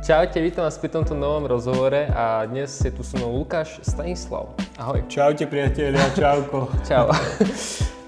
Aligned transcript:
Čaute, 0.00 0.40
vítam 0.40 0.64
vás 0.64 0.80
pri 0.80 0.88
tomto 0.88 1.12
novom 1.12 1.44
rozhovore 1.44 2.08
a 2.16 2.48
dnes 2.48 2.72
je 2.72 2.88
tu 2.88 3.04
so 3.04 3.20
mnou 3.20 3.36
Lukáš 3.36 3.84
Stanislav. 3.84 4.48
Ahoj. 4.80 5.04
Čaute 5.12 5.44
priatelia, 5.44 6.00
čauko. 6.16 6.72
Čau. 6.88 7.12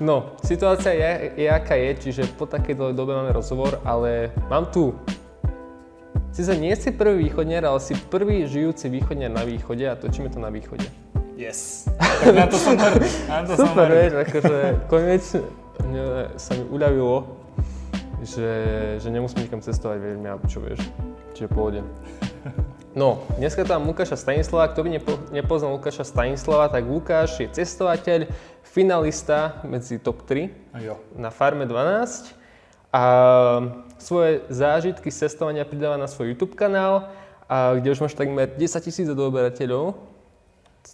No, 0.00 0.32
situácia 0.40 0.96
je, 0.96 1.36
je 1.44 1.48
aká 1.52 1.76
je, 1.76 2.08
čiže 2.08 2.32
po 2.40 2.48
takej 2.48 2.80
dlhej 2.80 2.96
dobe 2.96 3.12
máme 3.12 3.36
rozhovor, 3.36 3.76
ale 3.84 4.32
mám 4.48 4.72
tu 4.72 4.96
Sice 6.32 6.56
nie 6.56 6.72
si 6.80 6.96
prvý 6.96 7.28
východniar, 7.28 7.68
ale 7.68 7.76
si 7.76 7.92
prvý 7.92 8.48
žijúci 8.48 8.88
východniar 8.88 9.28
na 9.28 9.44
východe 9.44 9.84
a 9.84 9.92
točíme 9.92 10.32
to 10.32 10.40
na 10.40 10.48
východe. 10.48 10.88
Yes. 11.36 11.92
Tak 12.00 12.32
na 12.32 12.48
to 12.48 12.56
som 12.56 12.72
hrdý. 12.72 13.04
Na 13.28 13.44
to 13.44 13.52
Super, 13.52 13.68
som 13.68 13.92
vieš, 13.92 14.12
akože 14.16 14.56
konečne 14.88 15.40
sa 16.40 16.56
mi 16.56 16.64
uľavilo, 16.72 17.36
že, 18.24 18.48
že 18.96 19.08
nemusím 19.12 19.44
nikam 19.44 19.60
cestovať, 19.60 19.98
vieš, 20.00 20.16
mňa 20.24 20.32
čo 20.48 20.58
vieš, 20.64 20.80
čiže 21.42 21.50
pohode. 21.50 21.82
No, 22.94 23.26
dneska 23.34 23.66
tam 23.66 23.82
Lukáša 23.90 24.14
Stanislava, 24.14 24.70
kto 24.70 24.86
by 24.86 24.90
nepo, 24.94 25.12
nepoznal 25.34 25.74
Lukáša 25.74 26.06
Stanislava, 26.06 26.70
tak 26.70 26.86
Lukáš 26.86 27.34
je 27.42 27.50
cestovateľ, 27.50 28.30
finalista 28.62 29.58
medzi 29.66 29.98
top 29.98 30.22
3 30.22 30.46
A 30.70 30.78
jo. 30.78 30.94
na 31.18 31.34
Farme 31.34 31.66
12 31.66 32.30
a 32.94 33.02
svoje 33.98 34.44
zážitky 34.52 35.10
z 35.10 35.26
cestovania 35.26 35.66
pridáva 35.66 35.98
na 35.98 36.06
svoj 36.06 36.36
YouTube 36.36 36.54
kanál, 36.54 37.10
a 37.50 37.74
kde 37.74 37.90
už 37.90 38.06
máš 38.06 38.14
takmer 38.14 38.46
10 38.46 38.60
tisíc 38.84 39.08
odoberateľov, 39.08 39.98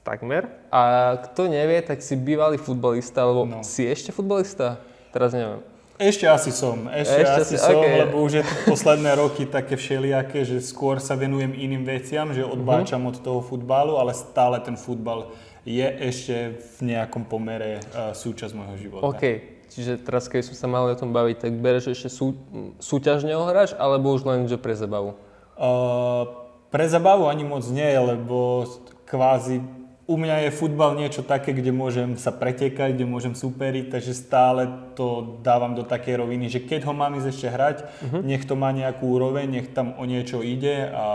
takmer. 0.01 0.49
A 0.73 1.13
kto 1.29 1.45
nevie, 1.51 1.83
tak 1.85 2.01
si 2.01 2.17
bývalý 2.17 2.57
futbalista, 2.57 3.21
alebo 3.27 3.45
No. 3.45 3.61
si 3.67 3.85
ešte 3.85 4.15
futbalista? 4.15 4.81
Teraz 5.13 5.35
neviem. 5.37 5.61
Ešte 5.99 6.25
asi 6.25 6.51
som, 6.51 6.87
ešte, 6.87 7.19
Ešte 7.19 7.41
asi 7.43 7.45
si- 7.51 7.61
som, 7.61 7.75
okej. 7.77 7.99
lebo 8.01 8.23
už 8.23 8.33
je 8.33 8.43
to 8.43 8.55
posledné 8.69 9.11
roky 9.15 9.43
také 9.45 9.75
všelijaké, 9.75 10.43
že 10.43 10.63
skôr 10.63 10.97
sa 10.97 11.13
venujem 11.13 11.51
iným 11.51 11.83
veciam, 11.83 12.31
že 12.31 12.41
odbáčam 12.41 13.03
Mhm. 13.03 13.09
od 13.09 13.17
toho 13.19 13.41
futbalu, 13.41 13.95
ale 13.95 14.13
stále 14.13 14.59
ten 14.61 14.75
futbal 14.75 15.35
je 15.63 15.83
ešte 15.83 16.37
v 16.79 16.95
nejakom 16.95 17.25
pomere 17.25 17.83
uh, 17.89 18.11
súčasť 18.13 18.53
môjho 18.53 18.77
života. 18.79 19.05
OK, 19.05 19.23
čiže 19.69 19.99
teraz 19.99 20.25
keď 20.25 20.41
som 20.45 20.57
sa 20.57 20.67
mali 20.67 20.89
o 20.89 20.97
tom 20.97 21.11
baviť, 21.11 21.37
tak 21.41 21.53
bereš 21.55 21.93
ešte 21.93 22.09
sú, 22.09 22.39
súťažne 22.79 23.35
ho 23.35 23.45
hráš, 23.45 23.75
alebo 23.75 24.09
už 24.11 24.23
len, 24.25 24.47
že 24.47 24.55
pre 24.55 24.73
zabavu? 24.73 25.19
Uh, 25.55 26.25
pre 26.69 26.87
zabavu 26.87 27.27
ani 27.27 27.43
moc 27.43 27.67
nie, 27.67 27.91
lebo 27.91 28.65
kvázi 29.05 29.61
u 30.09 30.17
mňa 30.17 30.49
je 30.49 30.57
futbal 30.57 30.97
niečo 30.97 31.21
také, 31.21 31.53
kde 31.53 31.69
môžem 31.69 32.17
sa 32.17 32.33
pretekať, 32.33 32.97
kde 32.97 33.05
môžem 33.05 33.37
superiť, 33.37 33.93
takže 33.93 34.17
stále 34.17 34.65
to 34.97 35.37
dávam 35.45 35.77
do 35.77 35.85
takej 35.85 36.25
roviny, 36.25 36.49
že 36.49 36.65
keď 36.65 36.89
ho 36.89 36.97
mám 36.97 37.21
ísť 37.21 37.29
ešte 37.29 37.49
hrať, 37.53 37.77
uh-huh. 37.85 38.21
nech 38.25 38.49
to 38.49 38.57
má 38.57 38.73
nejakú 38.73 39.05
úroveň, 39.05 39.45
nech 39.53 39.69
tam 39.77 39.93
o 40.01 40.09
niečo 40.09 40.41
ide 40.41 40.89
a 40.97 41.07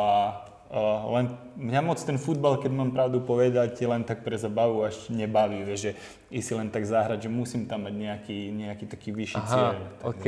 uh, 0.70 1.10
len 1.10 1.34
mňa 1.58 1.82
moc 1.82 1.98
ten 2.06 2.22
futbal, 2.22 2.62
keď 2.62 2.70
mám 2.70 2.94
pravdu 2.94 3.18
povedať, 3.26 3.82
len 3.82 4.06
tak 4.06 4.22
pre 4.22 4.38
zabavu 4.38 4.86
až 4.86 5.10
nebaví, 5.10 5.66
vieš, 5.66 5.90
že 5.90 5.92
ísť 6.30 6.46
si 6.46 6.54
len 6.54 6.70
tak 6.70 6.86
zahrať, 6.86 7.26
že 7.26 7.34
musím 7.34 7.66
tam 7.66 7.90
mať 7.90 7.98
nejaký, 7.98 8.40
nejaký 8.54 8.86
taký 8.94 9.10
vyšší 9.10 9.42
cieľ. 9.50 9.74
Aha, 9.74 10.06
OK. 10.06 10.26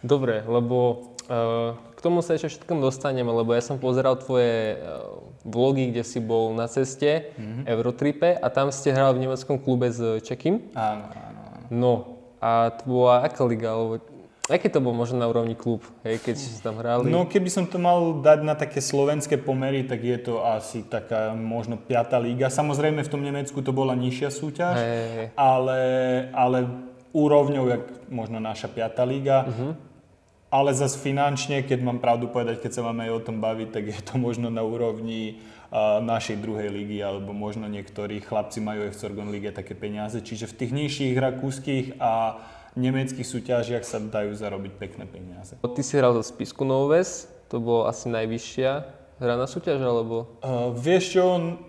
Dobre, 0.00 0.40
lebo 0.40 1.12
uh, 1.28 1.76
tomu 2.04 2.20
sa 2.20 2.36
ešte 2.36 2.52
všetkom 2.52 2.84
dostaneme, 2.84 3.32
lebo 3.32 3.56
ja 3.56 3.64
som 3.64 3.80
pozeral 3.80 4.20
tvoje 4.20 4.76
uh, 4.76 5.24
vlogy, 5.48 5.88
kde 5.88 6.04
si 6.04 6.20
bol 6.20 6.52
na 6.52 6.68
ceste, 6.68 7.32
mm-hmm. 7.32 7.64
Eurotripe 7.64 8.36
a 8.36 8.46
tam 8.52 8.68
ste 8.68 8.92
hrali 8.92 9.16
v 9.16 9.22
nemeckom 9.24 9.56
klube 9.56 9.88
s 9.88 10.20
Čekým. 10.20 10.76
Áno, 10.76 11.08
áno, 11.08 11.40
áno. 11.48 11.64
No, 11.72 11.92
a 12.44 12.68
to 12.76 12.84
bola 12.84 13.24
aká 13.24 13.40
liga, 13.48 13.72
alebo 13.72 14.04
aký 14.52 14.68
to 14.68 14.84
bol 14.84 14.92
možno 14.92 15.16
na 15.16 15.26
úrovni 15.28 15.56
klub, 15.56 15.80
hej, 16.04 16.20
keď 16.20 16.34
ste 16.36 16.60
tam 16.60 16.76
hrali? 16.76 17.08
No 17.08 17.24
keby 17.24 17.48
som 17.48 17.64
to 17.64 17.80
mal 17.80 18.20
dať 18.20 18.44
na 18.44 18.52
také 18.52 18.84
slovenské 18.84 19.40
pomery, 19.40 19.88
tak 19.88 20.04
je 20.04 20.18
to 20.20 20.44
asi 20.44 20.84
taká 20.84 21.32
možno 21.32 21.80
piatá 21.80 22.20
liga. 22.20 22.52
Samozrejme 22.52 23.00
v 23.00 23.08
tom 23.08 23.24
Nemecku 23.24 23.64
to 23.64 23.72
bola 23.72 23.96
nižšia 23.96 24.28
súťaž, 24.28 24.76
hej, 24.76 25.04
hej. 25.16 25.26
ale, 25.40 25.80
ale 26.36 26.68
úrovňou, 27.16 27.64
jak 27.72 27.84
možno 28.12 28.36
naša 28.42 28.68
piatá 28.68 29.08
liga. 29.08 29.48
Mhm. 29.48 29.93
Ale 30.54 30.70
zase 30.70 31.02
finančne, 31.02 31.66
keď 31.66 31.82
mám 31.82 31.98
pravdu 31.98 32.30
povedať, 32.30 32.62
keď 32.62 32.78
sa 32.78 32.86
máme 32.86 33.10
aj 33.10 33.12
o 33.18 33.24
tom 33.26 33.42
baviť, 33.42 33.68
tak 33.74 33.84
je 33.90 33.98
to 34.06 34.14
možno 34.22 34.54
na 34.54 34.62
úrovni 34.62 35.42
a, 35.74 35.98
našej 35.98 36.38
druhej 36.38 36.70
ligy, 36.70 37.02
alebo 37.02 37.34
možno 37.34 37.66
niektorí 37.66 38.22
chlapci 38.22 38.62
majú 38.62 38.86
aj 38.86 38.94
v 38.94 39.00
Sorgon 39.02 39.34
lige 39.34 39.50
také 39.50 39.74
peniaze. 39.74 40.22
Čiže 40.22 40.46
v 40.46 40.54
tých 40.54 40.70
nižších 40.70 41.14
rakúskych 41.18 41.98
a 41.98 42.38
nemeckých 42.78 43.26
súťažiach 43.26 43.82
sa 43.82 43.98
dajú 43.98 44.30
zarobiť 44.30 44.72
pekné 44.78 45.10
peniaze. 45.10 45.58
Ty 45.58 45.82
si 45.82 45.98
hral 45.98 46.14
za 46.14 46.22
Spisku 46.22 46.62
Noves, 46.62 47.26
to 47.50 47.58
bolo 47.58 47.90
asi 47.90 48.06
najvyššia 48.06 49.02
hraná 49.18 49.46
súťaž, 49.46 49.78
alebo? 49.78 50.26
Uh, 50.42 50.74
vieš 50.74 51.14
čo, 51.14 51.24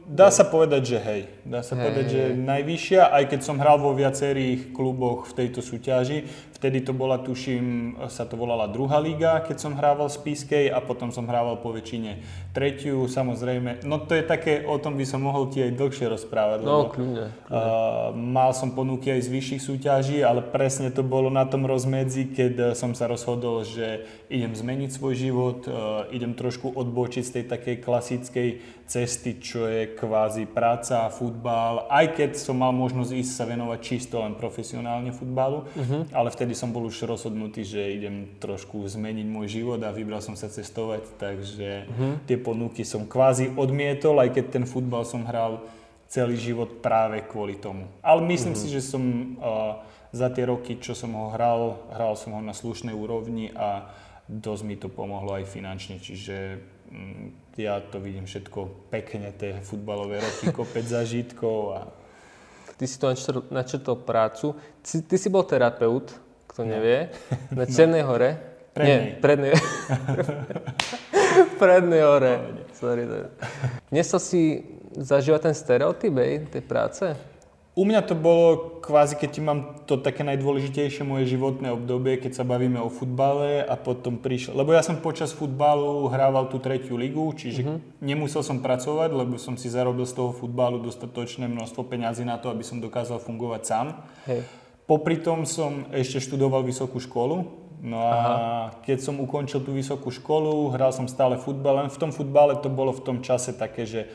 dá 0.10 0.34
sa 0.34 0.46
povedať, 0.48 0.96
že 0.96 0.98
hej. 0.98 1.22
Dá 1.46 1.62
sa 1.62 1.78
Hej, 1.78 1.82
povedať, 1.82 2.06
že 2.10 2.22
hej. 2.22 2.42
najvyššia, 2.42 3.02
aj 3.14 3.24
keď 3.30 3.40
som 3.46 3.62
hral 3.62 3.78
vo 3.78 3.94
viacerých 3.94 4.74
kluboch 4.74 5.30
v 5.30 5.46
tejto 5.46 5.62
súťaži. 5.62 6.26
Vtedy 6.66 6.82
to 6.82 6.98
bola, 6.98 7.22
tuším, 7.22 7.94
sa 8.10 8.26
to 8.26 8.34
volala 8.42 8.66
druhá 8.66 8.98
liga, 8.98 9.38
keď 9.46 9.58
som 9.62 9.78
hrával 9.78 10.10
z 10.10 10.18
Pískej 10.18 10.66
a 10.74 10.82
potom 10.82 11.14
som 11.14 11.30
hrával 11.30 11.62
po 11.62 11.70
väčšine 11.70 12.26
tretiu, 12.58 13.06
samozrejme. 13.06 13.86
No 13.86 14.02
to 14.02 14.18
je 14.18 14.26
také, 14.26 14.66
o 14.66 14.82
tom 14.82 14.98
by 14.98 15.06
som 15.06 15.22
mohol 15.22 15.54
ti 15.54 15.62
aj 15.62 15.78
dlhšie 15.78 16.10
rozprávať. 16.10 16.66
No, 16.66 16.90
kľudne. 16.90 17.30
Uh, 17.46 18.10
mal 18.18 18.50
som 18.58 18.74
ponuky 18.74 19.14
aj 19.14 19.30
z 19.30 19.30
vyšších 19.30 19.62
súťaží, 19.62 20.18
ale 20.26 20.42
presne 20.42 20.90
to 20.90 21.06
bolo 21.06 21.30
na 21.30 21.46
tom 21.46 21.70
rozmedzi, 21.70 22.34
keď 22.34 22.54
uh, 22.58 22.66
som 22.74 22.98
sa 22.98 23.06
rozhodol, 23.06 23.62
že 23.62 24.10
idem 24.34 24.58
zmeniť 24.58 24.90
svoj 24.90 25.14
život, 25.14 25.70
uh, 25.70 26.10
idem 26.10 26.34
trošku 26.34 26.74
odbočiť 26.74 27.22
z 27.22 27.32
tej 27.38 27.46
takej 27.46 27.76
klasickej 27.86 28.50
cesty, 28.90 29.38
čo 29.38 29.70
je 29.70 29.94
kvázi 29.94 30.50
práca, 30.50 31.14
futbal, 31.14 31.86
aj 31.94 32.18
keď 32.18 32.32
som 32.34 32.58
mal 32.58 32.74
možnosť 32.74 33.12
ísť 33.14 33.34
sa 33.38 33.46
venovať 33.46 33.80
čisto 33.86 34.18
len 34.18 34.34
profesionálne 34.34 35.14
futbalu, 35.14 35.70
uh-huh. 35.70 36.10
ale 36.10 36.34
vtedy 36.34 36.55
som 36.56 36.72
bol 36.72 36.88
už 36.88 37.04
rozhodnutý, 37.06 37.68
že 37.68 37.94
idem 37.94 38.40
trošku 38.40 38.82
zmeniť 38.88 39.28
môj 39.28 39.48
život 39.62 39.80
a 39.84 39.92
vybral 39.92 40.24
som 40.24 40.34
sa 40.34 40.48
cestovať, 40.48 41.20
takže 41.20 41.70
uh-huh. 41.86 42.14
tie 42.24 42.40
ponuky 42.40 42.88
som 42.88 43.06
kvázi 43.06 43.54
odmietol, 43.54 44.18
aj 44.24 44.34
keď 44.34 44.46
ten 44.50 44.66
futbal 44.66 45.04
som 45.04 45.28
hral 45.28 45.62
celý 46.08 46.40
život 46.40 46.80
práve 46.80 47.22
kvôli 47.28 47.60
tomu. 47.60 47.92
Ale 48.00 48.24
myslím 48.24 48.56
Mhm. 48.56 48.62
si, 48.62 48.68
že 48.72 48.82
som 48.82 49.04
uh, 49.36 49.84
za 50.16 50.32
tie 50.32 50.48
roky, 50.48 50.80
čo 50.80 50.96
som 50.96 51.12
ho 51.12 51.36
hral, 51.36 51.76
hral 51.92 52.16
som 52.16 52.32
ho 52.34 52.42
na 52.42 52.56
slušnej 52.56 52.96
úrovni 52.96 53.52
a 53.52 53.92
dosť 54.32 54.64
mi 54.64 54.76
to 54.80 54.88
pomohlo 54.88 55.36
aj 55.36 55.46
finančne, 55.46 56.00
čiže 56.00 56.58
mm, 56.90 57.58
ja 57.60 57.84
to 57.84 58.00
vidím 58.00 58.26
všetko 58.26 58.90
pekne, 58.90 59.36
tie 59.36 59.60
futbalové 59.62 60.24
roky, 60.24 60.50
kopec 60.58 60.88
zažitkov 60.88 61.60
a 61.76 61.82
Ty 62.76 62.86
si 62.92 63.00
to 63.00 63.08
načrtol 63.56 63.96
prácu. 64.04 64.52
Ty, 64.84 65.00
ty 65.08 65.16
si 65.16 65.32
bol 65.32 65.48
terapeut, 65.48 66.12
kto 66.56 66.64
nevie, 66.64 67.12
na 67.52 67.68
Černej 67.76 68.08
hore. 68.08 68.40
Nie, 68.80 69.20
Prednej. 69.20 69.52
prednej. 69.52 69.54
prednej 71.60 72.04
hore. 72.04 72.34
Sorry, 72.76 73.04
sorry. 73.08 73.28
Nesol 73.92 74.20
si 74.24 74.42
zažívať 74.96 75.52
ten 75.52 75.56
stereotyp, 75.56 76.16
hej, 76.16 76.48
tej 76.48 76.64
práce? 76.64 77.04
U 77.76 77.84
mňa 77.84 78.08
to 78.08 78.16
bolo 78.16 78.80
kvázi, 78.80 79.20
keď 79.20 79.32
mám 79.44 79.60
to 79.84 80.00
také 80.00 80.24
najdôležitejšie 80.24 81.04
moje 81.04 81.28
životné 81.28 81.76
obdobie, 81.76 82.24
keď 82.24 82.40
sa 82.40 82.48
bavíme 82.48 82.80
o 82.80 82.88
futbale 82.88 83.60
a 83.60 83.76
potom 83.76 84.16
prišiel, 84.16 84.56
lebo 84.56 84.72
ja 84.72 84.80
som 84.80 85.04
počas 85.04 85.36
futbalu 85.36 86.08
hrával 86.08 86.48
tú 86.48 86.56
tretiu 86.64 86.96
ligu, 86.96 87.28
čiže 87.36 87.68
uh-huh. 87.68 87.84
nemusel 88.00 88.48
som 88.48 88.64
pracovať, 88.64 89.12
lebo 89.12 89.36
som 89.36 89.60
si 89.60 89.68
zarobil 89.68 90.08
z 90.08 90.16
toho 90.16 90.32
futbalu 90.32 90.80
dostatočné 90.80 91.52
množstvo 91.52 91.84
peňazí 91.84 92.24
na 92.24 92.40
to, 92.40 92.48
aby 92.48 92.64
som 92.64 92.80
dokázal 92.80 93.20
fungovať 93.20 93.62
sám. 93.68 93.88
Hej. 94.24 94.65
Popri 94.86 95.18
tom 95.18 95.50
som 95.50 95.90
ešte 95.90 96.22
študoval 96.22 96.62
vysokú 96.62 97.02
školu, 97.02 97.50
no 97.82 98.00
a 98.06 98.14
Aha. 98.14 98.32
keď 98.86 99.02
som 99.02 99.18
ukončil 99.18 99.66
tú 99.66 99.74
vysokú 99.74 100.14
školu, 100.14 100.70
hral 100.78 100.94
som 100.94 101.10
stále 101.10 101.42
futbal, 101.42 101.86
len 101.86 101.90
v 101.90 101.98
tom 101.98 102.14
futbale 102.14 102.54
to 102.62 102.70
bolo 102.70 102.94
v 102.94 103.02
tom 103.02 103.18
čase 103.26 103.54
také, 103.58 103.90
že 103.90 104.06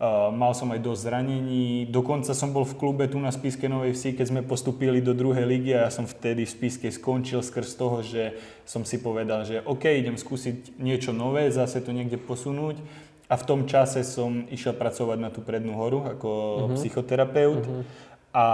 Uh, 0.00 0.32
mal 0.32 0.56
som 0.56 0.72
aj 0.72 0.80
dosť 0.80 1.12
zranení, 1.12 1.84
dokonca 1.84 2.32
som 2.32 2.56
bol 2.56 2.64
v 2.64 2.72
klube 2.80 3.04
tu 3.04 3.20
na 3.20 3.28
Spiskej 3.28 3.68
Novej 3.68 3.92
Vsi, 3.92 4.16
keď 4.16 4.32
sme 4.32 4.40
postupili 4.40 5.04
do 5.04 5.12
druhej 5.12 5.44
ligy 5.44 5.76
a 5.76 5.84
ja 5.84 5.90
som 5.92 6.08
vtedy 6.08 6.48
v 6.48 6.54
Spiskej 6.56 6.88
skončil 6.88 7.44
skrz 7.44 7.76
toho, 7.76 8.00
že 8.00 8.32
som 8.64 8.80
si 8.80 8.96
povedal, 8.96 9.44
že 9.44 9.60
OK, 9.60 9.84
idem 9.92 10.16
skúsiť 10.16 10.80
niečo 10.80 11.12
nové, 11.12 11.52
zase 11.52 11.84
to 11.84 11.92
niekde 11.92 12.16
posunúť. 12.16 12.80
A 13.28 13.36
v 13.36 13.44
tom 13.44 13.68
čase 13.68 14.00
som 14.00 14.48
išiel 14.48 14.72
pracovať 14.72 15.20
na 15.20 15.28
tú 15.28 15.44
prednú 15.44 15.76
horu 15.76 16.08
ako 16.08 16.28
uh-huh. 16.32 16.76
psychoterapeut 16.80 17.60
uh-huh. 17.60 17.84
a 18.32 18.46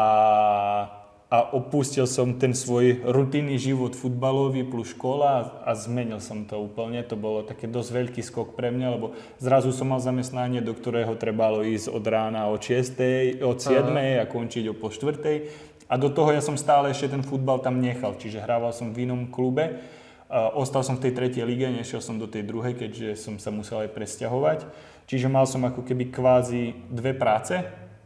a 1.27 1.43
opustil 1.43 2.07
som 2.07 2.39
ten 2.39 2.55
svoj 2.55 3.03
rutinný 3.03 3.59
život 3.59 3.99
futbalový 3.99 4.63
plus 4.63 4.95
škola 4.95 5.59
a 5.67 5.75
zmenil 5.75 6.23
som 6.23 6.47
to 6.47 6.55
úplne. 6.55 7.03
To 7.03 7.19
bolo 7.19 7.43
také 7.43 7.67
dosť 7.67 7.91
veľký 7.91 8.23
skok 8.23 8.55
pre 8.55 8.71
mňa, 8.71 8.95
lebo 8.95 9.19
zrazu 9.43 9.75
som 9.75 9.91
mal 9.91 9.99
zamestnanie, 9.99 10.63
do 10.63 10.71
ktorého 10.71 11.19
trebalo 11.19 11.67
ísť 11.67 11.91
od 11.91 12.05
rána 12.07 12.47
od 12.47 12.63
6. 12.63 13.43
od 13.43 13.59
7. 13.59 13.91
Aha. 13.91 14.23
a 14.23 14.25
končiť 14.31 14.71
o 14.71 14.75
po 14.79 14.95
4. 14.95 15.91
A 15.91 15.95
do 15.99 16.11
toho 16.15 16.31
ja 16.31 16.43
som 16.43 16.55
stále 16.55 16.95
ešte 16.95 17.15
ten 17.19 17.27
futbal 17.27 17.59
tam 17.59 17.83
nechal, 17.83 18.15
čiže 18.15 18.43
hrával 18.43 18.71
som 18.71 18.95
v 18.95 19.11
inom 19.11 19.27
klube 19.27 19.83
ostal 20.31 20.83
som 20.83 20.99
v 20.99 21.09
tej 21.09 21.13
tretej 21.15 21.47
lige, 21.47 21.71
nešiel 21.71 22.03
som 22.03 22.19
do 22.19 22.27
tej 22.27 22.43
druhej, 22.43 22.75
keďže 22.75 23.15
som 23.19 23.39
sa 23.39 23.55
musel 23.55 23.87
aj 23.87 23.95
presťahovať. 23.95 24.59
Čiže 25.07 25.31
mal 25.31 25.47
som 25.47 25.63
ako 25.63 25.87
keby 25.87 26.11
kvázi 26.11 26.75
dve 26.91 27.15
práce, 27.15 27.55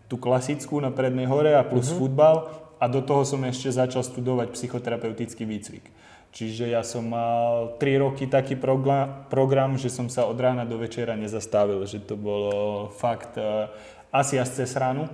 tú 0.05 0.21
klasickú 0.21 0.83
na 0.83 0.93
prednej 0.93 1.25
hore 1.25 1.57
a 1.57 1.65
plus 1.65 1.89
uh-huh. 1.89 2.03
futbal 2.03 2.37
a 2.81 2.85
do 2.89 3.05
toho 3.05 3.29
som 3.29 3.45
ešte 3.45 3.69
začal 3.69 4.01
studovať 4.01 4.57
psychoterapeutický 4.57 5.45
výcvik. 5.45 5.85
Čiže 6.31 6.71
ja 6.73 6.81
som 6.81 7.11
mal 7.11 7.77
3 7.77 8.03
roky 8.07 8.31
taký 8.31 8.55
program, 8.57 9.75
že 9.77 9.91
som 9.91 10.07
sa 10.07 10.25
od 10.25 10.39
rána 10.39 10.65
do 10.65 10.79
večera 10.79 11.19
nezastavil, 11.19 11.83
že 11.85 12.01
to 12.01 12.15
bolo 12.15 12.89
fakt 12.89 13.37
uh, 13.37 13.67
asi 14.15 14.39
až 14.39 14.63
cez 14.63 14.71
ránu. 14.79 15.11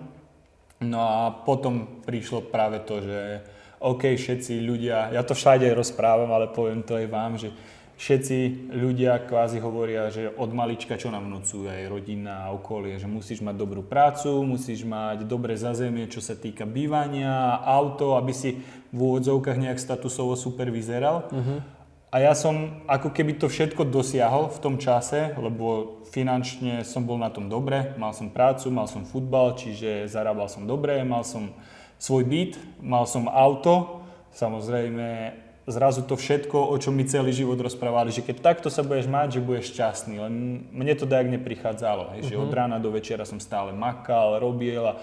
No 0.84 1.00
a 1.00 1.32
potom 1.32 2.04
prišlo 2.04 2.52
práve 2.52 2.84
to, 2.84 3.00
že 3.00 3.40
OK, 3.80 4.12
všetci 4.12 4.60
ľudia, 4.60 5.12
ja 5.12 5.24
to 5.24 5.32
všade 5.32 5.64
rozprávam, 5.72 6.28
ale 6.32 6.52
poviem 6.52 6.84
to 6.84 7.00
aj 7.00 7.06
vám, 7.08 7.32
že 7.40 7.48
všetci 7.96 8.68
ľudia 8.76 9.24
kvázi 9.24 9.56
hovoria, 9.58 10.12
že 10.12 10.28
od 10.28 10.52
malička 10.52 11.00
čo 11.00 11.08
nám 11.08 11.32
vnúcujú 11.32 11.64
aj 11.66 11.88
rodina 11.88 12.48
a 12.48 12.52
okolie, 12.52 13.00
že 13.00 13.08
musíš 13.08 13.40
mať 13.40 13.56
dobrú 13.56 13.80
prácu, 13.80 14.44
musíš 14.44 14.84
mať 14.84 15.24
dobré 15.24 15.56
zazemie, 15.56 16.04
čo 16.06 16.20
sa 16.20 16.36
týka 16.36 16.68
bývania, 16.68 17.56
auto, 17.64 18.20
aby 18.20 18.36
si 18.36 18.60
v 18.92 18.98
úvodzovkách 19.00 19.56
nejak 19.56 19.80
statusovo 19.80 20.36
super 20.36 20.68
vyzeral. 20.68 21.28
Uh-huh. 21.32 21.64
A 22.12 22.22
ja 22.22 22.32
som 22.32 22.84
ako 22.86 23.12
keby 23.12 23.36
to 23.36 23.48
všetko 23.50 23.88
dosiahol 23.88 24.48
v 24.52 24.62
tom 24.62 24.76
čase, 24.78 25.36
lebo 25.36 26.00
finančne 26.12 26.86
som 26.86 27.04
bol 27.04 27.18
na 27.20 27.32
tom 27.32 27.50
dobre, 27.50 27.96
mal 28.00 28.14
som 28.16 28.32
prácu, 28.32 28.70
mal 28.72 28.86
som 28.86 29.04
futbal, 29.04 29.56
čiže 29.58 30.08
zarábal 30.08 30.48
som 30.48 30.64
dobre, 30.68 31.00
mal 31.02 31.26
som 31.26 31.52
svoj 32.00 32.24
byt, 32.28 32.52
mal 32.80 33.08
som 33.08 33.28
auto, 33.28 34.04
samozrejme 34.36 35.32
zrazu 35.66 36.06
to 36.06 36.14
všetko, 36.14 36.70
o 36.70 36.76
čom 36.78 36.94
mi 36.94 37.04
celý 37.04 37.34
život 37.34 37.58
rozprávali, 37.58 38.14
že 38.14 38.22
keď 38.22 38.38
takto 38.38 38.70
sa 38.70 38.86
budeš 38.86 39.10
mať, 39.10 39.38
že 39.38 39.44
budeš 39.44 39.74
šťastný. 39.74 40.14
Len 40.22 40.34
mne 40.70 40.94
to 40.94 41.10
tak 41.10 41.26
neprichádzalo, 41.26 42.14
hej, 42.14 42.20
uh-huh. 42.22 42.30
že 42.30 42.40
od 42.40 42.50
mhm. 42.50 42.56
rána 42.56 42.78
do 42.78 42.94
večera 42.94 43.26
som 43.26 43.42
stále 43.42 43.74
makal, 43.74 44.38
robil 44.38 44.82
a 44.86 44.94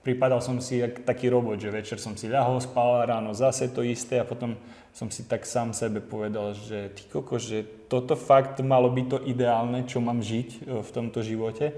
pripadal 0.00 0.38
som 0.38 0.56
si 0.62 0.78
jak 0.80 1.02
taký 1.04 1.26
robot, 1.28 1.58
že 1.58 1.74
večer 1.74 1.98
som 1.98 2.14
si 2.14 2.30
ľahol, 2.30 2.62
spal, 2.62 3.04
ráno 3.04 3.34
zase 3.34 3.68
to 3.68 3.82
isté 3.82 4.22
a 4.22 4.28
potom 4.28 4.54
som 4.96 5.12
si 5.12 5.28
tak 5.28 5.44
sám 5.44 5.76
sebe 5.76 6.00
povedal, 6.00 6.56
že 6.56 6.94
ty 6.96 7.04
koko, 7.10 7.36
že 7.36 7.66
toto 7.90 8.16
fakt 8.16 8.62
malo 8.64 8.88
byť 8.88 9.06
to 9.12 9.18
ideálne, 9.28 9.84
čo 9.84 10.00
mám 10.00 10.24
žiť 10.24 10.48
e, 10.48 10.58
v 10.80 10.90
tomto 10.94 11.20
živote. 11.20 11.76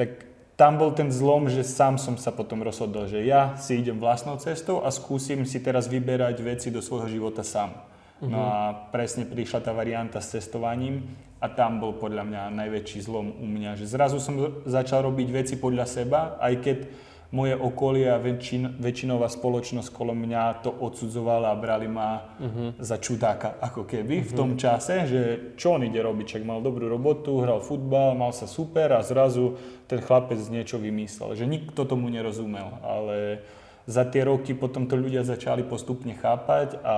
Tak 0.00 0.24
tam 0.58 0.74
bol 0.74 0.90
ten 0.90 1.06
zlom, 1.14 1.46
že 1.46 1.62
sám 1.62 2.02
som 2.02 2.18
sa 2.18 2.34
potom 2.34 2.66
rozhodol, 2.66 3.06
že 3.06 3.22
ja 3.22 3.54
si 3.54 3.78
idem 3.78 3.94
vlastnou 4.02 4.34
cestou 4.42 4.82
a 4.82 4.90
skúsim 4.90 5.46
si 5.46 5.62
teraz 5.62 5.86
vyberať 5.86 6.42
veci 6.42 6.74
do 6.74 6.82
svojho 6.82 7.06
života 7.06 7.46
sám. 7.46 7.78
Uh-huh. 8.18 8.26
No 8.26 8.42
mhm. 8.42 8.50
a 8.50 8.54
presne 8.90 9.22
prišla 9.22 9.62
tá 9.62 9.70
varianta 9.70 10.18
s 10.18 10.34
cestovaním 10.34 11.06
a 11.38 11.46
tam 11.46 11.78
bol 11.78 11.94
podľa 11.94 12.26
mňa 12.26 12.42
najväčší 12.58 13.06
zlom 13.06 13.38
u 13.38 13.46
mňa, 13.46 13.78
že 13.78 13.86
zrazu 13.86 14.18
som 14.18 14.34
začal 14.66 15.06
robiť 15.06 15.28
veci 15.30 15.54
podľa 15.54 15.86
seba, 15.86 16.34
aj 16.42 16.54
keď 16.58 16.78
moje 17.28 17.52
okolie 17.52 18.08
a 18.08 18.16
väčšin, 18.16 18.80
väčšinová 18.80 19.28
spoločnosť 19.28 19.92
kolo 19.92 20.16
mňa 20.16 20.64
to 20.64 20.72
odsudzovala 20.72 21.52
a 21.52 21.60
brali 21.60 21.84
ma 21.84 22.24
uh-huh. 22.40 22.80
za 22.80 22.96
čudáka, 22.96 23.60
ako 23.60 23.84
keby 23.84 24.24
uh-huh. 24.24 24.28
v 24.28 24.32
tom 24.32 24.50
čase, 24.56 25.04
že 25.04 25.20
čo 25.60 25.76
on 25.76 25.84
ide 25.84 26.00
robiť, 26.00 26.40
čak 26.40 26.42
mal 26.48 26.64
dobrú 26.64 26.88
robotu, 26.88 27.44
hral 27.44 27.60
futbal, 27.60 28.16
mal 28.16 28.32
sa 28.32 28.48
super 28.48 28.96
a 28.96 29.04
zrazu 29.04 29.60
ten 29.84 30.00
chlapec 30.00 30.40
niečo 30.48 30.80
vymyslel, 30.80 31.36
že 31.36 31.44
nikto 31.44 31.84
tomu 31.84 32.08
nerozumel, 32.08 32.80
ale 32.80 33.44
za 33.84 34.08
tie 34.08 34.24
roky 34.24 34.56
potom 34.56 34.88
to 34.88 34.96
ľudia 34.96 35.20
začali 35.20 35.64
postupne 35.68 36.16
chápať 36.16 36.80
a 36.80 36.96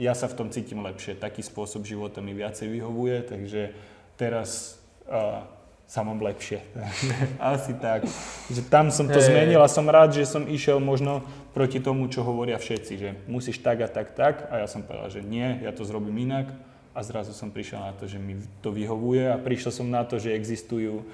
ja 0.00 0.16
sa 0.16 0.30
v 0.32 0.36
tom 0.38 0.48
cítim 0.48 0.80
lepšie. 0.80 1.18
Taký 1.18 1.44
spôsob 1.44 1.84
života 1.84 2.24
mi 2.24 2.32
viacej 2.32 2.70
vyhovuje, 2.70 3.16
takže 3.26 3.74
teraz 4.16 4.78
uh, 5.10 5.42
sa 5.88 6.04
mám 6.04 6.20
lepšie. 6.20 6.60
Asi 7.40 7.72
tak. 7.80 8.04
Že 8.54 8.62
tam 8.68 8.92
som 8.92 9.08
to 9.08 9.16
hey. 9.16 9.24
zmenil 9.24 9.64
a 9.64 9.72
som 9.72 9.88
rád, 9.88 10.12
že 10.12 10.28
som 10.28 10.44
išiel 10.44 10.76
možno 10.84 11.24
proti 11.56 11.80
tomu, 11.80 12.04
čo 12.12 12.20
hovoria 12.20 12.60
všetci, 12.60 12.92
že 13.00 13.08
musíš 13.24 13.64
tak 13.64 13.80
a 13.80 13.88
tak, 13.88 14.12
tak. 14.12 14.52
A 14.52 14.60
ja 14.60 14.68
som 14.68 14.84
povedal, 14.84 15.08
že 15.08 15.24
nie, 15.24 15.64
ja 15.64 15.72
to 15.72 15.88
zrobím 15.88 16.28
inak. 16.28 16.52
A 16.92 17.00
zrazu 17.00 17.32
som 17.32 17.48
prišiel 17.48 17.80
na 17.80 17.92
to, 17.96 18.04
že 18.04 18.20
mi 18.20 18.36
to 18.60 18.68
vyhovuje 18.68 19.32
a 19.32 19.40
prišiel 19.40 19.72
som 19.72 19.88
na 19.88 20.04
to, 20.04 20.20
že 20.20 20.36
existujú 20.36 21.08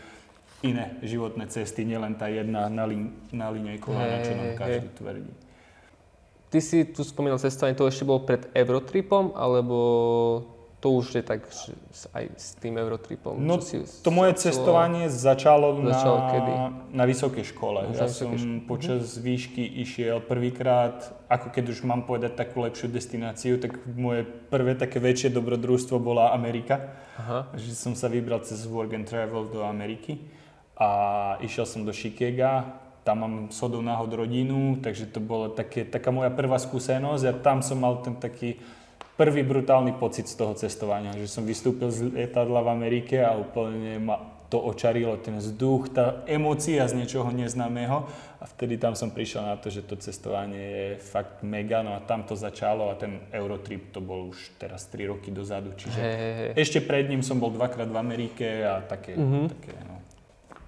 iné 0.65 0.97
životné 1.05 1.45
cesty, 1.53 1.85
nielen 1.85 2.17
tá 2.17 2.33
jedna 2.33 2.73
na, 2.73 2.89
lin, 2.89 3.13
na 3.31 3.53
linii 3.53 3.79
kolana, 3.79 4.25
čo 4.25 4.33
nám 4.33 4.57
každý 4.57 4.89
hey. 4.89 4.97
tvrdí. 4.97 5.33
Ty 6.49 6.59
si 6.65 6.79
tu 6.89 7.05
spomínal 7.05 7.37
cestovanie, 7.37 7.77
to 7.77 7.85
ešte 7.85 8.09
bolo 8.09 8.25
pred 8.25 8.49
Eurotripom, 8.57 9.37
alebo 9.37 9.77
to 10.85 11.01
už 11.01 11.17
je 11.17 11.25
tak 11.25 11.49
aj 12.13 12.25
s 12.37 12.61
tým 12.61 12.77
Eurotripom. 12.77 13.41
No 13.41 13.57
si 13.65 13.81
to 14.05 14.13
moje 14.13 14.37
cestovanie 14.37 15.09
začalo, 15.09 15.81
začalo 15.81 16.19
na, 16.21 16.29
kedy? 16.29 16.53
na 16.93 17.05
vysokej 17.09 17.45
škole. 17.57 17.89
Na 17.89 18.05
ja 18.05 18.13
som 18.13 18.37
škole. 18.37 18.69
počas 18.69 19.17
mhm. 19.17 19.21
výšky 19.25 19.65
išiel 19.81 20.21
prvýkrát, 20.21 21.09
ako 21.33 21.49
keď 21.57 21.73
už 21.73 21.89
mám 21.89 22.05
povedať 22.05 22.37
takú 22.37 22.61
lepšiu 22.61 22.93
destináciu, 22.93 23.57
tak 23.57 23.81
moje 23.97 24.29
prvé 24.53 24.77
také 24.77 25.01
väčšie 25.01 25.33
dobrodružstvo 25.33 25.97
bola 25.97 26.37
Amerika. 26.37 26.93
Aha. 27.17 27.49
Že 27.57 27.73
som 27.73 27.95
sa 27.97 28.13
vybral 28.13 28.45
cez 28.45 28.69
Work 28.69 28.93
and 28.93 29.09
Travel 29.09 29.49
do 29.49 29.65
Ameriky 29.65 30.21
a 30.77 31.41
išiel 31.41 31.65
som 31.65 31.89
do 31.89 31.97
Chicaga, 31.97 32.77
tam 33.09 33.25
mám 33.25 33.35
sodou 33.49 33.81
náhod 33.81 34.13
rodinu, 34.13 34.77
takže 34.85 35.09
to 35.09 35.21
bola 35.25 35.49
také, 35.49 35.89
taká 35.89 36.13
moja 36.13 36.29
prvá 36.29 36.61
skúsenosť 36.61 37.25
a 37.25 37.33
tam 37.41 37.65
som 37.65 37.81
mal 37.81 38.05
ten 38.05 38.21
taký 38.21 38.61
prvý 39.17 39.43
brutálny 39.47 39.95
pocit 39.95 40.27
z 40.27 40.35
toho 40.35 40.55
cestovania, 40.55 41.15
že 41.15 41.31
som 41.31 41.47
vystúpil 41.47 41.91
z 41.91 42.11
lietadla 42.11 42.61
v 42.67 42.69
Amerike 42.75 43.23
a 43.23 43.39
úplne 43.39 44.03
ma 44.03 44.35
to 44.53 44.61
očarilo, 44.61 45.19
ten 45.19 45.35
vzduch, 45.41 45.91
tá 45.91 46.23
emócia 46.31 46.87
z 46.87 46.95
niečoho 46.95 47.27
neznámeho 47.35 48.07
a 48.39 48.45
vtedy 48.47 48.79
tam 48.79 48.95
som 48.95 49.11
prišiel 49.11 49.43
na 49.43 49.57
to, 49.59 49.67
že 49.67 49.83
to 49.83 49.99
cestovanie 49.99 50.63
je 50.63 50.89
fakt 51.03 51.43
mega, 51.43 51.83
no 51.83 51.97
a 51.97 52.01
tam 52.05 52.23
to 52.23 52.39
začalo 52.39 52.93
a 52.93 52.95
ten 52.95 53.19
Eurotrip 53.35 53.91
to 53.91 53.99
bol 53.99 54.31
už 54.31 54.55
teraz 54.61 54.87
3 54.95 55.11
roky 55.11 55.35
dozadu, 55.35 55.75
čiže 55.75 55.99
hey, 55.99 56.15
hey, 56.15 56.33
hey. 56.39 56.51
ešte 56.55 56.79
pred 56.85 57.11
ním 57.11 57.25
som 57.25 57.41
bol 57.43 57.51
dvakrát 57.51 57.91
v 57.91 57.99
Amerike 57.99 58.63
a 58.63 58.85
také, 58.85 59.19
mm-hmm. 59.19 59.45
také 59.59 59.75
no. 59.91 59.99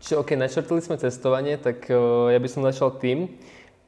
Čiže 0.02 0.22
ok, 0.22 0.31
načrtili 0.34 0.81
sme 0.82 0.96
cestovanie, 0.98 1.54
tak 1.54 1.87
uh, 1.87 2.31
ja 2.31 2.38
by 2.43 2.48
som 2.50 2.66
začal 2.66 2.98
tým, 2.98 3.31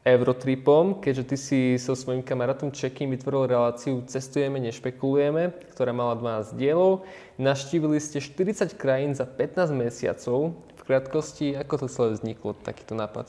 Eurotripom, 0.08 1.04
keďže 1.04 1.24
ty 1.28 1.36
si 1.36 1.60
so 1.76 1.92
svojím 1.92 2.24
kamarátom 2.24 2.72
Čekým 2.72 3.12
vytvoril 3.12 3.52
reláciu 3.52 4.00
Cestujeme, 4.08 4.56
nešpekulujeme, 4.56 5.52
ktorá 5.76 5.92
mala 5.92 6.16
12 6.16 6.56
dielov. 6.56 7.04
Naštívili 7.36 8.00
ste 8.00 8.24
40 8.24 8.72
krajín 8.72 9.12
za 9.12 9.28
15 9.28 9.68
mesiacov. 9.76 10.56
V 10.80 10.82
krátkosti, 10.88 11.52
ako 11.52 11.84
to 11.84 11.86
celé 11.92 12.08
vzniklo, 12.16 12.56
takýto 12.56 12.96
nápad? 12.96 13.28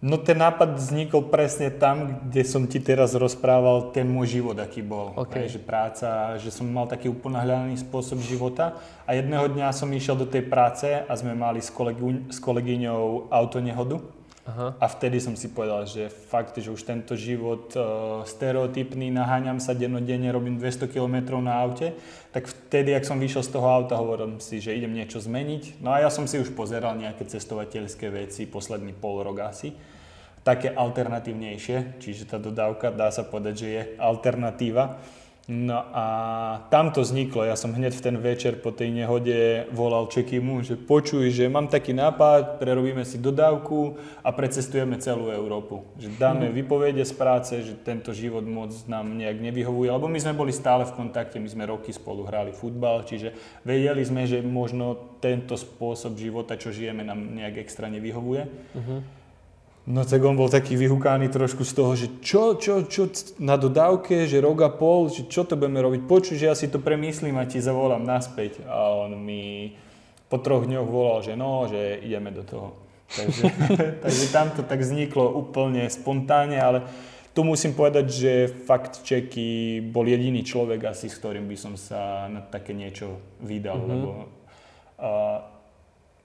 No 0.00 0.16
ten 0.16 0.40
nápad 0.40 0.80
vznikol 0.80 1.28
presne 1.28 1.68
tam, 1.68 2.24
kde 2.30 2.40
som 2.46 2.64
ti 2.64 2.80
teraz 2.80 3.12
rozprával 3.12 3.92
ten 3.92 4.08
môj 4.08 4.40
život, 4.40 4.56
aký 4.56 4.80
bol. 4.80 5.12
Okay. 5.26 5.44
Aj, 5.44 5.52
že 5.52 5.60
práca, 5.60 6.08
že 6.40 6.48
som 6.48 6.64
mal 6.64 6.88
taký 6.88 7.12
uponáhľaný 7.12 7.76
spôsob 7.84 8.22
života 8.24 8.80
a 9.04 9.12
jedného 9.12 9.50
dňa 9.52 9.76
som 9.76 9.90
išiel 9.92 10.16
do 10.16 10.24
tej 10.24 10.48
práce 10.48 10.88
a 10.88 11.12
sme 11.18 11.36
mali 11.36 11.60
s, 11.60 11.68
kolegu, 11.68 12.32
s 12.32 12.40
kolegyňou 12.40 13.28
autonehodu 13.28 14.19
Aha. 14.48 14.72
A 14.80 14.86
vtedy 14.88 15.20
som 15.20 15.36
si 15.36 15.52
povedal, 15.52 15.84
že 15.84 16.08
fakt, 16.08 16.56
že 16.56 16.72
už 16.72 16.82
tento 16.88 17.12
život 17.12 17.76
uh, 17.76 18.24
stereotypný, 18.24 19.12
naháňam 19.12 19.60
sa 19.60 19.76
dennodenne, 19.76 20.32
robím 20.32 20.56
200 20.56 20.88
km 20.88 21.36
na 21.44 21.60
aute, 21.60 21.92
tak 22.32 22.48
vtedy, 22.48 22.96
ak 22.96 23.04
som 23.04 23.20
vyšiel 23.20 23.44
z 23.44 23.52
toho 23.52 23.68
auta, 23.68 24.00
hovorím 24.00 24.40
si, 24.40 24.58
že 24.64 24.72
idem 24.72 24.96
niečo 24.96 25.20
zmeniť. 25.20 25.84
No 25.84 25.92
a 25.92 26.00
ja 26.00 26.08
som 26.08 26.24
si 26.24 26.40
už 26.40 26.56
pozeral 26.56 26.96
nejaké 26.96 27.28
cestovateľské 27.28 28.08
veci, 28.08 28.48
posledný 28.48 28.96
pol 28.96 29.20
rok 29.20 29.44
asi, 29.44 29.76
také 30.40 30.72
alternatívnejšie, 30.72 32.00
čiže 32.00 32.24
tá 32.32 32.40
dodávka 32.40 32.88
dá 32.88 33.12
sa 33.12 33.28
povedať, 33.28 33.54
že 33.60 33.68
je 33.68 33.82
alternatíva. 34.00 34.96
No 35.50 35.82
a 35.90 36.06
tam 36.70 36.94
to 36.94 37.02
vzniklo. 37.02 37.42
Ja 37.42 37.58
som 37.58 37.74
hneď 37.74 37.98
v 37.98 38.04
ten 38.06 38.16
večer 38.22 38.62
po 38.62 38.70
tej 38.70 38.94
nehode 38.94 39.66
volal 39.74 40.06
Čekimu, 40.06 40.62
že 40.62 40.78
počuj, 40.78 41.26
že 41.34 41.50
mám 41.50 41.66
taký 41.66 41.90
nápad, 41.90 42.62
prerobíme 42.62 43.02
si 43.02 43.18
dodávku 43.18 43.98
a 44.22 44.30
precestujeme 44.30 45.02
celú 45.02 45.26
Európu. 45.34 45.82
Že 45.98 46.14
dáme 46.22 46.46
mm. 46.46 46.54
vypovede 46.54 47.02
z 47.02 47.14
práce, 47.18 47.58
že 47.66 47.74
tento 47.82 48.14
život 48.14 48.46
moc 48.46 48.70
nám 48.86 49.10
nejak 49.18 49.42
nevyhovuje, 49.42 49.90
lebo 49.90 50.06
my 50.06 50.22
sme 50.22 50.38
boli 50.38 50.54
stále 50.54 50.86
v 50.86 50.94
kontakte, 50.94 51.42
my 51.42 51.50
sme 51.50 51.66
roky 51.66 51.90
spolu 51.90 52.30
hrali 52.30 52.54
futbal, 52.54 53.02
čiže 53.02 53.34
vedeli 53.66 54.06
sme, 54.06 54.30
že 54.30 54.46
možno 54.46 55.18
tento 55.18 55.58
spôsob 55.58 56.14
života, 56.14 56.54
čo 56.54 56.70
žijeme, 56.70 57.02
nám 57.02 57.26
nejak 57.26 57.58
extra 57.58 57.90
nevyhovuje. 57.90 58.46
Mm-hmm. 58.46 59.19
No 59.90 60.06
tak 60.06 60.22
on 60.22 60.38
bol 60.38 60.46
taký 60.46 60.78
vyhúkaný 60.78 61.34
trošku 61.34 61.66
z 61.66 61.72
toho, 61.74 61.92
že 61.98 62.06
čo, 62.22 62.54
čo, 62.54 62.86
čo 62.86 63.10
na 63.42 63.58
dodávke, 63.58 64.30
že 64.30 64.38
rok 64.38 64.62
a 64.62 64.70
pol, 64.70 65.10
že 65.10 65.26
čo 65.26 65.42
to 65.42 65.58
budeme 65.58 65.82
robiť, 65.82 66.06
počuj, 66.06 66.38
že 66.38 66.46
ja 66.46 66.54
si 66.54 66.70
to 66.70 66.78
premyslím 66.78 67.34
a 67.34 67.50
ti 67.50 67.58
zavolám 67.58 68.06
naspäť. 68.06 68.62
A 68.70 69.02
on 69.02 69.18
mi 69.18 69.74
po 70.30 70.38
troch 70.38 70.62
dňoch 70.62 70.86
volal, 70.86 71.26
že 71.26 71.34
no, 71.34 71.66
že 71.66 71.98
ideme 72.06 72.30
do 72.30 72.46
toho. 72.46 72.78
Takže, 73.10 73.42
takže 74.06 74.24
tam 74.30 74.54
to 74.54 74.62
tak 74.62 74.78
vzniklo 74.78 75.26
úplne 75.34 75.90
spontánne, 75.90 76.62
ale 76.62 76.86
tu 77.34 77.42
musím 77.42 77.74
povedať, 77.74 78.06
že 78.06 78.32
fakt 78.46 79.02
Čeky 79.02 79.82
bol 79.90 80.06
jediný 80.06 80.46
človek 80.46 80.86
asi, 80.94 81.10
s 81.10 81.18
ktorým 81.18 81.50
by 81.50 81.56
som 81.58 81.74
sa 81.74 82.30
na 82.30 82.46
také 82.46 82.78
niečo 82.78 83.18
vydal, 83.42 83.82
mm-hmm. 83.82 83.90
lebo 83.90 84.10
uh, 85.02 85.38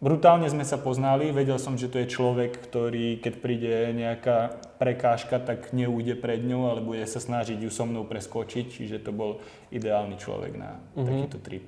brutálne 0.05 0.45
sme 0.45 0.61
sa 0.61 0.77
poznali, 0.77 1.33
vedel 1.33 1.57
som, 1.57 1.73
že 1.73 1.89
to 1.89 1.97
je 1.97 2.13
človek, 2.13 2.61
ktorý 2.69 3.17
keď 3.17 3.33
príde 3.41 3.73
nejaká 3.97 4.53
prekážka, 4.77 5.41
tak 5.41 5.73
neújde 5.73 6.13
pred 6.13 6.45
ňou, 6.45 6.69
ale 6.69 6.85
bude 6.85 7.01
sa 7.09 7.17
snažiť 7.17 7.57
ju 7.57 7.73
so 7.73 7.89
mnou 7.89 8.05
preskočiť, 8.05 8.69
čiže 8.69 9.01
to 9.01 9.09
bol 9.09 9.41
ideálny 9.73 10.21
človek 10.21 10.53
na 10.53 10.77
mm-hmm. 10.93 11.05
takýto 11.09 11.37
trip. 11.41 11.65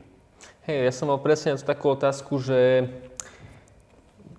Hej, 0.70 0.86
ja 0.86 0.94
som 0.94 1.10
mal 1.10 1.18
presne 1.18 1.58
takú 1.58 1.90
otázku, 1.90 2.38
že 2.38 2.86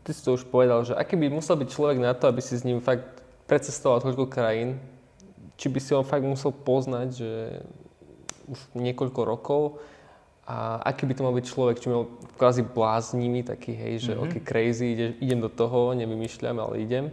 ty 0.07 0.14
si 0.14 0.23
to 0.23 0.38
už 0.38 0.47
povedal, 0.47 0.87
že 0.87 0.95
aký 0.95 1.19
by 1.19 1.26
musel 1.35 1.59
byť 1.59 1.69
človek 1.75 1.99
na 1.99 2.14
to, 2.14 2.31
aby 2.31 2.38
si 2.38 2.55
s 2.55 2.62
ním 2.62 2.78
fakt 2.78 3.19
precestoval 3.50 3.99
toľko 3.99 4.31
krajín, 4.31 4.78
či 5.59 5.67
by 5.67 5.81
si 5.83 5.90
ho 5.90 6.07
fakt 6.07 6.23
musel 6.23 6.55
poznať, 6.55 7.09
že 7.19 7.33
už 8.47 8.59
niekoľko 8.78 9.21
rokov, 9.26 9.83
a 10.49 10.81
aký 10.81 11.05
by 11.05 11.12
to 11.12 11.25
mal 11.28 11.37
byť 11.37 11.45
človek, 11.45 11.76
či 11.76 11.93
mal 11.93 12.09
kvázi 12.40 12.64
bláznivý, 12.64 13.45
taký 13.45 13.76
hej, 13.76 14.09
že 14.09 14.12
mm-hmm. 14.17 14.33
ok, 14.33 14.35
crazy, 14.40 14.87
ide, 14.97 15.07
idem 15.21 15.45
do 15.45 15.52
toho, 15.52 15.93
nevymýšľam, 15.93 16.57
ale 16.57 16.81
idem? 16.81 17.12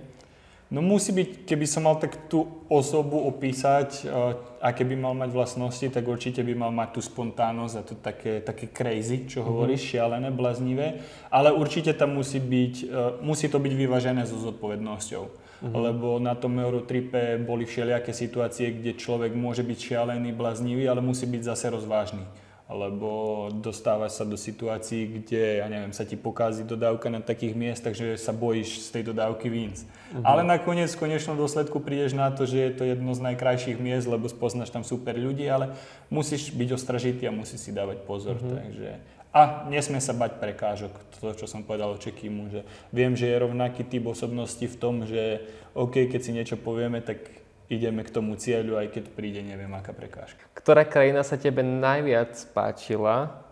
No 0.71 0.79
musí 0.79 1.11
byť, 1.11 1.43
keby 1.43 1.67
som 1.67 1.83
mal 1.83 1.99
tak 1.99 2.31
tú 2.31 2.47
osobu 2.71 3.27
opísať, 3.27 4.07
uh, 4.07 4.39
aké 4.63 4.87
by 4.87 4.95
mal 4.95 5.13
mať 5.13 5.35
vlastnosti, 5.35 5.83
tak 5.83 6.07
určite 6.07 6.47
by 6.47 6.55
mal 6.55 6.71
mať 6.71 6.95
tú 6.95 7.01
spontánnosť 7.03 7.75
a 7.75 7.83
to 7.83 7.93
také, 7.99 8.39
také 8.39 8.71
crazy, 8.71 9.27
čo 9.27 9.43
mm-hmm. 9.43 9.51
hovoríš, 9.51 9.83
šialené, 9.83 10.31
bláznivé, 10.31 11.03
ale 11.27 11.51
určite 11.51 11.91
tam 11.91 12.15
musí 12.15 12.39
byť, 12.39 12.75
uh, 12.87 13.19
musí 13.19 13.51
to 13.51 13.59
byť 13.59 13.73
vyvážené 13.75 14.23
so 14.23 14.39
zodpovednosťou. 14.39 15.23
Mm-hmm. 15.27 15.75
Lebo 15.75 16.23
na 16.23 16.39
tom 16.39 16.55
Eurotripe 16.55 17.35
boli 17.43 17.67
všelijaké 17.67 18.15
situácie, 18.15 18.71
kde 18.79 18.95
človek 18.95 19.35
môže 19.35 19.61
byť 19.61 19.79
šialený, 19.91 20.31
bláznivý, 20.31 20.87
ale 20.87 21.03
musí 21.03 21.27
byť 21.27 21.41
zase 21.51 21.67
rozvážny 21.67 22.44
lebo 22.65 23.45
dostávaš 23.61 24.17
sa 24.17 24.25
do 24.25 24.33
situácií, 24.33 25.21
kde, 25.21 25.61
ja 25.61 25.69
neviem, 25.69 25.93
sa 25.93 26.01
ti 26.01 26.17
pokází 26.17 26.65
dodávka 26.65 27.13
na 27.13 27.21
takých 27.21 27.53
miestach, 27.53 27.93
že 27.93 28.17
sa 28.17 28.33
bojíš 28.33 28.89
z 28.89 28.89
tej 28.89 29.03
dodávky 29.13 29.53
víc. 29.53 29.85
Uh-huh. 29.85 30.25
Ale 30.25 30.41
nakoniec 30.41 30.89
v 30.97 31.05
konečnom 31.05 31.37
dôsledku 31.37 31.77
prídeš 31.77 32.17
na 32.17 32.33
to, 32.33 32.49
že 32.49 32.57
je 32.57 32.71
to 32.73 32.83
jedno 32.89 33.13
z 33.13 33.21
najkrajších 33.21 33.77
miest, 33.77 34.09
lebo 34.09 34.25
spoznáš 34.25 34.73
tam 34.73 34.81
super 34.81 35.13
ľudí, 35.13 35.45
ale 35.45 35.77
musíš 36.09 36.49
byť 36.49 36.69
ostražitý 36.73 37.29
a 37.29 37.37
musíš 37.37 37.69
si 37.69 37.71
dávať 37.71 38.01
pozor. 38.01 38.41
Uh-huh. 38.41 38.57
Takže 38.57 38.97
a 39.35 39.67
nesmie 39.67 39.99
sa 39.99 40.15
bať 40.15 40.39
prekážok, 40.39 40.95
to, 41.19 41.35
čo 41.35 41.43
som 41.43 41.59
povedal 41.67 41.91
o 41.91 41.99
Čekýmu, 41.99 42.55
že 42.55 42.61
viem, 42.95 43.19
že 43.19 43.27
je 43.27 43.43
rovnaký 43.43 43.83
typ 43.83 44.07
osobnosti 44.07 44.63
v 44.63 44.79
tom, 44.79 45.03
že 45.03 45.43
OK, 45.75 46.07
keď 46.07 46.21
si 46.23 46.31
niečo 46.31 46.55
povieme, 46.55 47.03
tak 47.03 47.44
ideme 47.69 48.05
k 48.05 48.13
tomu 48.13 48.37
cieľu, 48.37 48.77
aj 48.77 48.93
keď 48.93 49.03
príde 49.13 49.41
neviem 49.41 49.71
aká 49.73 49.91
prekážka. 49.91 50.41
Ktorá 50.53 50.85
krajina 50.85 51.25
sa 51.25 51.37
tebe 51.37 51.65
najviac 51.65 52.33
páčila? 52.53 53.45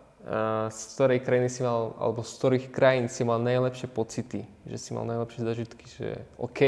Z 0.71 0.95
ktorej 0.95 1.19
krajiny 1.19 1.51
si 1.51 1.67
mal, 1.67 1.99
alebo 1.99 2.23
z 2.23 2.31
ktorých 2.39 2.65
krajín 2.71 3.11
si 3.11 3.27
mal 3.27 3.43
najlepšie 3.43 3.91
pocity? 3.91 4.47
Že 4.63 4.77
si 4.79 4.89
mal 4.95 5.03
najlepšie 5.03 5.41
zažitky, 5.43 5.85
že 5.99 6.23
OK, 6.39 6.59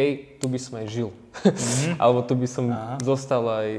tu 0.43 0.51
by 0.51 0.59
som 0.59 0.73
aj 0.83 0.87
žil. 0.91 1.09
Mm-hmm. 1.39 1.95
alebo 2.03 2.19
tu 2.27 2.35
by 2.35 2.47
som 2.51 2.67
Aha. 2.67 2.99
zostal 2.99 3.47
aj... 3.47 3.69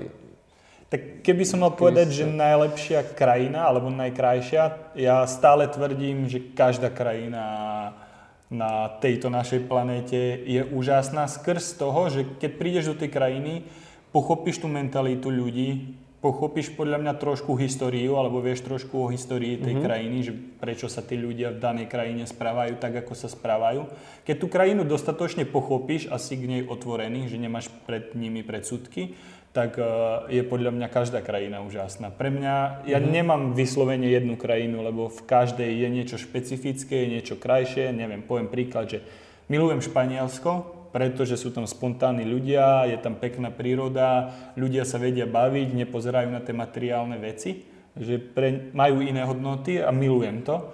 Tak 0.87 1.20
keby 1.26 1.44
som 1.44 1.61
mal 1.61 1.75
povedať, 1.76 2.08
že 2.14 2.25
najlepšia 2.25 3.04
krajina, 3.18 3.68
alebo 3.68 3.92
najkrajšia, 3.92 4.96
ja 4.96 5.26
stále 5.28 5.68
tvrdím, 5.68 6.25
že 6.25 6.40
každá 6.56 6.88
krajina 6.88 7.42
na 8.50 8.88
tejto 9.03 9.26
našej 9.26 9.67
planéte 9.67 10.19
je 10.47 10.62
úžasná 10.62 11.26
skrz 11.26 11.79
toho, 11.79 12.07
že 12.07 12.23
keď 12.38 12.50
prídeš 12.55 12.95
do 12.95 12.99
tej 12.99 13.11
krajiny, 13.11 13.67
pochopíš 14.15 14.62
tú 14.62 14.71
mentalitu 14.71 15.29
ľudí, 15.29 15.99
pochopíš 16.26 16.75
podľa 16.75 16.99
mňa 17.03 17.12
trošku 17.23 17.55
históriu, 17.55 18.19
alebo 18.19 18.43
vieš 18.43 18.67
trošku 18.67 18.95
o 18.99 19.11
histórii 19.12 19.61
tej 19.61 19.79
mm-hmm. 19.79 19.87
krajiny, 19.87 20.19
že 20.26 20.33
prečo 20.35 20.91
sa 20.91 21.05
tí 21.05 21.15
ľudia 21.15 21.55
v 21.55 21.62
danej 21.62 21.87
krajine 21.87 22.25
správajú 22.26 22.83
tak, 22.83 23.05
ako 23.05 23.12
sa 23.15 23.31
správajú. 23.31 23.87
Keď 24.26 24.37
tú 24.41 24.47
krajinu 24.50 24.83
dostatočne 24.83 25.47
pochopíš 25.47 26.11
a 26.11 26.19
si 26.19 26.35
k 26.35 26.49
nej 26.50 26.62
otvorený, 26.67 27.31
že 27.31 27.38
nemáš 27.38 27.71
pred 27.87 28.17
nimi 28.19 28.43
predsudky, 28.43 29.15
tak 29.57 29.81
eh, 29.81 29.89
je 30.37 30.43
podľa 30.45 30.77
mňa 30.77 30.93
každá 30.93 31.25
krajina 31.25 31.65
úžasná. 31.65 32.13
Pre 32.13 32.29
mňa, 32.29 32.85
ja 32.85 33.01
mm-hmm. 33.01 33.09
nemám 33.17 33.43
vyslovene 33.57 34.05
jednu 34.13 34.37
krajinu, 34.37 34.85
lebo 34.85 35.09
v 35.09 35.25
každej 35.25 35.73
je 35.73 35.89
niečo 35.89 36.17
špecifické, 36.21 37.09
niečo 37.09 37.41
krajšie. 37.41 37.97
Neviem, 37.97 38.21
poviem 38.21 38.53
príklad, 38.53 38.93
že 38.93 39.01
milujem 39.49 39.81
Španielsko, 39.81 40.77
pretože 40.93 41.41
sú 41.41 41.57
tam 41.57 41.65
spontánni 41.65 42.29
ľudia, 42.29 42.85
je 42.85 43.01
tam 43.01 43.17
pekná 43.17 43.49
príroda, 43.49 44.33
ľudia 44.61 44.85
sa 44.85 45.01
vedia 45.01 45.25
baviť, 45.25 45.73
nepozerajú 45.73 46.29
na 46.29 46.45
tie 46.45 46.53
materiálne 46.53 47.17
veci, 47.17 47.65
že 47.97 48.21
pre, 48.21 48.73
majú 48.77 49.01
iné 49.01 49.25
hodnoty 49.25 49.81
a 49.81 49.89
milujem 49.89 50.45
to. 50.45 50.69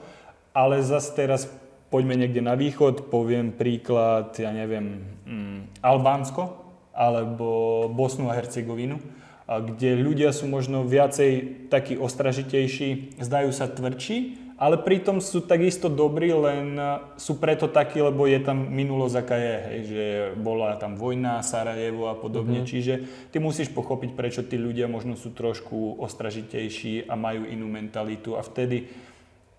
Ale 0.52 0.82
zase 0.82 1.14
teraz 1.14 1.46
poďme 1.88 2.18
niekde 2.18 2.42
na 2.42 2.58
východ, 2.58 3.08
poviem 3.08 3.54
príklad, 3.54 4.34
ja 4.38 4.50
neviem, 4.50 5.06
mm, 5.26 5.82
Albánsko, 5.84 6.61
alebo 6.92 7.88
Bosnu 7.88 8.28
a 8.28 8.36
Hercegovinu, 8.36 9.00
kde 9.48 9.98
ľudia 9.98 10.30
sú 10.30 10.46
možno 10.46 10.86
viacej 10.86 11.66
takí 11.68 11.98
ostražitejší, 11.98 13.18
zdajú 13.20 13.50
sa 13.50 13.68
tvrdší, 13.68 14.40
ale 14.62 14.78
pritom 14.78 15.18
sú 15.18 15.42
takisto 15.42 15.90
dobrí, 15.90 16.30
len 16.30 16.78
sú 17.18 17.42
preto 17.42 17.66
takí, 17.66 17.98
lebo 17.98 18.30
je 18.30 18.38
tam 18.38 18.70
minulosť, 18.70 19.16
aká 19.18 19.36
je, 19.36 19.54
hej, 19.58 19.80
že 19.90 20.04
bola 20.38 20.78
tam 20.78 20.94
vojna, 20.94 21.42
Sarajevo 21.42 22.06
a 22.06 22.14
podobne, 22.14 22.62
mm-hmm. 22.62 22.70
čiže 22.70 22.94
ty 23.34 23.42
musíš 23.42 23.74
pochopiť, 23.74 24.14
prečo 24.14 24.46
tí 24.46 24.54
ľudia 24.54 24.86
možno 24.86 25.18
sú 25.18 25.34
trošku 25.34 25.98
ostražitejší 25.98 27.10
a 27.10 27.18
majú 27.18 27.42
inú 27.42 27.66
mentalitu 27.66 28.38
a 28.38 28.46
vtedy 28.46 28.86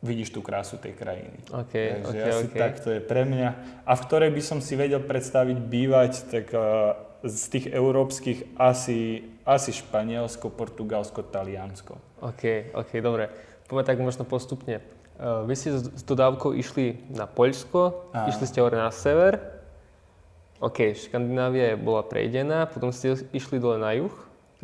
vidíš 0.04 0.36
tú 0.36 0.44
krásu 0.44 0.76
tej 0.76 1.00
krajiny. 1.00 1.40
Okay, 1.48 2.04
Takže 2.04 2.12
okay, 2.12 2.28
asi 2.28 2.46
okay. 2.52 2.60
tak 2.60 2.74
to 2.84 2.90
je 2.92 3.00
pre 3.00 3.24
mňa. 3.24 3.50
A 3.88 3.92
v 3.96 4.02
ktorej 4.04 4.32
by 4.36 4.42
som 4.44 4.60
si 4.60 4.76
vedel 4.76 5.00
predstaviť 5.00 5.58
bývať, 5.64 6.12
tak 6.28 6.52
uh, 6.52 7.00
z 7.24 7.44
tých 7.48 7.66
európskych 7.72 8.60
asi, 8.60 9.24
asi 9.48 9.72
Španielsko, 9.72 10.52
Portugalsko, 10.52 11.24
Taliansko. 11.24 11.96
OK, 12.20 12.76
OK, 12.76 12.92
dobre. 13.00 13.32
Poďme 13.72 13.84
tak 13.88 13.98
možno 14.04 14.28
postupne. 14.28 14.84
Uh, 15.16 15.48
vy 15.48 15.56
ste 15.56 15.72
s 15.80 16.04
dodávkou 16.04 16.52
išli 16.52 17.00
na 17.08 17.24
Poľsko, 17.24 18.12
Áno. 18.12 18.28
išli 18.28 18.44
ste 18.44 18.60
hore 18.60 18.76
na 18.76 18.92
sever. 18.92 19.40
OK, 20.60 21.00
Škandinávia 21.00 21.80
bola 21.80 22.04
prejdená, 22.04 22.68
potom 22.68 22.92
ste 22.92 23.16
išli 23.32 23.56
dole 23.56 23.80
na 23.80 23.96
juh. 23.96 24.16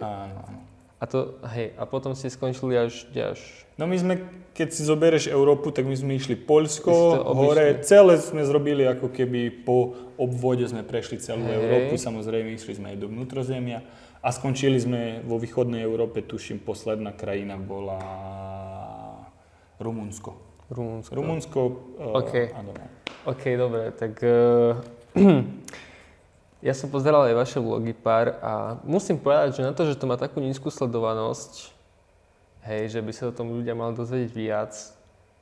Áno. 0.04 0.69
A 1.00 1.08
to, 1.08 1.40
hej, 1.56 1.72
a 1.80 1.88
potom 1.88 2.12
ste 2.12 2.28
skončili 2.28 2.76
až, 2.76 3.08
až... 3.16 3.40
No 3.80 3.88
my 3.88 3.96
sme, 3.96 4.20
keď 4.52 4.68
si 4.76 4.84
zoberieš 4.84 5.32
Európu, 5.32 5.72
tak 5.72 5.88
my 5.88 5.96
sme 5.96 6.20
išli 6.20 6.36
Poľsko, 6.36 7.24
hore, 7.24 7.80
celé 7.88 8.20
sme 8.20 8.44
zrobili 8.44 8.84
ako 8.84 9.08
keby 9.08 9.64
po 9.64 9.96
obvode 10.20 10.68
sme 10.68 10.84
prešli 10.84 11.24
celú 11.24 11.48
hej. 11.48 11.56
Európu, 11.56 11.96
samozrejme 11.96 12.52
išli 12.52 12.84
sme 12.84 12.92
aj 12.92 12.98
do 13.00 13.08
vnútrozemia 13.08 13.80
a 14.20 14.28
skončili 14.36 14.76
sme 14.76 15.24
vo 15.24 15.40
východnej 15.40 15.88
Európe, 15.88 16.20
tuším, 16.20 16.60
posledná 16.60 17.16
krajina 17.16 17.56
bola 17.56 18.00
Rumunsko. 19.80 20.36
Rumunsko. 20.68 21.12
Rumunsko, 21.16 21.60
OK, 21.96 22.34
uh, 22.52 23.32
OK, 23.32 23.44
dobre, 23.56 23.96
tak 23.96 24.20
uh, 24.20 24.76
Ja 26.60 26.76
som 26.76 26.92
pozeral 26.92 27.32
aj 27.32 27.40
vaše 27.40 27.60
vlogy 27.64 27.96
pár 27.96 28.36
a 28.44 28.76
musím 28.84 29.16
povedať, 29.16 29.60
že 29.60 29.68
na 29.68 29.72
to, 29.72 29.88
že 29.88 29.96
to 29.96 30.04
má 30.04 30.20
takú 30.20 30.44
nízku 30.44 30.68
sledovanosť, 30.68 31.72
hej, 32.68 32.92
že 32.92 33.00
by 33.00 33.12
sa 33.16 33.32
o 33.32 33.36
tom 33.36 33.56
ľudia 33.56 33.80
mali 33.80 33.96
dozvedieť 33.96 34.32
viac, 34.36 34.76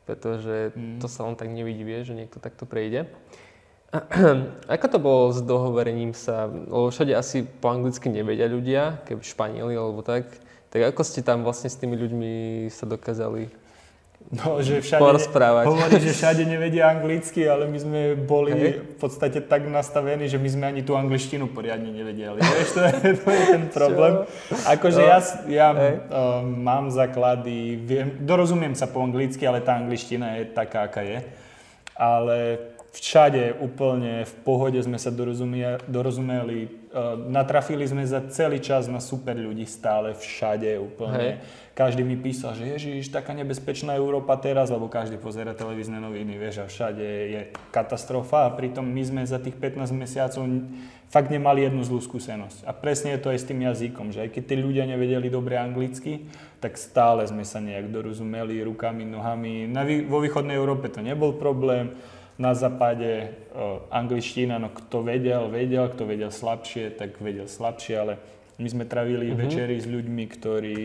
pretože 0.06 0.78
mm. 0.78 1.02
to 1.02 1.10
sa 1.10 1.26
len 1.26 1.34
tak 1.34 1.50
nevidí, 1.50 1.82
vie, 1.82 2.06
že 2.06 2.14
niekto 2.14 2.38
takto 2.38 2.70
prejde. 2.70 3.10
Ako 4.78 4.86
to 4.94 5.00
bolo 5.02 5.34
s 5.34 5.42
dohovorením 5.42 6.14
sa? 6.14 6.46
Lebo 6.46 6.94
všade 6.94 7.18
asi 7.18 7.48
po 7.48 7.72
anglicky 7.72 8.12
nevedia 8.12 8.46
ľudia, 8.46 9.02
keby 9.08 9.24
Španieli 9.24 9.74
alebo 9.74 10.04
tak. 10.04 10.28
Tak 10.68 10.94
ako 10.94 11.02
ste 11.08 11.24
tam 11.24 11.48
vlastne 11.48 11.72
s 11.72 11.80
tými 11.80 11.96
ľuďmi 11.96 12.32
sa 12.68 12.84
dokázali 12.84 13.48
No, 14.28 14.60
že 14.60 14.84
všade, 14.84 15.00
porozprávať. 15.00 15.64
Hovorí, 15.72 16.04
že 16.04 16.12
všade 16.12 16.44
nevedia 16.44 16.92
anglicky, 16.92 17.48
ale 17.48 17.64
my 17.72 17.78
sme 17.80 18.02
boli 18.20 18.52
hey. 18.52 18.84
v 18.84 18.98
podstate 19.00 19.40
tak 19.40 19.72
nastavení, 19.72 20.28
že 20.28 20.36
my 20.36 20.50
sme 20.52 20.66
ani 20.68 20.82
tú 20.84 21.00
angličtinu 21.00 21.48
poriadne 21.48 21.88
nevedeli. 21.88 22.36
Vieš, 22.36 22.76
to 22.76 22.80
je, 22.84 22.92
to 23.24 23.30
je 23.32 23.44
ten 23.56 23.64
problém. 23.72 24.28
Akože 24.68 25.00
no. 25.00 25.08
ja, 25.08 25.20
ja 25.48 25.68
hey. 25.72 25.96
uh, 26.12 26.44
mám 26.44 26.92
základy, 26.92 27.80
viem, 27.80 28.20
dorozumiem 28.20 28.76
sa 28.76 28.92
po 28.92 29.00
anglicky, 29.00 29.48
ale 29.48 29.64
tá 29.64 29.80
angličtina 29.80 30.44
je 30.44 30.52
taká, 30.52 30.92
aká 30.92 31.08
je. 31.08 31.24
Ale 31.96 32.60
všade 32.92 33.64
úplne 33.64 34.28
v 34.28 34.34
pohode 34.44 34.80
sme 34.84 35.00
sa 35.00 35.08
dorozumeli, 35.08 35.80
dorozumeli 35.88 36.87
natrafili 37.30 37.86
sme 37.86 38.04
za 38.06 38.26
celý 38.32 38.58
čas 38.58 38.90
na 38.90 38.98
super 38.98 39.38
ľudí 39.38 39.66
stále, 39.70 40.18
všade 40.18 40.78
úplne. 40.82 41.18
Hej. 41.18 41.34
Každý 41.78 42.02
mi 42.02 42.18
písal, 42.18 42.58
že 42.58 42.74
ježiš, 42.74 43.14
taká 43.14 43.38
nebezpečná 43.38 43.94
Európa 43.94 44.34
teraz, 44.42 44.74
lebo 44.74 44.90
každý 44.90 45.22
pozera 45.22 45.54
televízne 45.54 46.02
noviny, 46.02 46.34
vieš, 46.34 46.66
a 46.66 46.66
všade 46.66 47.06
je 47.06 47.42
katastrofa 47.70 48.50
a 48.50 48.54
pritom 48.58 48.82
my 48.82 49.04
sme 49.06 49.22
za 49.22 49.38
tých 49.38 49.54
15 49.54 49.94
mesiacov 49.94 50.42
fakt 51.08 51.30
nemali 51.30 51.64
jednu 51.64 51.86
zlú 51.86 52.02
skúsenosť. 52.04 52.68
A 52.68 52.74
presne 52.76 53.16
je 53.16 53.22
to 53.22 53.32
aj 53.32 53.40
s 53.40 53.48
tým 53.48 53.62
jazykom, 53.64 54.10
že 54.12 54.28
aj 54.28 54.30
keď 54.34 54.44
tí 54.44 54.56
ľudia 54.58 54.84
nevedeli 54.90 55.30
dobre 55.32 55.56
anglicky, 55.56 56.28
tak 56.60 56.76
stále 56.76 57.24
sme 57.30 57.46
sa 57.48 57.64
nejak 57.64 57.94
dorozumeli 57.94 58.60
rukami, 58.66 59.08
nohami. 59.08 59.70
Na, 59.70 59.86
vo 59.86 60.20
východnej 60.20 60.58
Európe 60.58 60.92
to 60.92 61.00
nebol 61.00 61.38
problém, 61.38 61.96
na 62.38 62.54
západe 62.54 63.34
uh, 63.54 63.82
angličtina, 63.90 64.62
no 64.62 64.70
kto 64.70 65.02
vedel, 65.02 65.50
vedel, 65.50 65.90
kto 65.90 66.06
vedel 66.06 66.30
slabšie, 66.30 66.94
tak 66.94 67.18
vedel 67.18 67.50
slabšie, 67.50 67.94
ale 67.98 68.14
my 68.62 68.68
sme 68.70 68.86
travili 68.86 69.30
mm-hmm. 69.30 69.42
večery 69.42 69.76
s 69.78 69.86
ľuďmi, 69.90 70.24
ktorí 70.38 70.82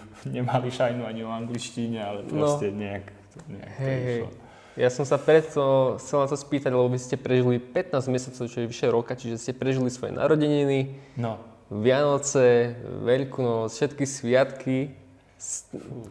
nemali 0.36 0.68
šajnu 0.70 1.06
ani 1.06 1.22
o 1.22 1.30
angličtine, 1.30 1.98
ale 2.02 2.20
no. 2.26 2.30
proste 2.30 2.74
no. 2.74 2.82
nejak, 2.82 3.04
nejak 3.46 3.70
hey, 3.78 3.86
to 3.86 4.00
išlo. 4.02 4.30
Ja 4.76 4.92
som 4.92 5.08
sa 5.08 5.16
preto 5.16 5.96
chcel 5.96 6.20
na 6.20 6.28
to 6.28 6.36
spýtať, 6.36 6.68
lebo 6.68 6.92
vy 6.92 7.00
ste 7.00 7.16
prežili 7.16 7.56
15 7.56 8.12
mesiacov, 8.12 8.44
čo 8.44 8.58
je 8.60 8.68
vyše 8.68 8.86
roka, 8.92 9.16
čiže 9.16 9.40
ste 9.40 9.52
prežili 9.56 9.88
svoje 9.88 10.12
narodeniny, 10.12 11.00
no. 11.16 11.40
Vianoce, 11.66 12.78
Veľkú 13.02 13.42
noc, 13.42 13.74
všetky 13.74 14.04
sviatky. 14.06 15.05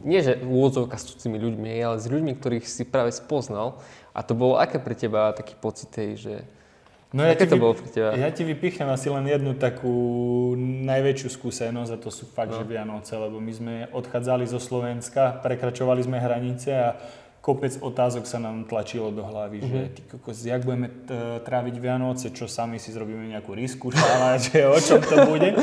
Nie, 0.05 0.22
že 0.22 0.38
úvodzovka 0.46 1.01
s 1.01 1.10
cudzými 1.10 1.41
ľuďmi, 1.41 1.70
ale 1.82 1.98
s 1.98 2.05
ľuďmi, 2.05 2.38
ktorých 2.38 2.65
si 2.70 2.86
práve 2.86 3.10
spoznal. 3.10 3.82
A 4.13 4.22
to 4.22 4.38
bolo 4.38 4.62
aké 4.62 4.77
pre 4.77 4.94
teba 4.94 5.34
taký 5.34 5.58
pocit, 5.58 5.91
že 6.15 6.46
No 7.15 7.24
ja 7.24 7.32
Aké 7.32 7.48
to 7.48 7.55
bolo 7.55 7.72
pre 7.72 7.88
teba? 7.88 8.12
Ja 8.12 8.27
ti 8.27 8.44
vypichnem 8.44 8.91
asi 8.91 9.08
len 9.08 9.24
jednu 9.24 9.55
takú 9.55 9.96
najväčšiu 10.60 11.29
skúsenosť 11.32 11.91
a 11.96 12.01
to 12.01 12.12
sú 12.12 12.27
fakt, 12.27 12.51
no. 12.51 12.60
že 12.60 12.67
Vianoce, 12.67 13.15
lebo 13.15 13.39
my 13.39 13.53
sme 13.55 13.74
odchádzali 13.96 14.44
zo 14.44 14.60
Slovenska, 14.60 15.39
prekračovali 15.39 16.03
sme 16.03 16.20
hranice 16.20 16.75
a 16.75 17.00
kopec 17.45 17.77
otázok 17.77 18.25
sa 18.25 18.41
nám 18.41 18.65
tlačilo 18.65 19.13
do 19.13 19.21
hlavy, 19.21 19.61
mm-hmm. 19.61 19.69
že 19.69 19.79
mhm. 19.85 19.93
ty 19.93 20.01
kokos, 20.09 20.41
jak 20.41 20.65
budeme 20.65 20.89
t- 20.89 21.13
tráviť 21.45 21.75
Vianoce, 21.77 22.33
čo 22.33 22.49
sami 22.49 22.81
si 22.81 22.89
zrobíme 22.89 23.29
nejakú 23.29 23.53
risku, 23.53 23.93
šála, 23.93 24.41
že 24.41 24.65
o 24.65 24.73
čom 24.81 24.97
to 25.05 25.29
bude. 25.29 25.53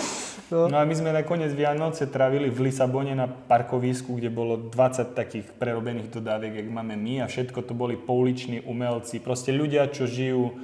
No. 0.47 0.71
no 0.71 0.79
a 0.79 0.87
my 0.87 0.95
sme 0.95 1.11
nakoniec 1.11 1.51
Vianoce 1.51 2.07
trávili 2.07 2.55
v 2.55 2.71
Lisabone 2.71 3.19
na 3.19 3.27
parkovisku, 3.27 4.15
kde 4.15 4.31
bolo 4.31 4.71
20 4.71 5.11
takých 5.11 5.51
prerobených 5.59 6.07
dodáviek, 6.15 6.63
jak 6.63 6.71
máme 6.71 6.95
my 6.95 7.25
a 7.25 7.27
všetko 7.27 7.67
to 7.67 7.75
boli 7.75 7.99
pouliční 7.99 8.63
umelci, 8.63 9.19
proste 9.19 9.51
ľudia, 9.51 9.91
čo 9.91 10.07
žijú 10.07 10.55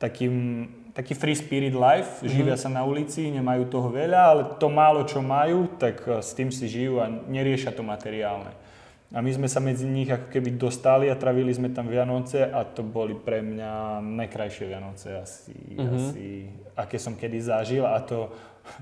takým, 0.00 0.64
taký 0.96 1.12
free 1.12 1.36
spirit 1.36 1.76
life, 1.76 2.24
mm-hmm. 2.24 2.32
živia 2.32 2.56
sa 2.56 2.72
na 2.72 2.80
ulici, 2.80 3.28
nemajú 3.28 3.68
toho 3.68 3.92
veľa, 3.92 4.20
ale 4.24 4.42
to 4.56 4.72
málo, 4.72 5.04
čo 5.04 5.20
majú, 5.20 5.68
tak 5.76 6.00
s 6.00 6.32
tým 6.32 6.48
si 6.48 6.64
žijú 6.64 7.04
a 7.04 7.12
neriešia 7.12 7.76
to 7.76 7.84
materiálne. 7.84 8.63
A 9.14 9.22
my 9.22 9.30
sme 9.30 9.46
sa 9.46 9.62
medzi 9.62 9.86
nich 9.86 10.10
ako 10.10 10.26
keby 10.26 10.58
dostali 10.58 11.06
a 11.06 11.14
travili 11.14 11.54
sme 11.54 11.70
tam 11.70 11.86
Vianoce 11.86 12.42
a 12.50 12.66
to 12.66 12.82
boli 12.82 13.14
pre 13.14 13.46
mňa 13.46 14.02
najkrajšie 14.02 14.64
Vianoce 14.66 15.08
asi, 15.14 15.54
mm-hmm. 15.54 15.94
asi 15.94 16.24
aké 16.74 16.98
som 16.98 17.14
kedy 17.14 17.38
zažil 17.38 17.86
a 17.86 18.02
to 18.02 18.34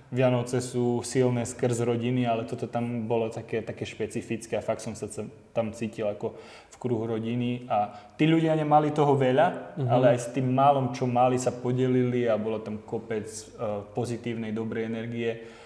Vianoce 0.09 0.65
sú 0.65 1.05
silné 1.05 1.45
skrz 1.45 1.85
rodiny, 1.85 2.25
ale 2.25 2.49
toto 2.49 2.65
tam 2.65 3.05
bolo 3.05 3.29
také, 3.29 3.61
také 3.61 3.85
špecifické 3.85 4.57
a 4.57 4.65
fakt 4.65 4.81
som 4.81 4.97
sa 4.97 5.11
tam 5.53 5.75
cítil 5.77 6.09
ako 6.09 6.33
v 6.71 6.77
kruhu 6.81 7.05
rodiny 7.13 7.69
a 7.69 7.93
tí 8.17 8.25
ľudia 8.25 8.57
nemali 8.57 8.95
toho 8.95 9.13
veľa, 9.13 9.49
mm-hmm. 9.53 9.91
ale 9.91 10.17
aj 10.17 10.19
s 10.23 10.29
tým 10.33 10.49
málom, 10.49 10.97
čo 10.97 11.05
mali, 11.05 11.37
sa 11.37 11.53
podelili 11.53 12.25
a 12.25 12.41
bolo 12.41 12.63
tam 12.65 12.81
kopec 12.81 13.27
uh, 13.29 13.85
pozitívnej, 13.93 14.57
dobrej 14.57 14.89
energie 14.89 15.61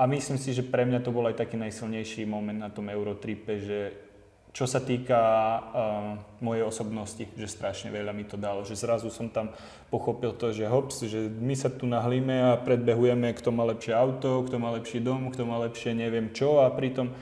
a 0.00 0.08
myslím 0.08 0.40
si, 0.40 0.56
že 0.56 0.64
pre 0.64 0.88
mňa 0.88 1.04
to 1.04 1.12
bol 1.12 1.28
aj 1.28 1.36
taký 1.36 1.60
najsilnejší 1.60 2.24
moment 2.24 2.56
na 2.56 2.72
tom 2.72 2.88
Eurotripe, 2.88 3.60
že 3.60 3.92
čo 4.50 4.64
sa 4.64 4.80
týka 4.80 5.20
uh, 5.20 5.62
mojej 6.40 6.64
osobnosti, 6.64 7.22
že 7.36 7.46
strašne 7.46 7.92
veľa 7.92 8.10
mi 8.10 8.24
to 8.24 8.34
dalo. 8.34 8.64
Že 8.66 8.80
zrazu 8.80 9.12
som 9.12 9.30
tam 9.30 9.52
pochopil 9.92 10.34
to, 10.34 10.56
že 10.56 10.66
hops, 10.66 11.06
že 11.06 11.28
my 11.28 11.54
sa 11.54 11.68
tu 11.70 11.84
nahlíme 11.84 12.50
a 12.50 12.58
predbehujeme, 12.58 13.30
kto 13.36 13.52
má 13.54 13.62
lepšie 13.68 13.92
auto, 13.94 14.42
kto 14.48 14.56
má 14.58 14.72
lepší 14.74 15.04
dom, 15.04 15.30
kto 15.30 15.46
má 15.46 15.60
lepšie 15.68 15.94
neviem 15.94 16.32
čo 16.32 16.64
a 16.64 16.72
pritom 16.72 17.12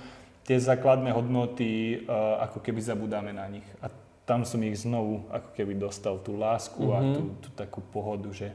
tie 0.46 0.56
základné 0.56 1.12
hodnoty 1.12 2.00
uh, 2.06 2.46
ako 2.48 2.64
keby 2.64 2.80
zabudáme 2.80 3.34
na 3.34 3.44
nich. 3.50 3.66
A 3.84 3.92
tam 4.24 4.46
som 4.46 4.62
ich 4.64 4.80
znovu 4.80 5.26
ako 5.28 5.50
keby 5.52 5.76
dostal 5.76 6.22
tú 6.24 6.38
lásku 6.38 6.80
mm-hmm. 6.80 6.96
a 6.96 7.00
mhm. 7.04 7.12
tú, 7.12 7.22
tú 7.42 7.48
takú 7.58 7.80
pohodu, 7.90 8.30
že 8.32 8.54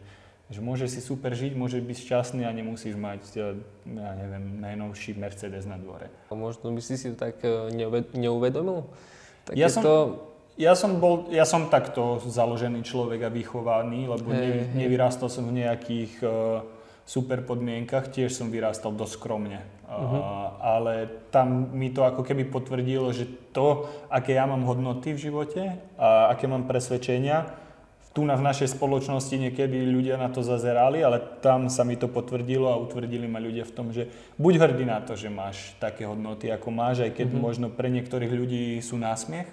že 0.51 0.59
môžeš 0.59 0.99
si 0.99 1.01
super 1.01 1.31
žiť, 1.31 1.55
môžeš 1.55 1.81
byť 1.81 1.97
šťastný 2.03 2.43
a 2.43 2.51
nemusíš 2.51 2.99
mať, 2.99 3.21
e, 3.39 3.57
ja 3.95 4.11
neviem, 4.19 4.59
najnovší 4.59 5.15
Mercedes 5.15 5.63
na 5.63 5.79
dvore. 5.79 6.11
Možno 6.29 6.69
by 6.75 6.81
si 6.83 6.99
si 6.99 7.15
to 7.15 7.17
tak 7.17 7.39
e, 7.41 7.71
neuvedomil? 8.13 8.85
Také 9.47 9.55
ja, 9.55 9.71
som, 9.71 9.81
to... 9.83 9.93
ja, 10.59 10.75
som 10.75 10.99
bol, 10.99 11.31
ja 11.31 11.47
som 11.47 11.71
takto 11.71 12.19
založený 12.23 12.83
človek 12.83 13.27
a 13.27 13.29
vychovaný, 13.31 14.07
lebo 14.11 14.31
hey, 14.35 14.67
ne, 14.71 14.83
nevyrastal 14.83 15.31
som 15.31 15.47
v 15.47 15.63
nejakých 15.63 16.23
uh, 16.23 16.63
super 17.03 17.43
podmienkach, 17.43 18.07
tiež 18.07 18.31
som 18.31 18.47
vyrastal 18.47 18.95
dosť 18.95 19.19
skromne. 19.19 19.59
Uh-huh. 19.83 19.99
Uh, 19.99 20.47
ale 20.63 20.93
tam 21.27 21.75
mi 21.75 21.91
to 21.91 22.07
ako 22.07 22.23
keby 22.23 22.47
potvrdilo, 22.47 23.11
že 23.11 23.27
to, 23.51 23.91
aké 24.07 24.39
ja 24.39 24.47
mám 24.47 24.63
hodnoty 24.63 25.11
v 25.11 25.23
živote 25.27 25.75
a 25.99 26.31
aké 26.31 26.47
mám 26.47 26.71
presvedčenia, 26.71 27.62
tu 28.13 28.21
na 28.21 28.37
v 28.37 28.45
našej 28.45 28.77
spoločnosti 28.77 29.33
niekedy 29.33 29.89
ľudia 29.89 30.21
na 30.21 30.29
to 30.29 30.45
zazerali, 30.45 31.01
ale 31.01 31.17
tam 31.41 31.65
sa 31.73 31.81
mi 31.81 31.97
to 31.97 32.05
potvrdilo 32.05 32.69
a 32.69 32.77
utvrdili 32.77 33.25
ma 33.25 33.41
ľudia 33.41 33.65
v 33.65 33.73
tom, 33.73 33.89
že 33.89 34.05
buď 34.37 34.53
hrdý 34.61 34.85
na 34.85 35.01
to, 35.01 35.17
že 35.17 35.33
máš 35.33 35.73
také 35.81 36.05
hodnoty, 36.05 36.53
ako 36.53 36.69
máš, 36.69 37.01
aj 37.01 37.17
keď 37.17 37.27
mm-hmm. 37.33 37.41
možno 37.41 37.67
pre 37.73 37.89
niektorých 37.89 38.29
ľudí 38.29 38.77
sú 38.85 39.01
násmiech, 39.01 39.49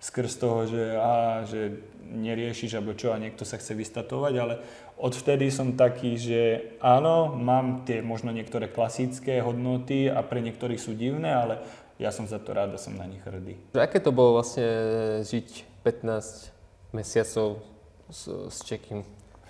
skrz 0.00 0.32
toho, 0.40 0.64
že, 0.64 0.84
á, 0.96 1.44
že 1.44 1.84
neriešiš 2.08 2.80
alebo 2.80 2.96
čo 2.96 3.12
a 3.12 3.20
niekto 3.20 3.44
sa 3.44 3.60
chce 3.60 3.76
vystatovať, 3.76 4.34
ale 4.40 4.54
odvtedy 4.96 5.52
som 5.52 5.76
taký, 5.76 6.16
že 6.16 6.40
áno, 6.80 7.36
mám 7.36 7.84
tie 7.84 8.00
možno 8.00 8.32
niektoré 8.32 8.72
klasické 8.72 9.44
hodnoty 9.44 10.08
a 10.08 10.24
pre 10.24 10.40
niektorých 10.40 10.80
sú 10.80 10.96
divné, 10.96 11.36
ale 11.36 11.60
ja 12.00 12.08
som 12.08 12.24
za 12.24 12.40
to 12.40 12.56
rád 12.56 12.72
a 12.72 12.80
som 12.80 12.96
na 12.96 13.04
nich 13.04 13.20
hrdý. 13.20 13.60
Aké 13.76 14.00
to 14.00 14.14
bolo 14.14 14.40
vlastne 14.40 14.64
žiť 15.26 15.82
15 15.84 16.96
mesiacov 16.96 17.60
s, 18.10 18.28
s 18.28 18.58
Čekým. 18.64 19.04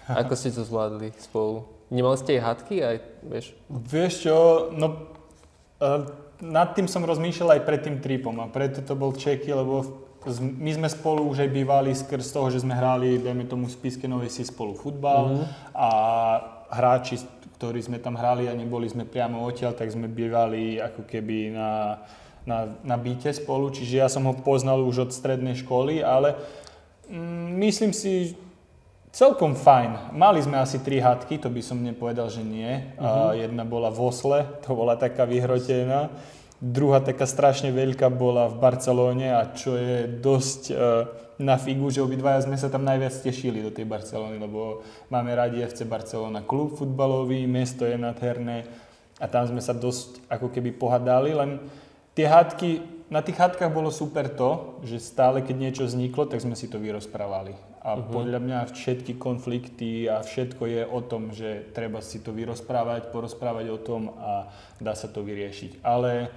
Ako 0.09 0.35
ste 0.35 0.53
to 0.53 0.65
zvládli 0.65 1.13
spolu? 1.21 1.69
Nemali 1.89 2.17
ste 2.21 2.37
aj 2.37 2.43
hádky 2.45 2.75
aj, 2.85 2.97
vieš? 3.25 3.47
Vieš 3.69 4.13
čo, 4.29 4.37
no 4.77 4.87
uh, 5.81 6.05
nad 6.45 6.77
tým 6.77 6.87
som 6.87 7.05
rozmýšľal 7.05 7.59
aj 7.59 7.63
pred 7.65 7.81
tým 7.81 7.97
tripom 7.99 8.37
a 8.39 8.47
preto 8.49 8.85
to 8.85 8.95
bol 8.95 9.17
Čeky, 9.17 9.53
lebo 9.53 10.07
my 10.39 10.71
sme 10.75 10.89
spolu 10.91 11.25
už 11.31 11.47
aj 11.47 11.51
bývali 11.55 11.95
skrz 11.95 12.35
toho, 12.35 12.53
že 12.53 12.61
sme 12.63 12.75
hrali, 12.77 13.23
dajme 13.23 13.49
tomu, 13.49 13.71
v 13.71 13.75
Spiske 13.75 14.05
Novej 14.11 14.35
si 14.35 14.45
spolu 14.45 14.77
futbal 14.77 15.33
mm-hmm. 15.33 15.47
a 15.79 15.89
hráči, 16.69 17.23
ktorí 17.57 17.81
sme 17.81 17.99
tam 18.03 18.19
hrali 18.19 18.51
a 18.51 18.55
neboli 18.55 18.91
sme 18.91 19.09
priamo 19.09 19.41
odtiaľ, 19.43 19.75
tak 19.75 19.89
sme 19.89 20.11
bývali 20.11 20.77
ako 20.79 21.07
keby 21.09 21.55
na, 21.55 22.03
na, 22.45 22.59
na 22.85 22.97
byte 22.99 23.33
spolu, 23.33 23.73
čiže 23.73 24.05
ja 24.05 24.09
som 24.11 24.27
ho 24.29 24.35
poznal 24.37 24.85
už 24.85 25.09
od 25.09 25.11
strednej 25.15 25.57
školy, 25.59 26.05
ale 26.05 26.37
mm, 27.09 27.49
myslím 27.63 27.91
si, 27.97 28.37
Celkom 29.09 29.57
fajn. 29.57 30.13
Mali 30.13 30.45
sme 30.45 30.61
asi 30.61 30.85
tri 30.85 31.01
hadky, 31.01 31.41
to 31.41 31.49
by 31.49 31.65
som 31.65 31.81
nepovedal, 31.81 32.29
že 32.29 32.45
nie. 32.45 32.93
Uh-huh. 33.01 33.33
jedna 33.33 33.65
bola 33.65 33.89
v 33.89 34.01
Osle, 34.05 34.41
to 34.61 34.77
bola 34.77 35.01
taká 35.01 35.25
vyhrotená. 35.25 36.13
Druhá 36.59 36.99
taká 36.99 37.25
strašne 37.25 37.71
veľká 37.71 38.11
bola 38.11 38.51
v 38.51 38.59
Barcelóne 38.59 39.31
a 39.31 39.47
čo 39.55 39.79
je 39.79 40.11
dosť 40.11 40.63
uh, 40.75 41.07
na 41.39 41.55
figu, 41.55 41.87
že 41.87 42.03
obidvaja 42.03 42.43
sme 42.45 42.59
sa 42.59 42.67
tam 42.67 42.83
najviac 42.83 43.15
tešili 43.23 43.63
do 43.63 43.71
tej 43.71 43.87
Barcelóny, 43.87 44.43
lebo 44.43 44.83
máme 45.07 45.31
radi 45.39 45.63
FC 45.63 45.87
Barcelona 45.87 46.43
klub 46.43 46.75
futbalový, 46.75 47.47
mesto 47.47 47.87
je 47.87 47.95
nádherné 47.95 48.67
a 49.23 49.27
tam 49.31 49.47
sme 49.47 49.63
sa 49.63 49.71
dosť 49.71 50.27
ako 50.27 50.51
keby 50.51 50.75
pohadali, 50.75 51.31
len 51.31 51.63
tie 52.19 52.27
hádky, 52.27 52.83
na 53.07 53.23
tých 53.23 53.39
hádkach 53.39 53.71
bolo 53.71 53.95
super 53.95 54.27
to, 54.27 54.83
že 54.83 54.99
stále 54.99 55.47
keď 55.47 55.57
niečo 55.57 55.83
vzniklo, 55.87 56.27
tak 56.27 56.43
sme 56.43 56.59
si 56.59 56.67
to 56.67 56.83
vyrozprávali. 56.83 57.68
A 57.79 57.95
uh-huh. 57.95 58.11
podľa 58.11 58.43
mňa 58.43 58.59
všetky 58.75 59.17
konflikty 59.23 60.11
a 60.11 60.21
všetko 60.21 60.63
je 60.67 60.83
o 60.83 61.01
tom, 61.03 61.31
že 61.31 61.71
treba 61.71 62.03
si 62.03 62.19
to 62.19 62.35
vyrozprávať, 62.35 63.15
porozprávať 63.15 63.67
o 63.71 63.79
tom 63.79 64.13
a 64.19 64.51
dá 64.83 64.99
sa 64.99 65.07
to 65.07 65.23
vyriešiť. 65.23 65.87
Ale 65.87 66.29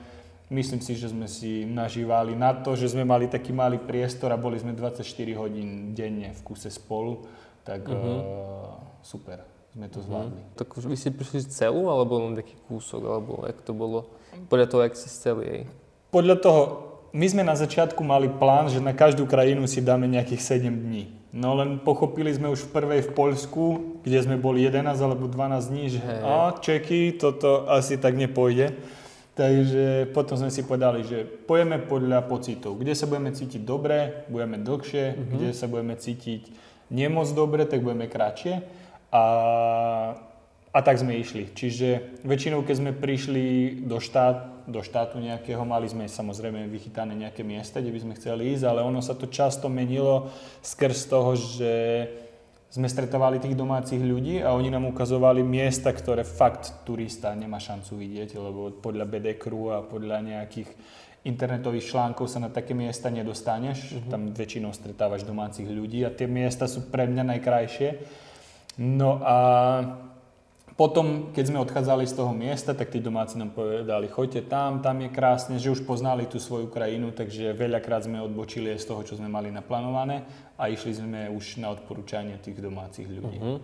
myslím 0.54 0.82
si, 0.86 0.94
že 0.94 1.10
sme 1.10 1.26
si 1.26 1.66
nažívali 1.66 2.38
na 2.38 2.54
to, 2.54 2.78
že 2.78 2.94
sme 2.94 3.08
mali 3.08 3.26
taký 3.26 3.56
malý 3.56 3.82
priestor 3.82 4.30
a 4.30 4.38
boli 4.38 4.62
sme 4.62 4.78
24 4.78 5.02
hodín 5.34 5.98
denne 5.98 6.30
v 6.36 6.42
kuse 6.46 6.70
spolu, 6.70 7.26
tak 7.66 7.90
uh-huh. 7.90 7.98
uh, 7.98 8.22
super, 9.02 9.42
sme 9.74 9.90
to 9.90 10.00
mhm. 10.02 10.06
zvládli. 10.06 10.42
Uh-huh. 10.46 10.58
Tak 10.62 10.68
vy 10.78 10.98
ste 11.00 11.10
prišli 11.10 11.42
celú, 11.50 11.90
alebo 11.90 12.22
len 12.22 12.38
taký 12.38 12.54
kúsok, 12.70 13.02
alebo 13.02 13.50
jak 13.50 13.60
to 13.66 13.74
bolo? 13.74 14.06
Podľa 14.48 14.68
toho, 14.70 14.82
jak 14.86 14.96
si 14.96 15.08
chceli, 15.10 15.44
jej? 15.48 15.64
Podľa 16.12 16.36
toho, 16.44 16.62
my 17.12 17.26
sme 17.28 17.44
na 17.44 17.54
začiatku 17.54 18.00
mali 18.02 18.32
plán, 18.32 18.68
že 18.68 18.80
na 18.80 18.92
každú 18.92 19.28
krajinu 19.28 19.68
si 19.68 19.80
dáme 19.80 20.08
nejakých 20.08 20.64
7 20.64 20.72
dní. 20.72 21.12
No 21.32 21.56
len 21.56 21.80
pochopili 21.80 22.28
sme 22.32 22.52
už 22.52 22.68
v 22.68 22.72
prvej 22.72 23.02
v 23.08 23.12
Poľsku, 23.12 23.64
kde 24.04 24.20
sme 24.20 24.36
boli 24.36 24.64
11 24.64 25.00
alebo 25.00 25.32
12 25.32 25.72
dní, 25.72 25.86
že 25.88 26.00
Hej. 26.00 26.22
a 26.24 26.36
Čeky, 26.60 27.02
toto 27.16 27.68
asi 27.72 27.96
tak 27.96 28.20
nepôjde. 28.20 28.76
Takže 29.32 30.12
potom 30.12 30.36
sme 30.36 30.52
si 30.52 30.60
povedali, 30.60 31.08
že 31.08 31.24
pojeme 31.24 31.80
podľa 31.80 32.28
pocitov. 32.28 32.76
Kde 32.76 32.92
sa 32.92 33.08
budeme 33.08 33.32
cítiť 33.32 33.64
dobre, 33.64 34.28
budeme 34.28 34.60
dlhšie, 34.60 35.06
Mhm. 35.16 35.32
kde 35.32 35.50
sa 35.56 35.72
budeme 35.72 35.96
cítiť 35.96 36.52
nemoc 36.92 37.32
dobre, 37.32 37.64
tak 37.64 37.80
budeme 37.80 38.12
kratšie. 38.12 38.60
A, 39.12 39.24
a 40.72 40.80
tak 40.80 41.04
sme 41.04 41.20
išli. 41.20 41.52
Čiže 41.52 42.20
väčšinou, 42.24 42.64
keď 42.64 42.76
sme 42.80 42.92
prišli 42.96 43.44
do, 43.84 44.00
štát, 44.00 44.68
do 44.72 44.80
štátu 44.80 45.20
nejakého, 45.20 45.68
mali 45.68 45.92
sme 45.92 46.08
samozrejme 46.08 46.72
vychytané 46.72 47.12
nejaké 47.12 47.44
miesta, 47.44 47.84
kde 47.84 47.92
by 47.92 48.00
sme 48.00 48.18
chceli 48.18 48.56
ísť, 48.56 48.64
ale 48.64 48.80
ono 48.80 49.04
sa 49.04 49.12
to 49.12 49.28
často 49.28 49.68
menilo 49.68 50.32
skrz 50.64 51.12
toho, 51.12 51.36
že 51.36 51.74
sme 52.72 52.88
stretovali 52.88 53.44
tých 53.44 53.60
domácich 53.60 54.00
ľudí 54.00 54.40
a 54.40 54.56
oni 54.56 54.72
nám 54.72 54.88
ukazovali 54.88 55.44
miesta, 55.44 55.92
ktoré 55.92 56.24
fakt 56.24 56.88
turista 56.88 57.36
nemá 57.36 57.60
šancu 57.60 58.00
vidieť, 58.00 58.40
lebo 58.40 58.72
podľa 58.80 59.12
BD 59.12 59.36
Crew 59.36 59.76
a 59.76 59.84
podľa 59.84 60.24
nejakých 60.24 60.72
internetových 61.28 61.92
článkov 61.92 62.32
sa 62.32 62.40
na 62.40 62.48
také 62.48 62.72
miesta 62.72 63.12
nedostaneš. 63.12 63.92
Mm-hmm. 63.92 64.08
Tam 64.08 64.22
väčšinou 64.32 64.72
stretávaš 64.72 65.28
domácich 65.28 65.68
ľudí 65.68 66.08
a 66.08 66.16
tie 66.16 66.32
miesta 66.32 66.64
sú 66.66 66.88
pre 66.88 67.12
mňa 67.12 67.36
najkrajšie. 67.36 67.90
No 68.80 69.20
a 69.20 69.38
potom, 70.82 71.30
keď 71.30 71.46
sme 71.46 71.62
odchádzali 71.62 72.10
z 72.10 72.18
toho 72.18 72.34
miesta, 72.34 72.74
tak 72.74 72.90
tí 72.90 72.98
domáci 72.98 73.38
nám 73.38 73.54
povedali, 73.54 74.10
choďte 74.10 74.50
tam, 74.50 74.82
tam 74.82 74.98
je 74.98 75.14
krásne, 75.14 75.62
že 75.62 75.70
už 75.70 75.86
poznali 75.86 76.26
tú 76.26 76.42
svoju 76.42 76.74
krajinu, 76.74 77.14
takže 77.14 77.54
veľakrát 77.54 78.10
sme 78.10 78.18
odbočili 78.18 78.74
z 78.82 78.90
toho, 78.90 79.06
čo 79.06 79.14
sme 79.14 79.30
mali 79.30 79.54
naplánované 79.54 80.26
a 80.58 80.74
išli 80.74 80.98
sme 80.98 81.30
už 81.30 81.62
na 81.62 81.70
odporúčanie 81.70 82.42
tých 82.42 82.58
domácich 82.58 83.06
ľudí. 83.06 83.38
Mhm. 83.38 83.58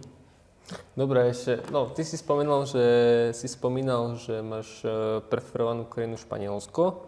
Dobre, 0.94 1.34
ešte, 1.34 1.66
no, 1.74 1.90
ty 1.90 2.06
si 2.06 2.22
spomínal, 2.22 2.70
že 2.70 2.86
si 3.34 3.50
spomínal, 3.50 4.14
že 4.22 4.46
máš 4.46 4.68
e, 4.86 5.18
preferovanú 5.26 5.90
krajinu 5.90 6.22
Španielsko. 6.22 7.08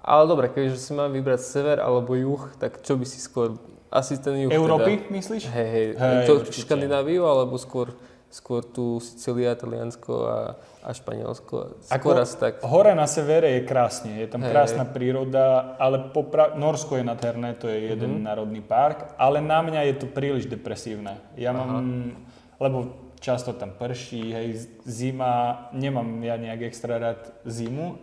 Ale 0.00 0.24
dobre, 0.26 0.48
keďže 0.48 0.80
si 0.80 0.90
mám 0.96 1.12
vybrať 1.12 1.44
sever 1.44 1.76
alebo 1.78 2.16
juh, 2.16 2.40
tak 2.56 2.80
čo 2.80 2.96
by 2.96 3.04
si 3.04 3.20
skôr, 3.20 3.60
asi 3.92 4.16
ten 4.16 4.48
juh 4.48 4.50
Európy, 4.50 5.06
teda. 5.06 5.12
myslíš? 5.12 5.42
Hej, 5.52 5.68
hej, 5.68 5.86
Hej, 5.92 6.24
to. 6.24 6.32
Škandináviu 6.48 7.28
alebo 7.28 7.60
skôr, 7.60 7.92
skôr 8.30 8.62
tu 8.62 9.02
Sicília, 9.02 9.58
Taliansko 9.58 10.14
a, 10.24 10.38
a 10.86 10.90
Španielsko? 10.94 11.82
Skôr 11.82 12.14
Ako- 12.14 12.22
asi 12.22 12.36
tak. 12.38 12.52
Hore 12.62 12.94
na 12.94 13.10
severe 13.10 13.58
je 13.58 13.66
krásne, 13.66 14.22
je 14.22 14.30
tam 14.30 14.46
Hej. 14.46 14.54
krásna 14.54 14.86
príroda, 14.86 15.74
ale 15.82 16.14
popra- 16.14 16.54
Norsko 16.54 16.96
je 16.96 17.04
nádherné, 17.04 17.58
to 17.58 17.66
je 17.66 17.90
jeden 17.90 18.22
národný 18.22 18.62
park, 18.62 19.18
ale 19.18 19.42
na 19.42 19.60
mňa 19.60 19.90
je 19.90 19.94
to 19.98 20.06
príliš 20.06 20.46
depresívne. 20.46 21.18
Ja 21.34 21.50
mám, 21.50 22.14
lebo 22.62 23.10
často 23.18 23.52
tam 23.52 23.74
prší, 23.74 24.32
hej, 24.32 24.48
zima, 24.86 25.66
nemám 25.76 26.08
ja 26.24 26.40
nejak 26.40 26.70
extra 26.70 26.96
rád 26.96 27.34
zimu, 27.44 28.00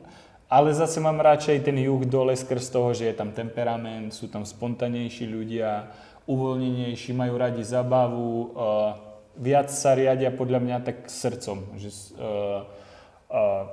ale 0.47 0.71
zase 0.71 0.99
mám 0.99 1.19
radšej 1.19 1.63
ten 1.65 1.75
juh 1.79 2.03
dole 2.07 2.35
skrz 2.35 2.71
toho, 2.71 2.91
že 2.93 3.09
je 3.11 3.15
tam 3.15 3.31
temperament, 3.31 4.11
sú 4.11 4.27
tam 4.27 4.43
spontanejší 4.43 5.27
ľudia, 5.27 5.91
uvoľnenejší, 6.27 7.15
majú 7.15 7.39
radi 7.39 7.63
zabavu, 7.63 8.31
uh, 8.51 9.07
viac 9.37 9.69
sa 9.69 9.93
riadia 9.93 10.33
podľa 10.33 10.59
mňa 10.59 10.77
tak 10.83 10.97
srdcom, 11.07 11.77
že 11.77 11.89
uh, 12.17 12.65
uh, 13.29 13.63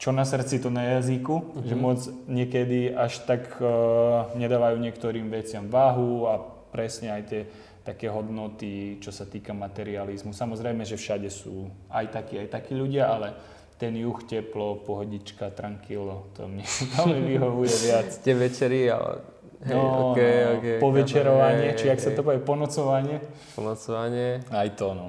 čo 0.00 0.16
na 0.16 0.24
srdci, 0.24 0.64
to 0.64 0.72
na 0.72 0.96
jazyku, 0.96 1.60
že 1.66 1.76
moc 1.76 2.00
niekedy 2.24 2.88
až 2.88 3.20
tak 3.28 3.60
uh, 3.60 4.32
nedávajú 4.32 4.80
niektorým 4.80 5.28
veciam 5.28 5.68
váhu 5.68 6.24
a 6.24 6.40
presne 6.72 7.12
aj 7.12 7.22
tie 7.28 7.42
také 7.84 8.08
hodnoty, 8.08 9.00
čo 9.00 9.12
sa 9.12 9.28
týka 9.28 9.52
materializmu. 9.52 10.32
Samozrejme, 10.32 10.88
že 10.88 10.96
všade 10.96 11.28
sú 11.28 11.68
aj 11.92 12.12
takí, 12.12 12.40
aj 12.40 12.48
takí 12.48 12.72
ľudia, 12.72 13.12
ale 13.12 13.36
ten 13.80 13.96
juh, 13.96 14.20
teplo, 14.28 14.76
pohodička, 14.84 15.48
tranquilo, 15.56 16.28
to 16.36 16.44
mi, 16.44 16.60
to 16.96 17.08
mi 17.08 17.36
vyhovuje 17.36 17.74
viac. 17.88 18.08
Tie 18.20 18.36
večery, 18.36 18.92
ale 18.92 19.24
hej, 19.64 19.74
No, 19.76 20.12
ok, 20.12 20.18
no, 20.18 20.50
ok. 20.56 20.66
povečerovanie, 20.80 21.68
hej, 21.72 21.76
či 21.76 21.84
jak 21.88 22.00
sa 22.00 22.10
to 22.16 22.24
povie, 22.24 22.40
ponocovanie. 22.40 23.20
Ponocovanie. 23.52 24.40
Aj 24.48 24.68
to, 24.72 24.96
no. 24.96 25.06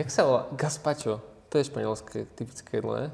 Jak 0.00 0.08
sa 0.08 0.24
volá? 0.24 0.42
Gazpacho. 0.56 1.20
To 1.52 1.54
je 1.60 1.64
španielské 1.68 2.24
typické 2.34 2.80
jedlo, 2.80 2.96
ne? 2.96 3.08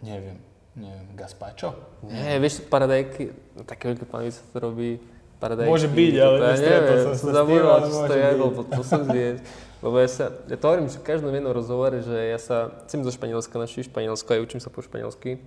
Neviem, 0.00 0.38
neviem, 0.78 1.06
gazpacho? 1.18 1.74
Nie, 2.06 2.40
vieš, 2.40 2.64
paradajky, 2.64 3.34
také 3.68 3.92
veľké 3.92 4.06
panvice 4.08 4.40
sa 4.40 4.48
to 4.56 4.58
robí, 4.70 4.96
paradajky. 5.36 5.68
Môže 5.68 5.90
byť, 5.92 6.14
ale 6.16 6.36
ja 6.38 6.48
nestretol 6.56 6.96
som 7.04 7.14
sa 7.18 7.30
ale 7.44 7.84
čo 7.84 8.00
to 8.08 8.14
jedlo, 8.16 8.46
to, 8.54 8.62
to 8.64 8.82
som 8.86 9.00
zvied. 9.04 9.38
Lebo 9.80 9.96
ja 9.96 10.08
sa, 10.12 10.24
ja 10.44 10.56
to 10.60 10.64
hovorím 10.68 10.92
v 10.92 11.00
každom 11.00 11.32
jednom 11.32 11.56
rozhovore, 11.56 11.96
že 12.04 12.12
ja 12.12 12.36
sa, 12.36 12.68
chcem 12.84 13.00
zo 13.00 13.08
Španielska, 13.12 13.56
našiť 13.56 13.88
Španielsko, 13.88 14.28
aj 14.36 14.40
učím 14.44 14.60
sa 14.60 14.68
po 14.68 14.84
španielsky. 14.84 15.40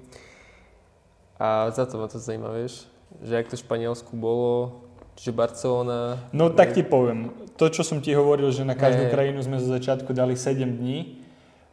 A 1.38 1.70
za 1.70 1.86
to 1.86 2.02
ma 2.02 2.10
to 2.10 2.18
zaujíma, 2.18 2.50
vieš, 2.54 2.90
že 3.22 3.34
ak 3.36 3.46
to 3.48 3.56
v 3.56 3.62
Španielsku 3.62 4.12
bolo, 4.14 4.82
čiže 5.14 5.30
Barcelona, 5.32 6.18
No 6.32 6.50
tak 6.50 6.74
ti 6.74 6.82
poviem, 6.82 7.30
to 7.54 7.70
čo 7.70 7.82
som 7.82 8.00
ti 8.00 8.12
hovoril, 8.12 8.50
že 8.50 8.64
na 8.64 8.74
každú 8.74 9.06
Hej. 9.06 9.14
krajinu 9.14 9.40
sme 9.40 9.58
zo 9.58 9.70
začiatku 9.70 10.10
dali 10.10 10.34
7 10.34 10.58
dní, 10.66 11.22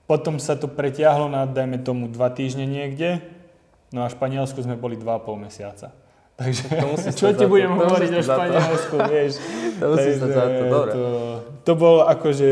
potom 0.05 0.37
sa 0.37 0.55
to 0.55 0.67
pretiahlo 0.67 1.27
na, 1.27 1.47
dajme 1.47 1.81
tomu, 1.81 2.05
2 2.07 2.19
týždne 2.35 2.67
niekde, 2.67 3.23
no 3.89 4.03
a 4.03 4.09
v 4.09 4.15
Španielsku 4.15 4.61
sme 4.61 4.75
boli 4.75 4.95
2,5 4.95 5.07
mesiaca. 5.41 5.89
Takže 6.35 6.63
čo 7.21 7.33
ti 7.33 7.45
budem 7.45 7.69
to 7.71 7.81
hovoriť 7.81 8.11
o. 8.11 8.21
Španielsku, 8.21 8.97
vieš. 9.11 9.33
to 9.77 9.85
musí 9.89 10.11
sa 10.15 10.27
za 10.27 10.45
to, 10.47 10.63
dobre. 10.67 10.91
to, 10.91 11.05
to 11.63 11.73
bol 11.75 11.97
akože 12.03 12.51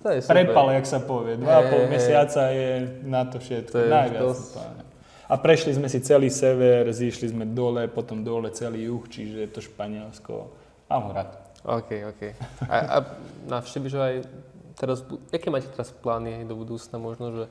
To 0.00 0.08
je 0.10 0.20
super. 0.20 0.32
prepal, 0.34 0.66
jak 0.72 0.86
sa 0.86 0.98
povie. 0.98 1.34
2,5 1.36 1.44
Hej, 1.44 1.66
hej. 1.70 1.84
mesiaca 1.86 2.42
je 2.48 2.68
na 3.04 3.22
to 3.24 3.36
všetko. 3.36 3.70
To 3.70 3.78
je 3.78 3.90
Najviac. 3.90 4.20
dosť. 4.22 4.50
A 5.30 5.38
prešli 5.38 5.70
sme 5.70 5.86
si 5.86 6.02
celý 6.02 6.26
sever, 6.26 6.90
zišli 6.90 7.30
sme 7.30 7.46
dole, 7.46 7.86
potom 7.86 8.26
dole 8.26 8.50
celý 8.50 8.90
juh, 8.90 9.06
čiže 9.06 9.46
to 9.54 9.62
Španielsko. 9.62 10.50
Mám 10.90 11.02
ho 11.06 11.10
rád. 11.14 11.30
OK, 11.62 11.90
OK. 12.10 12.22
A, 12.66 12.76
a 12.76 12.96
navštíviš 13.46 13.94
aj 13.94 14.14
teraz, 14.74 15.06
aké 15.30 15.46
máte 15.46 15.70
teraz 15.70 15.94
plány 15.94 16.42
do 16.42 16.58
budúcna 16.58 16.98
možno, 16.98 17.30
že 17.30 17.44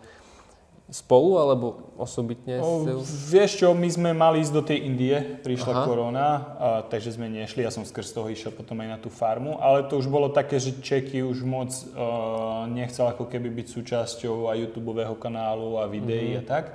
spolu 0.90 1.38
alebo 1.38 1.94
osobitne? 2.02 2.58
O, 2.66 2.82
vieš 3.30 3.62
čo, 3.62 3.78
my 3.78 3.86
sme 3.86 4.10
mali 4.10 4.42
ísť 4.42 4.54
do 4.58 4.66
tej 4.66 4.90
Indie, 4.90 5.38
prišla 5.46 5.72
Aha. 5.72 5.86
korona, 5.86 6.26
a, 6.26 6.38
takže 6.82 7.14
sme 7.14 7.30
nešli, 7.30 7.62
ja 7.62 7.70
som 7.70 7.86
skrz 7.86 8.10
toho 8.10 8.26
išiel 8.26 8.50
potom 8.50 8.74
aj 8.82 8.90
na 8.90 8.98
tú 8.98 9.14
farmu, 9.14 9.62
ale 9.62 9.86
to 9.86 10.02
už 10.02 10.10
bolo 10.10 10.34
také, 10.34 10.58
že 10.58 10.82
Čeky 10.82 11.22
už 11.22 11.46
moc 11.46 11.70
uh, 11.70 12.66
nechcel 12.66 13.06
ako 13.06 13.30
keby 13.30 13.54
byť 13.54 13.68
súčasťou 13.70 14.50
aj 14.50 14.58
YouTube 14.66 14.98
kanálu 15.22 15.78
a 15.78 15.86
videí 15.86 16.34
Mhm. 16.34 16.42
a 16.42 16.44
tak. 16.44 16.66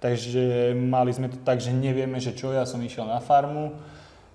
Takže 0.00 0.72
mali 0.72 1.12
sme 1.12 1.28
to 1.28 1.36
tak, 1.44 1.60
že 1.60 1.76
nevieme, 1.76 2.16
že 2.16 2.32
čo, 2.32 2.56
ja 2.56 2.64
som 2.64 2.80
išiel 2.80 3.04
na 3.04 3.20
farmu, 3.20 3.76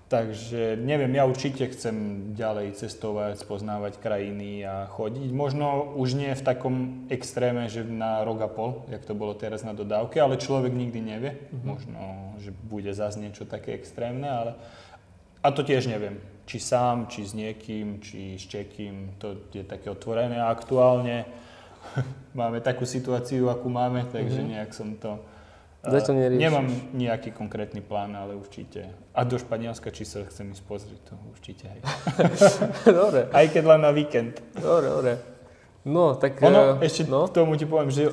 takže 0.06 0.78
neviem, 0.78 1.10
ja 1.18 1.26
určite 1.26 1.66
chcem 1.74 2.30
ďalej 2.38 2.78
cestovať, 2.78 3.42
spoznávať 3.42 3.98
krajiny 3.98 4.62
a 4.62 4.86
chodiť. 4.86 5.34
Možno 5.34 5.90
už 5.98 6.14
nie 6.14 6.30
v 6.30 6.46
takom 6.46 6.74
extréme, 7.10 7.66
že 7.66 7.82
na 7.82 8.22
rok 8.22 8.46
a 8.46 8.50
pol, 8.50 8.86
jak 8.86 9.02
to 9.02 9.18
bolo 9.18 9.34
teraz 9.34 9.66
na 9.66 9.74
dodávke, 9.74 10.22
ale 10.22 10.38
človek 10.38 10.70
nikdy 10.70 11.02
nevie. 11.02 11.34
Možno, 11.66 12.30
že 12.38 12.54
bude 12.54 12.94
zase 12.94 13.18
niečo 13.18 13.42
také 13.42 13.74
extrémne, 13.74 14.30
ale 14.30 14.50
a 15.42 15.50
to 15.50 15.66
tiež 15.66 15.90
neviem. 15.90 16.22
Či 16.46 16.62
sám, 16.62 17.10
či 17.10 17.26
s 17.26 17.34
niekým, 17.34 17.98
či 17.98 18.38
s 18.38 18.46
čekým, 18.46 19.18
to 19.18 19.50
je 19.50 19.66
také 19.66 19.90
otvorené 19.90 20.38
aktuálne. 20.38 21.26
máme 22.38 22.62
takú 22.62 22.86
situáciu, 22.86 23.50
akú 23.50 23.66
máme, 23.66 24.06
takže 24.06 24.46
nejak 24.46 24.70
som 24.70 24.94
to... 24.94 25.18
Zatiaľ 25.88 26.14
a, 26.14 26.20
neriešiš. 26.20 26.42
Nemám 26.42 26.66
nejaký 26.92 27.30
konkrétny 27.30 27.80
plán, 27.80 28.12
ale 28.12 28.34
určite. 28.34 28.90
A 29.12 29.22
do 29.22 29.36
Španielska, 29.36 29.90
či 29.90 30.02
sa 30.02 30.26
chcem 30.26 30.50
ísť 30.50 30.64
pozrieť, 30.64 31.00
to 31.06 31.14
určite 31.30 31.64
hej. 31.66 31.80
dobre, 33.02 33.30
Aj 33.30 33.46
keď 33.46 33.62
len 33.64 33.80
na 33.80 33.90
víkend. 33.90 34.40
dobre, 34.52 34.86
dobre. 34.88 35.12
No, 35.86 36.18
tak... 36.18 36.42
Ono, 36.42 36.82
eh, 36.82 36.86
ešte 36.86 37.06
no? 37.06 37.30
k 37.30 37.34
tomu 37.34 37.54
ti 37.54 37.62
poviem, 37.62 37.94
že 37.94 38.10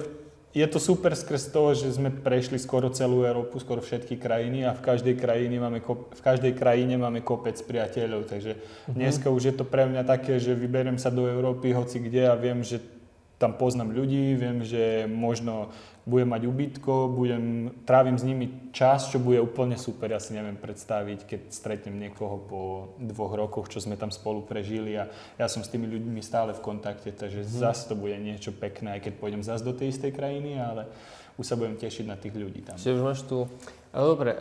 je 0.54 0.62
to 0.70 0.78
super 0.78 1.18
skrz 1.18 1.50
toho, 1.50 1.74
že 1.74 1.90
sme 1.90 2.14
prešli 2.14 2.62
skoro 2.62 2.94
celú 2.94 3.26
Európu, 3.26 3.58
skoro 3.58 3.82
všetky 3.82 4.22
krajiny 4.22 4.70
a 4.70 4.78
v 4.78 4.86
každej 4.86 5.18
krajine 5.18 5.58
máme, 5.58 5.82
kop- 5.82 6.14
v 6.14 6.22
každej 6.22 6.54
krajine 6.54 6.94
máme 7.02 7.26
kopec 7.26 7.58
priateľov, 7.58 8.30
takže 8.30 8.62
Mhm. 8.86 8.94
dneska 8.94 9.28
už 9.34 9.44
je 9.50 9.54
to 9.58 9.66
pre 9.66 9.90
mňa 9.90 10.06
také, 10.06 10.38
že 10.38 10.54
vyberiem 10.54 11.02
sa 11.02 11.10
do 11.10 11.26
Európy 11.26 11.74
hoci 11.74 11.98
kde 11.98 12.30
a 12.30 12.38
viem, 12.38 12.62
že 12.62 12.78
tam 13.44 13.60
poznám 13.60 13.92
ľudí, 13.92 14.40
viem, 14.40 14.64
že 14.64 15.04
možno 15.12 15.76
budem 16.08 16.32
mať 16.32 16.44
ubytko, 16.48 17.12
budem, 17.12 17.76
trávim 17.84 18.16
s 18.16 18.24
nimi 18.24 18.72
čas, 18.76 19.08
čo 19.12 19.20
bude 19.20 19.40
úplne 19.40 19.76
super. 19.76 20.12
Ja 20.12 20.20
si 20.20 20.36
neviem 20.36 20.56
predstaviť, 20.56 21.28
keď 21.28 21.42
stretnem 21.52 21.96
niekoho 21.96 22.36
po 22.40 22.62
dvoch 23.00 23.36
rokoch, 23.36 23.68
čo 23.68 23.80
sme 23.84 24.00
tam 24.00 24.12
spolu 24.12 24.44
prežili 24.44 24.96
a 25.00 25.08
ja 25.40 25.48
som 25.48 25.64
s 25.64 25.72
tými 25.72 25.88
ľuďmi 25.88 26.20
stále 26.20 26.56
v 26.56 26.64
kontakte, 26.64 27.12
takže 27.12 27.44
mm. 27.44 27.52
zase 27.52 27.92
to 27.92 27.96
bude 28.00 28.16
niečo 28.20 28.56
pekné, 28.56 29.00
aj 29.00 29.12
keď 29.12 29.14
pôjdem 29.20 29.44
zase 29.44 29.64
do 29.64 29.76
tej 29.76 29.96
istej 29.96 30.12
krajiny, 30.16 30.60
ale 30.60 30.88
už 31.40 31.46
sa 31.48 31.56
budem 31.56 31.80
tešiť 31.80 32.06
na 32.08 32.20
tých 32.20 32.36
ľudí 32.36 32.62
tam. 32.64 32.76
Čiže 32.76 32.96
už 33.00 33.04
máš 33.04 33.22
tú 33.24 33.48
A 33.96 34.04
dobre, 34.04 34.36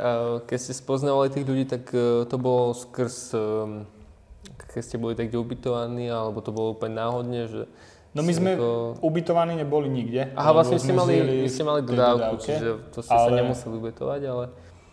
keď 0.50 0.58
ste 0.58 0.74
spoznávali 0.74 1.30
tých 1.30 1.46
ľudí, 1.46 1.64
tak 1.68 1.88
e, 1.94 2.24
to 2.26 2.36
bolo 2.40 2.72
skrz, 2.72 3.36
um, 3.36 3.84
keď 4.72 4.82
ste 4.82 4.96
boli 4.96 5.14
tak 5.14 5.30
ubytovaní, 5.30 6.08
alebo 6.10 6.42
to 6.42 6.50
bolo 6.50 6.74
úplne 6.74 6.98
náhodne, 6.98 7.42
že... 7.46 7.64
No 8.12 8.20
my 8.20 8.32
sme 8.32 8.50
ako- 8.54 9.00
ubytovaní 9.00 9.56
neboli 9.56 9.88
nikde. 9.88 10.36
Aha, 10.36 10.52
vlastne 10.52 10.76
ste 10.76 10.92
mali, 10.92 11.48
ste 11.48 11.64
mali 11.64 11.80
dodávku, 11.80 12.36
čiže 12.38 12.92
to 12.92 13.00
ste 13.00 13.08
sa 13.08 13.24
ale 13.24 13.40
nemuseli 13.40 13.72
ubytovať, 13.72 14.20
ale... 14.28 14.44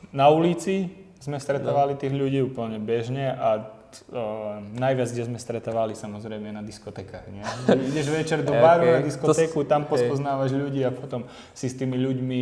Na 0.10 0.32
ulici 0.32 0.88
sme 1.19 1.36
stretávali 1.36 1.93
No. 1.93 1.99
tých 1.99 2.15
ľudí 2.15 2.39
úplne 2.39 2.79
bežne 2.79 3.36
a 3.36 3.60
uh, 3.60 4.63
najviac, 4.71 5.12
kde 5.12 5.27
sme 5.27 5.36
stretávali 5.36 5.93
samozrejme 5.93 6.47
na 6.49 6.63
diskotekách. 6.63 7.27
Nie? 7.27 7.43
Ideš 7.91 8.08
večer 8.08 8.39
do 8.39 8.55
baru 8.55 8.88
okej. 8.88 8.95
na 8.95 8.99
diskotéku, 9.03 9.58
To 9.62 9.67
tam 9.67 9.84
pospoznávaš 9.84 10.55
ľudí 10.55 10.79
a 10.88 10.95
potom 10.95 11.27
si 11.51 11.67
s 11.67 11.75
tými 11.75 11.99
ľuďmi 11.99 12.41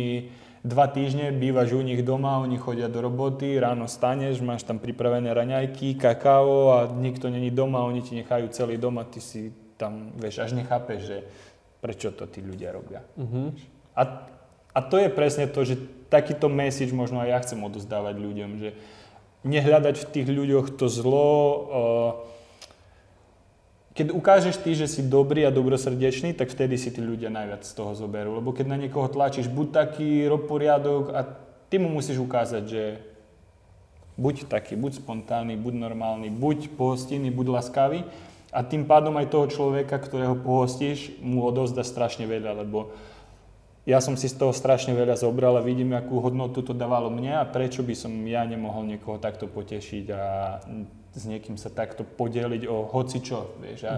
dva 0.62 0.86
týždne 0.86 1.34
bývaš 1.34 1.74
u 1.74 1.82
nich 1.82 2.02
doma, 2.02 2.38
oni 2.38 2.58
chodia 2.58 2.86
do 2.86 3.02
roboty, 3.02 3.58
ráno 3.58 3.90
staneš, 3.90 4.38
máš 4.42 4.62
tam 4.62 4.78
pripravené 4.78 5.30
raňajky, 5.34 5.94
kakao 5.94 6.70
a 6.70 6.78
nikto 6.86 7.30
není 7.30 7.50
doma, 7.50 7.82
oni 7.82 8.02
ti 8.02 8.14
nechajú 8.14 8.46
celý 8.50 8.78
dom 8.78 8.98
a 8.98 9.04
ty 9.06 9.18
si 9.18 9.50
tam, 9.78 10.10
vieš, 10.18 10.42
až 10.42 10.58
nechápeš, 10.58 11.00
že 11.06 11.18
prečo 11.78 12.10
to 12.10 12.26
tí 12.26 12.42
ľudia 12.42 12.74
robia. 12.74 13.06
Uh-huh. 13.14 13.54
A, 13.94 14.26
a 14.74 14.78
to 14.82 14.98
je 14.98 15.08
presne 15.08 15.46
to, 15.46 15.62
že 15.62 15.78
takýto 16.10 16.50
message 16.50 16.90
možno 16.90 17.22
aj 17.22 17.28
ja 17.30 17.38
chcem 17.46 17.60
odozdávať 17.62 18.18
ľuďom, 18.18 18.50
že 18.58 18.74
nehľadať 19.46 19.94
v 20.02 20.08
tých 20.10 20.28
ľuďoch 20.28 20.66
to 20.74 20.90
zlo. 20.90 21.30
Uh, 21.30 22.10
keď 23.94 24.14
ukážeš 24.14 24.58
ty, 24.62 24.74
že 24.74 24.90
si 24.90 25.06
dobrý 25.06 25.46
a 25.46 25.54
dobrosrdečný, 25.54 26.34
tak 26.34 26.50
vtedy 26.50 26.74
si 26.78 26.90
tí 26.90 26.98
ľudia 26.98 27.30
najviac 27.30 27.62
z 27.62 27.72
toho 27.74 27.94
zoberú. 27.94 28.34
Lebo 28.38 28.50
keď 28.50 28.66
na 28.74 28.78
niekoho 28.78 29.06
tlačíš, 29.06 29.46
buď 29.46 29.66
taký, 29.74 30.26
rob 30.26 30.46
poriadok 30.50 31.14
a 31.14 31.26
ty 31.70 31.78
mu 31.78 31.90
musíš 31.90 32.18
ukázať, 32.18 32.62
že 32.66 32.82
buď 34.18 34.50
taký, 34.50 34.74
buď 34.74 35.02
spontánny, 35.02 35.54
buď 35.54 35.74
normálny, 35.78 36.30
buď 36.30 36.74
pohostinný, 36.74 37.30
buď 37.30 37.46
laskavý 37.62 38.02
a 38.48 38.60
tým 38.64 38.88
pádom 38.88 39.12
aj 39.20 39.28
toho 39.28 39.46
človeka, 39.48 40.00
ktorého 40.00 40.40
pohostíš, 40.40 41.20
mu 41.20 41.44
odozda 41.44 41.84
strašne 41.84 42.24
veľa, 42.24 42.64
lebo 42.64 42.96
ja 43.88 44.04
som 44.04 44.20
si 44.20 44.28
z 44.28 44.36
toho 44.36 44.52
strašne 44.52 44.92
veľa 44.92 45.16
zobral 45.16 45.56
a 45.56 45.64
vidím, 45.64 45.96
akú 45.96 46.20
hodnotu 46.20 46.60
to 46.60 46.76
dávalo 46.76 47.08
mne 47.08 47.40
a 47.40 47.48
prečo 47.48 47.80
by 47.80 47.96
som 47.96 48.12
ja 48.28 48.44
nemohol 48.44 48.84
niekoho 48.84 49.16
takto 49.16 49.48
potešiť 49.48 50.04
a 50.12 50.22
s 51.16 51.24
niekým 51.24 51.56
sa 51.56 51.72
takto 51.72 52.04
podeliť 52.04 52.68
o 52.68 52.84
hocičo, 52.84 53.56
vieš. 53.64 53.88
A, 53.88 53.96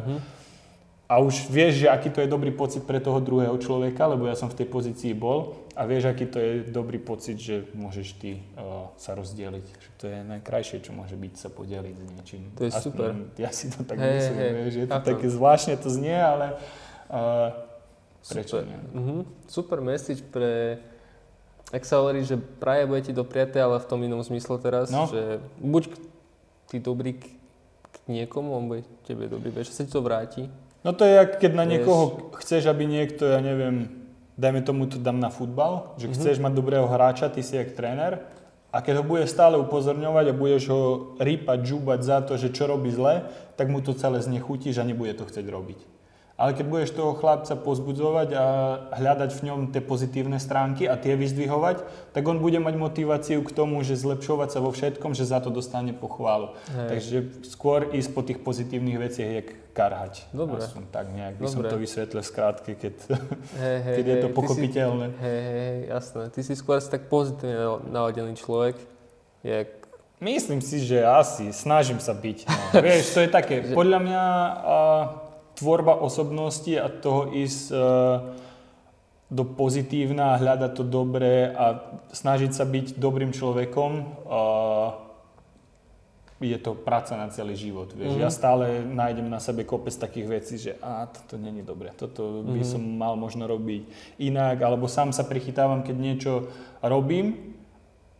a 1.10 1.18
už 1.18 1.50
vieš, 1.50 1.82
že 1.82 1.90
aký 1.90 2.06
to 2.14 2.22
je 2.22 2.30
dobrý 2.30 2.54
pocit 2.54 2.86
pre 2.86 3.02
toho 3.02 3.18
druhého 3.18 3.58
človeka, 3.58 4.06
lebo 4.06 4.30
ja 4.30 4.38
som 4.38 4.46
v 4.46 4.62
tej 4.62 4.70
pozícii 4.70 5.10
bol 5.10 5.58
a 5.74 5.82
vieš, 5.82 6.06
aký 6.06 6.30
to 6.30 6.38
je 6.38 6.50
dobrý 6.70 7.02
pocit, 7.02 7.34
že 7.34 7.66
môžeš 7.74 8.14
ty 8.14 8.38
uh, 8.54 8.86
sa 8.94 9.18
rozdeliť. 9.18 9.66
Že 9.66 9.90
to 9.98 10.04
je 10.06 10.18
najkrajšie, 10.22 10.78
čo 10.86 10.94
môže 10.94 11.18
byť, 11.18 11.34
sa 11.34 11.50
podeliť 11.50 11.94
s 11.98 12.04
niečím. 12.14 12.42
To 12.54 12.62
je 12.62 12.70
super. 12.70 13.10
Ja 13.42 13.50
si 13.50 13.74
to 13.74 13.82
tak 13.82 13.98
Hej, 13.98 14.22
myslím, 14.22 14.38
hej, 14.38 14.52
vieš, 14.54 14.74
je 14.78 14.86
to 14.86 15.00
také 15.02 15.26
zvláštne 15.26 15.74
to 15.82 15.90
znie, 15.90 16.14
ale 16.14 16.54
uh, 17.10 17.58
prečo 18.30 18.62
Super. 18.62 18.70
nie? 18.70 18.78
Uh-huh. 18.94 19.20
Super 19.50 19.78
message 19.82 20.22
pre... 20.30 20.78
Ak 21.74 21.82
sa 21.86 21.98
hovorí, 22.02 22.22
že 22.22 22.38
praje 22.38 22.86
budete 22.86 23.10
do 23.10 23.26
priateľa 23.26 23.82
v 23.82 23.86
tom 23.90 23.98
inom 24.06 24.22
zmysle 24.22 24.62
teraz, 24.62 24.94
No. 24.94 25.10
že 25.10 25.42
buď 25.58 25.90
ty 26.70 26.78
dobrý 26.78 27.18
k, 27.18 27.34
k 27.90 27.96
niekomu, 28.06 28.54
on 28.54 28.70
bude 28.70 28.82
tebe 29.06 29.26
dobrý, 29.26 29.50
vieš, 29.50 29.74
sa 29.74 29.82
ti 29.82 29.90
to 29.90 30.02
vráti. 30.02 30.46
No 30.84 30.92
to 30.96 31.04
je, 31.04 31.12
jak 31.12 31.36
keď 31.36 31.52
na 31.54 31.64
niekoho 31.68 32.32
chceš, 32.40 32.64
aby 32.66 32.88
niekto, 32.88 33.28
ja 33.28 33.40
neviem, 33.44 33.92
dajme 34.40 34.64
tomu 34.64 34.88
to 34.88 34.96
dám 34.96 35.20
na 35.20 35.28
futbal, 35.28 35.92
že 36.00 36.08
Mhm. 36.08 36.14
chceš 36.16 36.36
mať 36.40 36.52
dobrého 36.56 36.88
hráča, 36.88 37.28
ty 37.28 37.44
si 37.44 37.56
jak 37.60 37.76
tréner, 37.76 38.24
a 38.72 38.80
keď 38.80 39.02
ho 39.02 39.04
budeš 39.04 39.34
stále 39.34 39.58
upozorňovať 39.58 40.30
a 40.30 40.38
budeš 40.38 40.70
ho 40.70 40.82
rýpať, 41.18 41.58
žúbať 41.66 42.00
za 42.00 42.18
to, 42.22 42.38
že 42.38 42.54
čo 42.54 42.70
robí 42.70 42.88
zle, 42.94 43.26
tak 43.58 43.66
mu 43.68 43.82
to 43.82 43.92
celé 43.92 44.22
znechutíš 44.22 44.78
a 44.78 44.86
nebude 44.86 45.12
to 45.18 45.26
chcieť 45.26 45.42
robiť. 45.50 45.99
Ale 46.40 46.56
keď 46.56 46.66
budeš 46.72 46.96
toho 46.96 47.12
chlapca 47.12 47.52
pozbudzovať 47.52 48.28
a 48.32 48.44
hľadať 48.96 49.30
v 49.36 49.42
ňom 49.44 49.58
tie 49.76 49.84
pozitívne 49.84 50.40
stránky 50.40 50.88
a 50.88 50.96
tie 50.96 51.12
vyzdvihovať, 51.12 51.84
tak 52.16 52.24
on 52.24 52.40
bude 52.40 52.56
mať 52.56 52.80
motiváciu 52.80 53.44
k 53.44 53.52
tomu, 53.52 53.84
že 53.84 54.00
zlepšovať 54.00 54.48
sa 54.48 54.64
vo 54.64 54.72
všetkom, 54.72 55.12
že 55.12 55.28
za 55.28 55.44
to 55.44 55.52
dostane 55.52 55.92
pochválu. 55.92 56.56
Hej. 56.72 56.88
Takže 56.88 57.16
skôr 57.44 57.92
ísť 57.92 58.10
po 58.16 58.24
tých 58.24 58.40
pozitívnych 58.40 58.96
veciach, 58.96 59.30
jak 59.36 59.48
karhať. 59.76 60.32
Dobre. 60.32 60.64
Aspoň 60.64 60.82
tak 60.88 61.12
nejak 61.12 61.36
by 61.36 61.44
som 61.44 61.60
Dobre. 61.60 61.72
to 61.72 61.76
vysvetlil 61.76 62.22
skrátke, 62.24 62.72
keď, 62.72 62.94
Hej, 63.60 63.78
hej, 63.84 63.96
keď 64.00 64.04
je 64.08 64.16
to 64.24 64.28
pochopiteľné. 64.32 65.06
Hej, 65.20 65.40
hej, 65.44 65.76
jasné. 65.92 66.22
Ty 66.32 66.40
si 66.40 66.54
skôr 66.56 66.80
tak 66.80 67.12
pozitívne 67.12 67.84
naladený 67.92 68.32
človek, 68.40 68.80
jak... 69.44 69.68
Myslím 70.20 70.60
si, 70.60 70.84
že 70.84 71.00
asi. 71.00 71.48
Snažím 71.48 71.96
sa 71.96 72.12
byť. 72.12 72.44
No. 72.44 72.80
Vieš, 72.84 73.16
to 73.16 73.20
je 73.24 73.30
také. 73.32 73.72
Podľa 73.72 73.98
mňa 74.04 74.22
a, 74.24 74.76
tvorba 75.60 76.00
osobnosti 76.00 76.72
a 76.72 76.88
toho 76.88 77.28
ísť 77.30 77.64
a, 77.68 77.76
do 79.30 79.44
pozitívna, 79.46 80.40
hľadať 80.40 80.72
to 80.74 80.82
dobré 80.82 81.54
a 81.54 81.78
snažiť 82.10 82.50
sa 82.50 82.66
byť 82.66 82.98
dobrým 82.98 83.30
človekom 83.30 83.90
a, 84.26 84.40
je 86.40 86.56
to 86.56 86.72
práca 86.72 87.20
na 87.20 87.28
celý 87.28 87.52
život. 87.52 87.92
Vieš. 87.92 88.16
Mhm. 88.16 88.22
Ja 88.24 88.32
stále 88.32 88.80
nájdem 88.80 89.28
na 89.28 89.44
sebe 89.44 89.68
kopec 89.68 89.92
takých 89.92 90.26
vecí, 90.26 90.56
že 90.56 90.72
a 90.80 91.04
toto 91.04 91.36
není 91.36 91.60
dobre, 91.60 91.92
toto 91.92 92.40
by 92.48 92.64
Mhm. 92.64 92.66
som 92.66 92.80
mal 92.80 93.12
možno 93.14 93.44
robiť 93.44 93.84
inak, 94.16 94.56
alebo 94.64 94.88
sám 94.88 95.12
sa 95.12 95.28
prichytávam, 95.28 95.84
keď 95.84 95.96
niečo 96.00 96.32
robím 96.80 97.59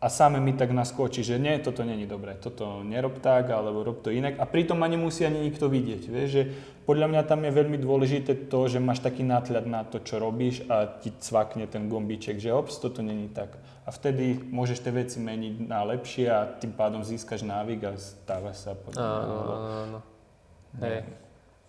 a 0.01 0.09
sám 0.09 0.41
mi 0.41 0.57
tak 0.57 0.73
naskočí, 0.73 1.21
že 1.21 1.37
nie, 1.37 1.61
toto 1.61 1.85
není 1.85 2.09
dobré, 2.09 2.33
toto 2.33 2.81
nerob 2.81 3.21
tak, 3.21 3.53
alebo 3.53 3.85
rob 3.85 4.01
to 4.01 4.09
inak. 4.09 4.41
A 4.41 4.49
pritom 4.49 4.81
ma 4.81 4.89
nemusí 4.89 5.29
ani 5.29 5.45
nikto 5.45 5.69
vidieť. 5.69 6.03
Vieš, 6.09 6.29
že 6.33 6.43
podľa 6.89 7.07
mňa 7.13 7.23
tam 7.29 7.45
je 7.45 7.53
veľmi 7.53 7.77
dôležité 7.77 8.49
to, 8.49 8.65
že 8.65 8.81
máš 8.81 9.05
taký 9.05 9.21
náhľad 9.29 9.69
na 9.69 9.85
to, 9.85 10.01
čo 10.01 10.17
robíš 10.17 10.65
a 10.73 10.89
ti 10.89 11.13
cvakne 11.21 11.69
ten 11.69 11.93
gombíček, 11.93 12.41
že 12.41 12.49
ops, 12.49 12.81
toto 12.81 13.05
není 13.05 13.29
tak. 13.29 13.61
A 13.85 13.93
vtedy 13.93 14.41
môžeš 14.41 14.81
tie 14.81 14.93
veci 14.97 15.21
meniť 15.21 15.69
na 15.69 15.85
lepšie 15.85 16.33
a 16.33 16.49
tým 16.49 16.73
pádom 16.73 17.05
získaš 17.05 17.45
návyk 17.45 17.81
a 17.85 17.93
stávaš 18.01 18.57
sa 18.57 18.73
podľa 18.73 19.05
mňa, 19.05 19.21
Áno, 19.21 19.37
áno, 19.37 19.55
áno. 19.85 19.99
Hej. 20.81 20.99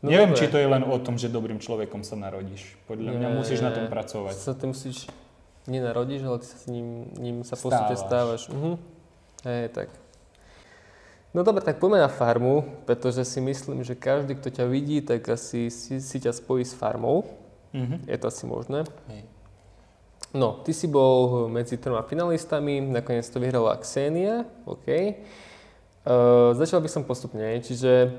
No 0.01 0.07
Neviem, 0.09 0.33
dobre. 0.33 0.39
či 0.41 0.49
to 0.49 0.57
je 0.57 0.65
len 0.65 0.81
o 0.81 0.97
tom, 0.97 1.19
že 1.19 1.29
dobrým 1.29 1.61
človekom 1.61 2.01
sa 2.01 2.17
narodíš. 2.17 2.73
Podľa 2.89 3.11
mňa 3.11 3.27
musíš 3.37 3.61
na 3.61 3.69
tom 3.69 3.85
pracovať. 3.85 4.33
Sa 4.33 4.57
ty 4.57 4.65
musíš 4.65 5.05
nenarodíš, 5.67 6.23
ale 6.25 6.37
ty 6.41 6.47
sa 6.47 6.57
s 6.57 6.65
ním, 6.69 7.11
ním 7.17 7.37
sa 7.43 7.57
postupne 7.57 7.97
Stávaš. 7.97 8.49
Mhm. 8.49 8.77
Hej, 9.45 9.69
tak. 9.73 9.89
No 11.31 11.47
dobre, 11.47 11.63
tak 11.63 11.79
poďme 11.79 12.03
na 12.03 12.11
farmu, 12.11 12.83
pretože 12.83 13.23
si 13.23 13.39
myslím, 13.39 13.87
že 13.87 13.95
každý, 13.95 14.35
kto 14.35 14.51
ťa 14.51 14.65
vidí, 14.67 14.99
tak 14.99 15.23
asi 15.31 15.71
si, 15.71 16.03
si 16.03 16.17
ťa 16.19 16.35
spojí 16.35 16.67
s 16.67 16.75
farmou. 16.75 17.23
Mhm. 17.71 18.03
Je 18.07 18.17
to 18.19 18.27
asi 18.27 18.43
možné. 18.45 18.83
Hej. 19.07 19.23
No, 20.31 20.63
ty 20.63 20.71
si 20.71 20.87
bol 20.87 21.47
medzi 21.51 21.75
troma 21.75 22.07
finalistami, 22.07 22.79
nakoniec 22.79 23.27
to 23.27 23.39
vyhrala 23.39 23.75
Xenia, 23.83 24.47
OK. 24.63 24.87
Uh, 26.01 26.55
začal 26.55 26.79
by 26.79 26.87
som 26.87 27.03
postupne, 27.03 27.43
čiže 27.59 28.15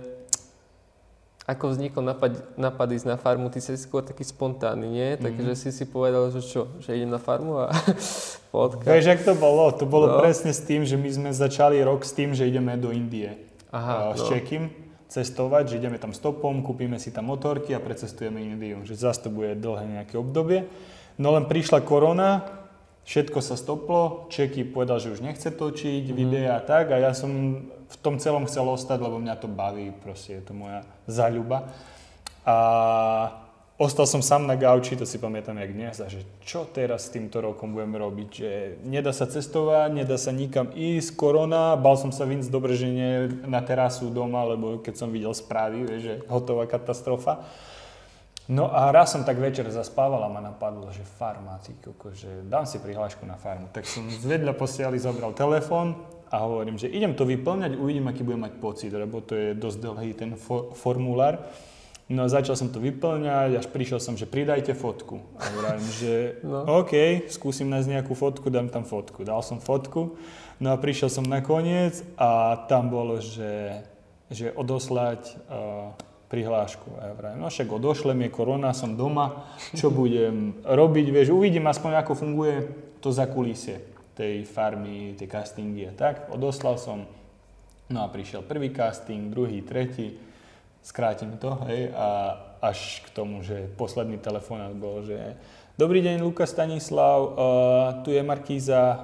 ako 1.53 1.65
vznikol 1.71 2.03
napad, 2.03 2.33
napad 2.57 2.89
ísť 2.89 3.07
na 3.07 3.17
farmu, 3.17 3.49
ty 3.49 3.61
si 3.61 3.77
skôr 3.77 4.01
taký 4.01 4.25
spontánny, 4.25 4.89
nie? 4.89 5.09
Mhm. 5.15 5.21
Takže 5.21 5.53
si 5.55 5.69
si 5.71 5.85
povedal, 5.85 6.33
že 6.33 6.41
čo, 6.41 6.67
že 6.81 6.97
idem 6.97 7.13
na 7.13 7.21
farmu 7.21 7.61
a 7.61 7.71
fotka. 8.53 8.89
Vieš, 8.89 9.07
jak 9.07 9.23
to 9.23 9.35
bolo? 9.35 9.69
To 9.73 9.85
bolo 9.85 10.07
No. 10.09 10.19
presne 10.19 10.51
s 10.51 10.61
tým, 10.61 10.83
že 10.83 10.97
my 10.97 11.09
sme 11.09 11.31
začali 11.31 11.81
rok 11.81 12.03
s 12.03 12.13
tým, 12.13 12.33
že 12.33 12.49
ideme 12.49 12.77
do 12.77 12.91
Indie. 12.91 13.37
Aha, 13.71 14.13
a, 14.13 14.17
s 14.17 14.25
no. 14.25 14.29
Čekým 14.29 14.69
cestovať, 15.09 15.77
že 15.77 15.79
ideme 15.79 16.01
tam 16.01 16.17
stopom, 16.17 16.65
kúpime 16.65 16.97
si 16.97 17.13
tam 17.13 17.29
motorky 17.29 17.77
a 17.77 17.81
precestujeme 17.81 18.41
Indiu. 18.41 18.81
Že 18.83 18.95
zase 18.97 19.21
to 19.25 19.31
bude 19.31 19.61
dlhé 19.61 20.01
nejaké 20.01 20.17
obdobie. 20.17 20.65
No 21.21 21.37
len 21.37 21.45
prišla 21.45 21.85
korona, 21.85 22.41
všetko 23.05 23.39
sa 23.43 23.59
stoplo, 23.59 24.27
Čeky 24.31 24.65
povedal, 24.65 25.03
že 25.03 25.11
už 25.11 25.21
nechce 25.21 25.51
točiť 25.51 26.11
Mhm. 26.11 26.15
videá 26.15 26.59
a 26.59 26.65
tak 26.65 26.95
a 26.95 26.97
ja 26.99 27.13
som 27.13 27.31
v 27.67 27.97
tom 28.01 28.17
celom 28.17 28.49
chcel 28.49 28.65
ostať, 28.65 28.99
lebo 29.03 29.21
mňa 29.21 29.37
to 29.37 29.49
baví, 29.53 29.93
proste 30.01 30.41
je 30.41 30.43
to 30.49 30.55
moja 30.57 30.81
záľuba. 31.05 31.69
A 32.43 32.57
ostal 33.79 34.07
som 34.07 34.23
sám 34.23 34.47
na 34.47 34.55
gauči, 34.57 34.97
to 34.97 35.05
si 35.05 35.19
pamätám 35.19 35.59
jak 35.59 35.73
dnes, 35.75 36.01
a 36.01 36.07
že 36.09 36.23
čo 36.43 36.67
teraz 36.67 37.07
s 37.07 37.13
týmto 37.13 37.43
rokom 37.43 37.75
budeme 37.75 37.99
robiť, 37.99 38.29
že 38.31 38.51
nedá 38.87 39.13
sa 39.13 39.27
cestovať, 39.27 39.93
nedá 39.93 40.17
sa 40.17 40.33
nikam 40.33 40.71
ísť, 40.73 41.15
korona, 41.19 41.75
bal 41.77 41.99
som 41.99 42.11
sa 42.15 42.25
vyjsť 42.25 42.51
do 42.51 42.59
Bržine 42.63 43.29
na 43.47 43.61
terasu 43.61 44.11
doma, 44.11 44.47
lebo 44.47 44.79
keď 44.81 44.95
som 44.97 45.11
videl 45.11 45.35
správy, 45.35 45.85
vieš, 45.87 46.03
že 46.03 46.15
hotová 46.31 46.67
katastrofa. 46.71 47.45
No 48.51 48.67
a 48.67 48.91
raz 48.91 49.15
som 49.15 49.23
tak 49.23 49.39
večer 49.39 49.63
zaspával 49.71 50.19
a 50.27 50.29
ma 50.29 50.43
napadlo, 50.43 50.91
že 50.91 51.07
farma, 51.07 51.63
ty 51.63 51.79
koko, 51.79 52.11
že 52.11 52.43
dám 52.43 52.67
si 52.67 52.83
prihlášku 52.83 53.23
na 53.23 53.39
farmu. 53.39 53.71
Tak 53.71 53.87
som 53.87 54.03
z 54.11 54.27
vedľa 54.27 54.59
posiali 54.59 54.99
zobral 54.99 55.31
telefón 55.31 55.95
a 56.27 56.43
hovorím, 56.43 56.75
že 56.75 56.91
idem 56.91 57.15
to 57.15 57.23
vyplňať, 57.23 57.79
uvidím, 57.79 58.11
aký 58.11 58.27
budem 58.27 58.43
mať 58.51 58.55
pocit, 58.59 58.91
lebo 58.91 59.23
to 59.23 59.39
je 59.39 59.49
dosť 59.55 59.79
dlhý 59.79 60.11
ten 60.19 60.35
fo- 60.35 60.75
formulár. 60.75 61.39
No 62.11 62.27
a 62.27 62.29
začal 62.29 62.59
som 62.59 62.67
to 62.67 62.83
vyplňať, 62.83 63.63
až 63.63 63.67
prišiel 63.71 64.03
som, 64.03 64.19
že 64.19 64.27
pridajte 64.27 64.75
fotku. 64.75 65.23
A 65.39 65.47
vravím, 65.55 65.91
že 66.03 66.13
no. 66.43 66.83
OK, 66.83 67.25
skúsim 67.31 67.71
nájsť 67.71 67.89
nejakú 67.95 68.19
fotku, 68.19 68.51
dám 68.51 68.75
tam 68.75 68.83
fotku. 68.83 69.23
Dal 69.23 69.39
som 69.47 69.63
fotku, 69.63 70.19
no 70.59 70.75
a 70.75 70.77
prišiel 70.83 71.15
som 71.15 71.23
na 71.23 71.39
koniec 71.47 72.03
a 72.19 72.59
tam 72.67 72.91
bolo, 72.91 73.23
že, 73.23 73.87
že 74.35 74.51
odoslať 74.51 75.21
uh, 75.47 75.95
prihlášku. 76.33 76.89
A 76.97 77.13
ja 77.13 77.15
vravím, 77.15 77.45
no 77.45 77.53
však 77.53 77.69
odošlem, 77.69 78.25
je 78.25 78.31
korona, 78.33 78.73
som 78.73 78.97
doma, 78.97 79.53
čo 79.77 79.93
budem 79.93 80.57
robiť, 80.65 81.07
vieš, 81.13 81.37
uvidím 81.37 81.69
aspoň, 81.69 82.01
ako 82.01 82.13
funguje 82.17 82.57
to 83.05 83.13
za 83.13 83.29
kulisie 83.29 83.85
tej 84.17 84.49
farmy, 84.49 85.13
tej 85.13 85.29
castingy 85.29 85.85
a 85.89 85.93
tak. 85.93 86.33
Odoslal 86.33 86.81
som, 86.81 87.05
no 87.93 87.99
a 88.01 88.09
prišiel 88.09 88.41
prvý 88.41 88.73
casting, 88.73 89.29
druhý, 89.29 89.61
tretí, 89.61 90.17
skrátim 90.81 91.37
to, 91.37 91.61
hej, 91.69 91.93
a 91.93 92.41
až 92.65 93.05
k 93.05 93.13
tomu, 93.13 93.45
že 93.45 93.69
posledný 93.77 94.17
telefonát 94.17 94.73
bol, 94.73 95.05
že 95.05 95.37
Dobrý 95.73 96.05
deň, 96.05 96.21
Lukas 96.21 96.53
Stanislav, 96.53 97.19
uh, 97.25 97.33
tu 98.05 98.13
je 98.13 98.21
Markíza, 98.21 98.93
uh, 98.93 99.01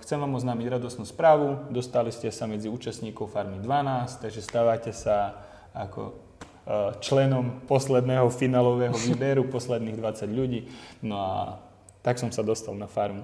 chcem 0.00 0.16
vám 0.16 0.32
oznámiť 0.40 0.80
radosnú 0.80 1.04
správu, 1.04 1.68
dostali 1.68 2.08
ste 2.08 2.32
sa 2.32 2.48
medzi 2.48 2.72
účastníkov 2.72 3.36
Farmy 3.36 3.60
12, 3.60 4.24
takže 4.24 4.40
stávate 4.40 4.96
sa 4.96 5.36
ako 5.76 6.25
členom 6.98 7.62
posledného 7.70 8.26
finálového 8.26 8.94
výberu, 8.94 9.46
posledných 9.46 9.96
20 10.02 10.26
ľudí. 10.34 10.66
No 11.02 11.14
a 11.22 11.62
tak 12.02 12.18
som 12.18 12.34
sa 12.34 12.42
dostal 12.42 12.74
na 12.74 12.90
farmu. 12.90 13.22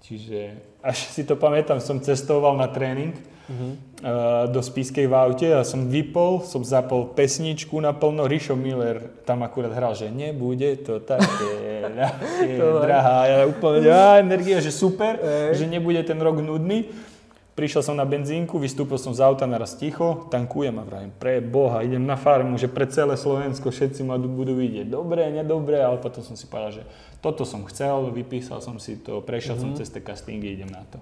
Čiže 0.00 0.56
až 0.80 1.12
si 1.12 1.22
to 1.28 1.36
pamätám, 1.36 1.76
som 1.78 2.00
cestoval 2.00 2.56
na 2.56 2.72
tréning 2.72 3.12
uh-huh. 3.12 3.72
do 4.48 4.64
Spískej 4.64 5.04
v 5.04 5.12
aute 5.12 5.48
a 5.52 5.60
som 5.60 5.92
vypol, 5.92 6.40
som 6.40 6.64
zapol 6.64 7.12
pesničku 7.12 7.76
naplno, 7.76 8.24
Rišo 8.24 8.56
Miller 8.56 9.20
tam 9.28 9.44
akurát 9.44 9.76
hral, 9.76 9.92
že 9.92 10.08
nebude 10.08 10.80
to 10.80 11.04
také, 11.04 11.84
drahá. 12.86 13.28
Ja 13.28 13.36
úplne, 13.44 13.84
ja, 13.92 14.24
energia, 14.24 14.64
že 14.64 14.72
super, 14.72 15.20
že 15.52 15.68
nebude 15.68 16.00
ten 16.00 16.16
rok 16.16 16.40
nudný. 16.40 16.88
Prišiel 17.60 17.84
som 17.84 17.92
na 17.92 18.08
benzínku, 18.08 18.56
vystúpil 18.56 18.96
som 18.96 19.12
z 19.12 19.20
auta 19.20 19.44
naraz 19.44 19.76
ticho, 19.76 20.24
tankujem 20.32 20.80
a 20.80 20.84
vravím, 20.88 21.12
pre 21.12 21.44
Boha, 21.44 21.84
idem 21.84 22.00
na 22.00 22.16
farmu, 22.16 22.56
že 22.56 22.72
pre 22.72 22.88
celé 22.88 23.20
Slovensko 23.20 23.68
všetci 23.68 24.00
ma 24.00 24.16
budú 24.16 24.56
vidieť. 24.56 24.88
Dobre, 24.88 25.28
nedobre, 25.28 25.76
ale 25.76 26.00
potom 26.00 26.24
som 26.24 26.40
si 26.40 26.48
povedal, 26.48 26.80
že 26.80 26.82
toto 27.20 27.44
som 27.44 27.60
chcel, 27.68 28.16
vypísal 28.16 28.64
som 28.64 28.80
si 28.80 28.96
to, 28.96 29.20
prešiel 29.20 29.60
mm-hmm. 29.60 29.76
som 29.76 29.76
mhm. 29.76 29.78
cez 29.84 29.92
tie 29.92 30.00
castingy, 30.00 30.56
idem 30.56 30.72
na 30.72 30.88
to. 30.88 30.96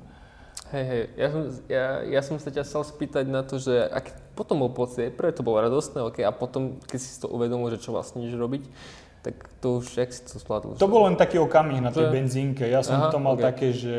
Hej, 0.74 0.82
hej, 0.90 1.02
ja 1.14 1.28
som, 1.30 1.42
ja, 1.70 1.86
ja 2.10 2.20
som 2.26 2.36
sa 2.42 2.50
ťa 2.50 2.66
chcel 2.66 2.82
spýtať 2.82 3.24
na 3.30 3.46
to, 3.46 3.62
že 3.62 3.78
ak 3.78 4.34
potom 4.34 4.58
bol 4.58 4.74
pocit, 4.74 5.14
prvé 5.14 5.30
to 5.30 5.46
bolo 5.46 5.62
radostné, 5.62 6.02
okay, 6.02 6.26
a 6.26 6.34
potom, 6.34 6.82
keď 6.90 6.98
si 6.98 7.22
to 7.22 7.30
uvedomil, 7.30 7.70
že 7.70 7.78
čo 7.78 7.94
vlastne 7.94 8.26
ideš 8.26 8.34
robiť, 8.34 8.66
tak 9.22 9.46
to 9.62 9.78
už, 9.78 9.94
jak 9.94 10.10
si 10.10 10.26
to 10.26 10.42
zvládol? 10.42 10.74
To 10.74 10.90
bol 10.90 11.06
len 11.06 11.14
taký 11.14 11.38
okamih 11.38 11.78
na 11.78 11.94
tej 11.94 12.10
benzínke. 12.10 12.66
Ja 12.66 12.82
som 12.82 12.98
Aha, 12.98 13.14
to 13.14 13.22
mal 13.22 13.38
okay. 13.38 13.46
také, 13.46 13.68
že 13.70 13.96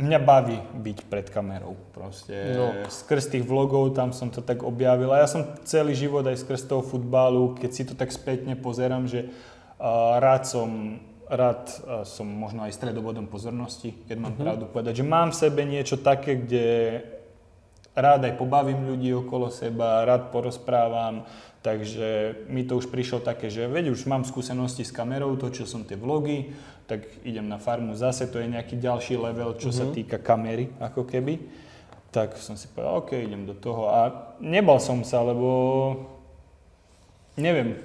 mňa 0.00 0.18
baví 0.24 0.58
byť 0.80 0.98
pred 1.06 1.26
kamerou. 1.28 1.76
Proste 1.92 2.34
no. 2.56 2.66
skrz 2.88 3.36
tých 3.36 3.44
vlogov 3.44 3.92
tam 3.92 4.16
som 4.16 4.32
to 4.32 4.40
tak 4.40 4.64
objavil. 4.64 5.12
A 5.12 5.22
ja 5.22 5.28
som 5.28 5.44
celý 5.68 5.92
život 5.92 6.24
aj 6.24 6.40
skrz 6.40 6.66
toho 6.66 6.80
futbalu, 6.80 7.56
keď 7.60 7.70
si 7.70 7.82
to 7.84 7.94
tak 7.94 8.08
spätne 8.10 8.56
pozerám, 8.56 9.06
že 9.06 9.28
uh, 9.28 10.18
rád 10.18 10.48
som 10.48 11.00
rád 11.30 11.62
uh, 11.86 12.02
som 12.02 12.26
možno 12.26 12.66
aj 12.66 12.74
stredobodom 12.74 13.30
pozornosti, 13.30 13.94
keď 14.10 14.16
mám 14.18 14.34
uh-huh. 14.34 14.42
pravdu 14.42 14.64
povedať, 14.66 14.98
že 14.98 15.06
mám 15.06 15.30
v 15.30 15.38
sebe 15.38 15.62
niečo 15.62 16.02
také, 16.02 16.42
kde 16.42 16.66
rád 17.94 18.26
aj 18.26 18.34
pobavím 18.34 18.86
ľudí 18.86 19.14
okolo 19.14 19.46
seba, 19.46 20.02
rád 20.02 20.34
porozprávam, 20.34 21.26
takže 21.62 22.42
mi 22.50 22.66
to 22.66 22.78
už 22.78 22.90
prišlo 22.90 23.22
také, 23.22 23.46
že 23.46 23.70
veď 23.70 23.94
už 23.94 24.10
mám 24.10 24.26
skúsenosti 24.26 24.82
s 24.82 24.94
kamerou, 24.94 25.38
točil 25.38 25.70
som 25.70 25.86
tie 25.86 25.94
vlogy, 25.94 26.50
tak 26.90 27.06
idem 27.22 27.46
na 27.46 27.62
farmu 27.62 27.94
zase, 27.94 28.26
to 28.26 28.42
je 28.42 28.50
nejaký 28.50 28.74
ďalší 28.74 29.14
level, 29.14 29.54
čo 29.54 29.70
mm-hmm. 29.70 29.78
sa 29.78 29.84
mhm. 29.86 29.94
týka 29.94 30.16
kamery, 30.18 30.74
ako 30.82 31.06
keby. 31.06 31.38
Tak 32.10 32.34
som 32.42 32.58
si 32.58 32.66
povedal, 32.66 32.98
OK, 32.98 33.14
idem 33.14 33.46
do 33.46 33.54
toho. 33.54 33.86
A 33.86 34.34
nebal 34.42 34.82
som 34.82 35.06
sa, 35.06 35.22
lebo 35.22 35.46
neviem, 37.38 37.78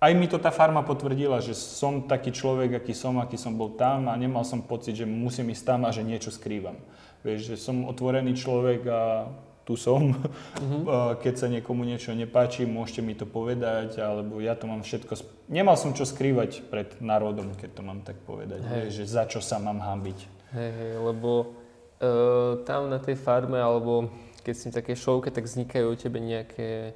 aj 0.00 0.12
mi 0.16 0.24
to 0.30 0.40
tá 0.40 0.48
farma 0.48 0.80
potvrdila, 0.80 1.44
že 1.44 1.52
som 1.52 2.08
taký 2.08 2.32
človek, 2.32 2.80
aký 2.80 2.96
som, 2.96 3.20
aký 3.20 3.36
som 3.36 3.52
bol 3.52 3.76
tam 3.76 4.08
a 4.08 4.16
nemal 4.16 4.46
som 4.48 4.64
pocit, 4.64 4.96
že 4.96 5.04
musím 5.04 5.52
ísť 5.52 5.64
tam 5.68 5.80
a 5.84 5.92
že 5.92 6.06
niečo 6.06 6.32
skrývam. 6.32 6.80
Vieš, 7.26 7.52
že 7.52 7.56
som 7.60 7.84
otvorený 7.84 8.32
človek 8.38 8.86
a 8.88 9.28
tu 9.68 9.76
som. 9.76 10.16
Uh-huh. 10.16 11.12
Keď 11.22 11.34
sa 11.36 11.46
niekomu 11.52 11.84
niečo 11.84 12.16
nepáči, 12.16 12.64
môžete 12.64 13.04
mi 13.04 13.12
to 13.12 13.28
povedať, 13.28 14.00
alebo 14.00 14.40
ja 14.40 14.56
to 14.56 14.64
mám 14.64 14.80
všetko... 14.80 15.12
Sp- 15.12 15.36
Nemal 15.52 15.76
som 15.76 15.92
čo 15.92 16.08
skrývať 16.08 16.64
pred 16.72 16.96
národom, 17.00 17.56
keď 17.56 17.70
to 17.72 17.80
mám 17.80 18.04
tak 18.04 18.20
povedať, 18.28 18.60
hej. 18.68 18.92
že 18.92 19.08
za 19.08 19.24
čo 19.24 19.40
sa 19.40 19.56
mám 19.56 19.80
hambiť. 19.80 20.18
Hej, 20.52 20.70
hej, 20.76 20.92
lebo 21.00 21.56
uh, 22.04 22.60
tam 22.68 22.92
na 22.92 23.00
tej 23.00 23.16
farme, 23.16 23.56
alebo 23.56 24.12
keď 24.44 24.54
si 24.56 24.68
také 24.68 24.92
šovke, 24.92 25.32
tak 25.32 25.48
vznikajú 25.48 25.88
o 25.88 25.96
tebe 25.96 26.20
nejaké, 26.20 26.92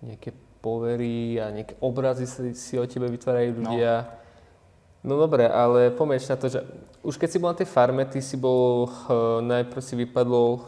nejaké 0.00 0.32
povery 0.64 1.36
a 1.36 1.52
nejaké 1.52 1.76
obrazy 1.84 2.24
si, 2.24 2.56
si 2.56 2.74
o 2.80 2.88
tebe 2.88 3.12
vytvárajú 3.12 3.60
no. 3.60 3.76
ľudia. 3.76 4.08
No. 5.04 5.12
no 5.12 5.28
dobre, 5.28 5.44
ale 5.44 5.92
pomieč 5.92 6.24
na 6.32 6.40
to, 6.40 6.48
že 6.48 6.64
už 7.04 7.20
keď 7.20 7.28
si 7.28 7.40
bol 7.44 7.52
na 7.52 7.60
tej 7.60 7.68
farme, 7.68 8.08
ty 8.08 8.24
si 8.24 8.40
bol, 8.40 8.88
uh, 8.88 9.44
najprv 9.44 9.84
si 9.84 10.00
vypadol 10.00 10.64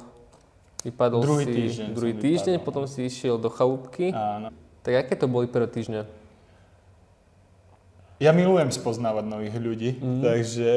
Vypadol 0.85 1.21
druhý 1.25 1.45
si 1.49 1.53
týždeň 1.53 1.89
druhý 1.97 2.15
týždeň, 2.15 2.55
vypadol. 2.61 2.67
potom 2.69 2.85
si 2.85 3.09
išiel 3.09 3.41
do 3.41 3.49
chalúbky. 3.49 4.13
Áno. 4.13 4.53
Tak 4.85 5.09
aké 5.09 5.17
to 5.17 5.25
boli 5.25 5.49
prvé 5.49 5.65
týždne? 5.65 6.05
Ja 8.23 8.31
milujem 8.31 8.71
spoznávať 8.71 9.27
nových 9.27 9.57
ľudí, 9.59 9.91
mm. 9.99 10.23
takže 10.23 10.71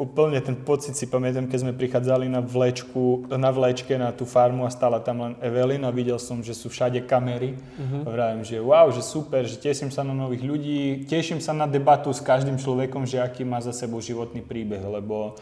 úplne 0.00 0.40
ten 0.40 0.56
pocit 0.56 0.96
si 0.96 1.04
pamätám, 1.04 1.44
keď 1.44 1.58
sme 1.68 1.76
prichádzali 1.76 2.32
na, 2.32 2.40
vlečku, 2.40 3.28
na 3.28 3.52
vlečke 3.52 3.92
na 4.00 4.08
tú 4.08 4.24
farmu 4.24 4.64
a 4.64 4.72
stála 4.72 4.96
tam 4.96 5.20
len 5.20 5.32
Evelyn 5.44 5.84
a 5.84 5.92
videl 5.92 6.16
som, 6.16 6.40
že 6.40 6.56
sú 6.56 6.72
všade 6.72 7.04
kamery. 7.04 7.60
Mm-hmm. 7.60 8.02
Vravím, 8.08 8.42
že 8.42 8.56
wow, 8.56 8.88
že 8.88 9.04
super, 9.04 9.44
že 9.44 9.60
teším 9.60 9.92
sa 9.92 10.00
na 10.00 10.16
nových 10.16 10.48
ľudí, 10.48 11.04
teším 11.04 11.44
sa 11.44 11.52
na 11.52 11.68
debatu 11.68 12.08
s 12.08 12.24
každým 12.24 12.56
človekom, 12.56 13.04
že 13.04 13.20
aký 13.20 13.44
má 13.44 13.60
za 13.60 13.76
sebou 13.76 14.00
životný 14.00 14.40
príbeh, 14.40 14.80
lebo 14.80 15.36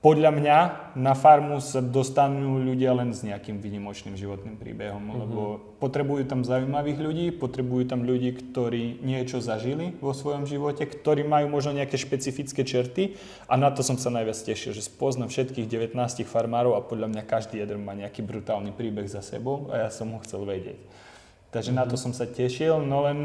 podľa 0.00 0.32
mňa 0.32 0.58
na 0.96 1.12
farmu 1.12 1.60
sa 1.60 1.84
dostanú 1.84 2.56
ľudia 2.56 2.96
len 2.96 3.12
s 3.12 3.20
nejakým 3.20 3.60
vynimočným 3.60 4.16
životným 4.16 4.56
príbehom, 4.56 4.96
mm-hmm. 4.96 5.20
lebo 5.20 5.40
potrebujú 5.76 6.24
tam 6.24 6.40
zaujímavých 6.40 6.98
ľudí, 7.04 7.26
potrebujú 7.36 7.84
tam 7.84 8.08
ľudí, 8.08 8.32
ktorí 8.32 9.04
niečo 9.04 9.44
zažili 9.44 9.92
vo 10.00 10.16
svojom 10.16 10.48
živote, 10.48 10.88
ktorí 10.88 11.28
majú 11.28 11.52
možno 11.52 11.76
nejaké 11.76 12.00
špecifické 12.00 12.64
čerty 12.64 13.20
a 13.44 13.60
na 13.60 13.68
to 13.68 13.84
som 13.84 14.00
sa 14.00 14.08
najviac 14.08 14.40
tešil, 14.40 14.72
že 14.72 14.88
spoznám 14.88 15.28
všetkých 15.28 15.68
19 15.68 15.92
farmárov 16.24 16.80
a 16.80 16.84
podľa 16.84 17.12
mňa 17.12 17.22
každý 17.28 17.60
jeden 17.60 17.84
má 17.84 17.92
nejaký 17.92 18.24
brutálny 18.24 18.72
príbeh 18.72 19.04
za 19.04 19.20
sebou 19.20 19.68
a 19.68 19.84
ja 19.84 19.88
som 19.92 20.08
ho 20.16 20.18
chcel 20.24 20.48
vedieť. 20.48 20.80
Takže 21.50 21.74
mm-hmm. 21.74 21.82
na 21.82 21.90
to 21.90 21.98
mhm. 21.98 22.02
som 22.06 22.12
sa 22.14 22.26
tešil, 22.30 22.78
no 22.86 23.02
len 23.02 23.18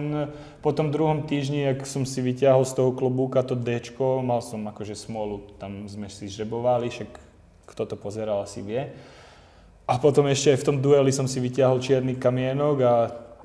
po 0.65 0.73
tom 0.73 0.89
druhom 0.89 1.29
týždni, 1.29 1.77
ak 1.77 1.85
som 1.85 2.09
si 2.09 2.25
vyťahol 2.25 2.65
z 2.65 2.73
toho 2.73 2.91
klobúka 2.91 3.45
to 3.45 3.53
D, 3.53 3.77
mal 4.25 4.41
som 4.41 4.65
akože 4.65 4.97
smolu, 4.97 5.45
tam 5.61 5.85
sme 5.85 6.09
si 6.09 6.25
žrebovali, 6.25 6.89
však 6.89 7.09
kto 7.69 7.81
to 7.85 7.95
pozeral 7.97 8.41
asi 8.41 8.65
vie. 8.65 8.89
A 9.85 10.01
potom 10.01 10.25
ešte 10.25 10.49
aj 10.49 10.65
v 10.65 10.67
tom 10.73 10.77
dueli 10.81 11.13
som 11.13 11.29
si 11.29 11.38
vyťahol 11.38 11.77
čierny 11.77 12.17
kamienok 12.17 12.77
a 12.81 12.93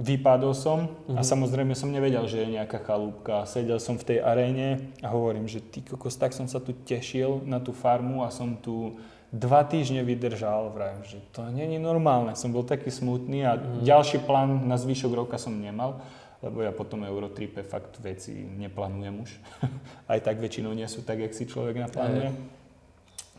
vypadol 0.01 0.57
som 0.57 0.89
mm-hmm. 0.89 1.17
a 1.17 1.21
mhm. 1.21 1.29
samozrejme 1.29 1.73
som 1.77 1.93
nevedel, 1.93 2.25
že 2.25 2.41
je 2.41 2.57
nejaká 2.57 2.81
chalúbka. 2.81 3.45
Sedel 3.45 3.77
som 3.77 4.01
v 4.01 4.17
tej 4.17 4.19
aréne 4.25 4.89
a 5.05 5.13
hovorím, 5.13 5.45
že 5.45 5.61
ty 5.61 5.85
kokos, 5.85 6.17
tak 6.17 6.33
som 6.33 6.49
sa 6.49 6.57
tu 6.57 6.73
tešil 6.73 7.45
na 7.45 7.61
tú 7.61 7.77
farmu 7.77 8.25
a 8.25 8.33
som 8.33 8.57
tu 8.57 8.97
dva 9.31 9.63
týždne 9.63 10.03
vydržal, 10.03 10.75
vrajím, 10.75 11.03
že 11.07 11.19
to 11.31 11.47
není 11.47 11.79
normálne. 11.79 12.35
Som 12.35 12.51
bol 12.51 12.67
taký 12.67 12.91
smutný 12.91 13.47
a 13.47 13.55
mm. 13.55 13.87
ďalší 13.87 14.27
plán 14.27 14.67
na 14.67 14.75
zvyšok 14.75 15.13
roka 15.15 15.39
som 15.39 15.55
nemal, 15.55 16.03
lebo 16.43 16.63
ja 16.67 16.75
potom 16.75 17.07
Eurotripe 17.07 17.63
fakt 17.63 18.03
veci 18.03 18.35
neplánujem 18.43 19.15
už. 19.23 19.31
Aj 20.11 20.19
tak 20.19 20.43
väčšinou 20.43 20.75
nie 20.75 20.87
sú 20.91 21.07
tak, 21.07 21.23
jak 21.23 21.35
si 21.35 21.47
človek 21.47 21.79
naplánuje. 21.79 22.35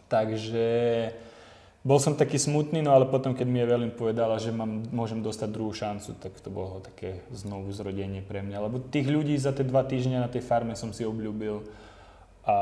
Takže 0.07 0.67
bol 1.81 1.97
som 1.97 2.13
taký 2.13 2.37
smutný, 2.37 2.85
no 2.85 2.93
ale 2.93 3.09
potom, 3.09 3.33
keď 3.33 3.47
mi 3.49 3.57
Evelyn 3.57 3.89
povedala, 3.89 4.37
že 4.37 4.53
mám, 4.53 4.85
môžem 4.93 5.19
dostať 5.19 5.49
druhú 5.49 5.73
šancu, 5.73 6.13
tak 6.21 6.37
to 6.37 6.53
bolo 6.53 6.77
také 6.77 7.25
znovu 7.33 7.73
zrodenie 7.73 8.21
pre 8.21 8.45
mňa. 8.45 8.69
Lebo 8.69 8.77
tých 8.79 9.09
ľudí 9.09 9.33
za 9.35 9.49
tie 9.49 9.65
dva 9.65 9.81
týždne 9.81 10.21
na 10.21 10.29
tej 10.29 10.45
farme 10.45 10.77
som 10.77 10.93
si 10.93 11.01
obľúbil 11.01 11.65
a 12.45 12.55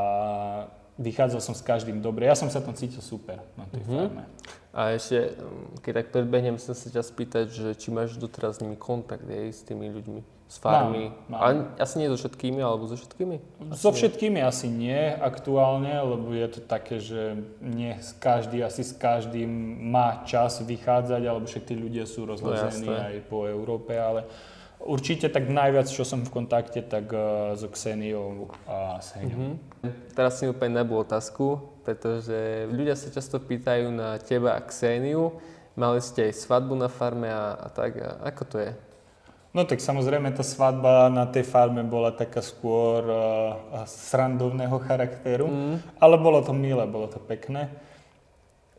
vychádzal 0.99 1.39
som 1.39 1.55
s 1.55 1.63
každým 1.63 2.03
dobre. 2.03 2.27
Ja 2.27 2.35
som 2.35 2.51
sa 2.51 2.59
tam 2.59 2.75
cítil 2.75 2.99
super 2.99 3.39
na 3.55 3.63
tej 3.71 3.81
uh-huh. 3.87 4.11
farme. 4.11 4.23
A 4.69 4.93
ešte, 4.93 5.33
mm, 5.33 5.81
keď 5.81 5.91
tak 6.03 6.07
predbehnem, 6.13 6.59
chcem 6.59 6.75
sa 6.77 6.87
ťa 6.91 7.01
spýtať, 7.01 7.45
že 7.49 7.67
či 7.73 7.89
máš 7.89 8.19
doteraz 8.19 8.59
s 8.59 8.61
nimi 8.61 8.77
kontakt 8.77 9.25
aj 9.25 9.49
s 9.49 9.65
tými 9.65 9.89
ľuďmi 9.89 10.21
z 10.49 10.55
farmy? 10.61 11.13
Mám, 11.29 11.39
mám. 11.39 11.41
A 11.41 11.47
asi 11.81 12.01
nie 12.01 12.09
so 12.09 12.17
všetkými, 12.17 12.61
alebo 12.61 12.85
so 12.89 12.97
všetkými? 12.97 13.37
Asi 13.69 13.81
so 13.81 13.89
všetkými 13.93 14.41
nie. 14.41 14.45
asi 14.45 14.67
nie 14.69 15.01
aktuálne, 15.13 15.93
lebo 15.93 16.33
je 16.33 16.47
to 16.57 16.59
také, 16.65 16.97
že 16.97 17.37
nie 17.61 17.93
každý 18.17 18.65
asi 18.65 18.81
s 18.81 18.93
každým 18.93 19.49
má 19.89 20.25
čas 20.25 20.61
vychádzať, 20.61 21.21
alebo 21.25 21.45
tí 21.45 21.73
ľudia 21.77 22.09
sú 22.09 22.25
rozlezení 22.25 22.89
no, 22.89 22.97
aj 22.97 23.17
po 23.29 23.45
Európe, 23.45 23.93
ale 23.93 24.25
určite 24.89 25.29
tak 25.29 25.45
najviac, 25.45 25.85
čo 25.85 26.01
som 26.01 26.25
v 26.25 26.33
kontakte, 26.33 26.81
tak 26.81 27.13
uh, 27.13 27.53
so 27.53 27.69
Xeniou 27.69 28.49
a 28.65 28.97
s 28.97 29.13
Heňou. 29.13 29.37
Mm-hmm. 29.37 30.17
Teraz 30.17 30.41
si 30.41 30.49
úplne 30.49 30.81
nebol 30.81 31.05
otázku, 31.05 31.61
pretože 31.85 32.65
ľudia 32.73 32.97
sa 32.97 33.13
často 33.13 33.37
pýtajú 33.37 33.93
na 33.93 34.17
teba 34.17 34.57
a 34.57 34.65
Xeniu. 34.65 35.37
Mali 35.77 36.01
ste 36.01 36.33
aj 36.33 36.41
svadbu 36.41 36.73
na 36.73 36.89
farme 36.89 37.29
a, 37.29 37.53
a 37.53 37.67
tak. 37.69 38.01
A 38.01 38.33
ako 38.33 38.43
to 38.49 38.57
je? 38.59 38.71
No 39.49 39.65
tak 39.65 39.81
samozrejme 39.81 40.29
tá 40.33 40.45
svadba 40.45 41.09
na 41.09 41.25
tej 41.25 41.41
farme 41.41 41.81
bola 41.81 42.13
taká 42.13 42.41
skôr 42.41 43.01
uh, 43.05 43.85
srandovného 43.85 44.77
charakteru, 44.85 45.49
mm. 45.49 46.01
ale 46.01 46.15
bolo 46.21 46.41
to 46.45 46.53
milé, 46.53 46.85
bolo 46.89 47.09
to 47.09 47.17
pekné. 47.17 47.69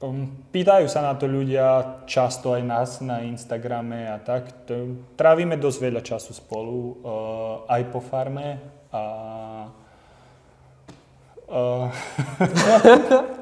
Um, 0.01 0.49
pýtajú 0.49 0.89
sa 0.89 1.05
na 1.05 1.13
to 1.13 1.29
ľudia 1.29 2.01
často 2.09 2.57
aj 2.57 2.63
nás 2.65 2.91
na 3.05 3.21
Instagrame 3.21 4.09
a 4.09 4.17
tak. 4.17 4.65
Trávime 5.13 5.61
dosť 5.61 5.79
veľa 5.93 6.01
času 6.01 6.33
spolu, 6.33 7.05
uh, 7.05 7.69
aj 7.69 7.83
po 7.93 8.01
farme 8.01 8.57
a 8.89 9.03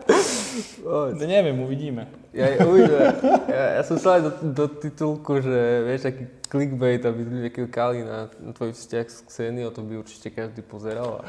Uh, 0.85 1.15
neviem, 1.15 1.57
uvidíme. 1.61 2.09
Ja, 2.35 2.61
uvidíme. 2.67 3.15
Ja, 3.49 3.65
ja 3.79 3.83
som 3.83 3.97
sa 3.97 4.19
aj 4.19 4.23
do, 4.27 4.33
do 4.53 4.65
titulku, 4.69 5.41
že 5.41 5.57
vieš, 5.87 6.11
aký 6.11 6.25
clickbait, 6.49 7.03
aby 7.05 7.21
ľudia 7.25 7.51
klikali 7.53 8.05
na, 8.05 8.33
na 8.41 8.51
tvoj 8.57 8.73
vzťah 8.73 9.07
s 9.09 9.19
Xeniou, 9.29 9.73
to 9.73 9.85
by 9.85 10.01
určite 10.01 10.33
každý 10.33 10.65
pozeral. 10.65 11.21
A, 11.21 11.23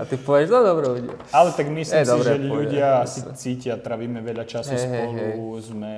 a 0.00 0.02
ty 0.04 0.20
povieš, 0.20 0.52
no 0.52 0.60
dobré, 0.64 0.84
uvidíme. 0.92 1.16
Ale 1.32 1.48
tak 1.52 1.66
myslím 1.72 2.04
si, 2.04 2.08
dobré, 2.08 2.30
že 2.32 2.44
ľudia 2.44 2.88
povie, 3.00 3.04
asi 3.04 3.18
cítia, 3.36 3.74
trávime 3.80 4.20
veľa 4.20 4.44
času 4.44 4.76
hey, 4.76 4.82
spolu, 4.84 5.12
hey, 5.16 5.32
hey. 5.32 5.60
sme... 5.64 5.94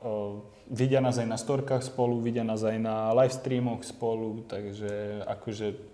O, 0.00 0.40
vidia 0.70 1.02
nás 1.02 1.18
aj 1.18 1.28
na 1.28 1.36
storkách 1.36 1.82
spolu, 1.82 2.22
vidia 2.22 2.46
nás 2.46 2.62
aj 2.62 2.78
na 2.78 3.10
live 3.12 3.34
streamoch 3.34 3.82
spolu, 3.82 4.46
takže 4.46 5.20
akože 5.26 5.89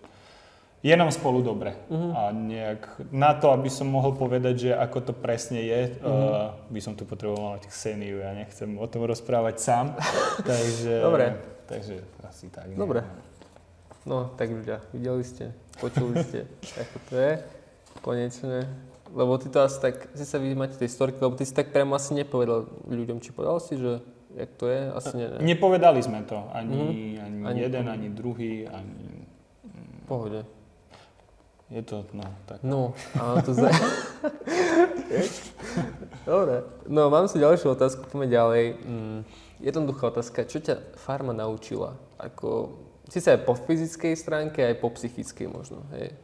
je 0.87 0.95
nám 0.95 1.11
spolu 1.11 1.43
dobre. 1.43 1.75
Uh-huh. 1.91 2.15
A 2.15 2.31
nejak 2.31 3.03
na 3.11 3.35
to, 3.35 3.51
aby 3.51 3.67
som 3.67 3.91
mohol 3.91 4.15
povedať, 4.15 4.71
že 4.71 4.71
ako 4.71 5.11
to 5.11 5.13
presne 5.19 5.59
je, 5.59 5.99
uh-huh. 5.99 6.07
uh, 6.07 6.71
by 6.71 6.79
som 6.79 6.95
tu 6.95 7.03
potreboval 7.03 7.59
mať 7.59 7.67
Xeniu. 7.67 8.23
Ja 8.23 8.31
nechcem 8.39 8.71
o 8.79 8.87
tom 8.87 9.03
rozprávať 9.03 9.59
sám. 9.59 9.99
takže, 10.51 11.03
dobre. 11.03 11.27
Takže 11.67 12.07
asi 12.23 12.47
tak. 12.55 12.71
Dobre. 12.79 13.03
No, 14.07 14.31
tak 14.39 14.55
ľudia, 14.55 14.79
videli 14.95 15.27
ste, 15.27 15.51
počuli 15.83 16.23
ste, 16.23 16.47
ako 16.87 16.97
to 17.11 17.15
je. 17.19 17.33
Konečne. 18.07 18.71
Lebo 19.11 19.35
ty 19.43 19.51
to 19.51 19.67
asi 19.67 19.83
tak, 19.83 20.15
si 20.15 20.23
sa 20.23 20.39
vy 20.39 20.55
máte 20.55 20.79
tej 20.79 20.87
storky, 20.87 21.19
lebo 21.19 21.35
ty 21.35 21.43
si 21.43 21.51
tak 21.51 21.75
priamo 21.75 21.99
asi 21.99 22.15
nepovedal 22.15 22.71
ľuďom, 22.87 23.19
či 23.19 23.35
povedal 23.35 23.59
si, 23.59 23.75
že 23.75 23.99
jak 24.39 24.51
to 24.55 24.71
je? 24.71 24.81
Asi 24.95 25.15
ne, 25.19 25.27
ne. 25.35 25.39
Nepovedali 25.43 25.99
sme 25.99 26.23
to. 26.23 26.47
Ani, 26.55 27.19
uh-huh. 27.19 27.27
ani, 27.27 27.39
ani 27.43 27.59
jeden, 27.67 27.85
ani 27.91 28.07
druhý, 28.15 28.71
ani... 28.71 29.27
Pohode. 30.07 30.47
Je 31.67 31.83
to, 31.83 32.07
no, 32.15 32.23
tak. 32.47 32.63
No, 32.63 32.95
ale 33.19 33.43
to 33.43 33.51
za... 33.51 33.67
Dobre. 36.23 36.63
No, 36.87 37.11
mám 37.11 37.27
si 37.27 37.43
ďalšiu 37.43 37.75
otázku, 37.75 38.07
poďme 38.07 38.31
ďalej. 38.31 38.65
Mm, 38.87 39.19
jednoduchá 39.59 40.15
otázka. 40.15 40.47
Čo 40.47 40.63
ťa 40.63 40.95
farma 40.95 41.35
naučila? 41.35 41.99
Ako, 42.23 42.79
si 43.11 43.19
sa 43.19 43.35
aj 43.35 43.43
po 43.43 43.59
fyzickej 43.59 44.15
stránke, 44.15 44.63
aj 44.63 44.79
po 44.79 44.95
psychickej 44.95 45.51
možno, 45.51 45.83
hej? 45.99 46.15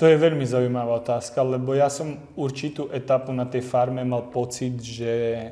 To 0.00 0.08
je 0.08 0.16
veľmi 0.16 0.48
zaujímavá 0.48 1.04
otázka, 1.04 1.44
lebo 1.44 1.76
ja 1.76 1.92
som 1.92 2.16
určitú 2.40 2.88
etapu 2.88 3.36
na 3.36 3.44
tej 3.44 3.60
farme 3.68 4.00
mal 4.00 4.32
pocit, 4.32 4.80
že 4.80 5.44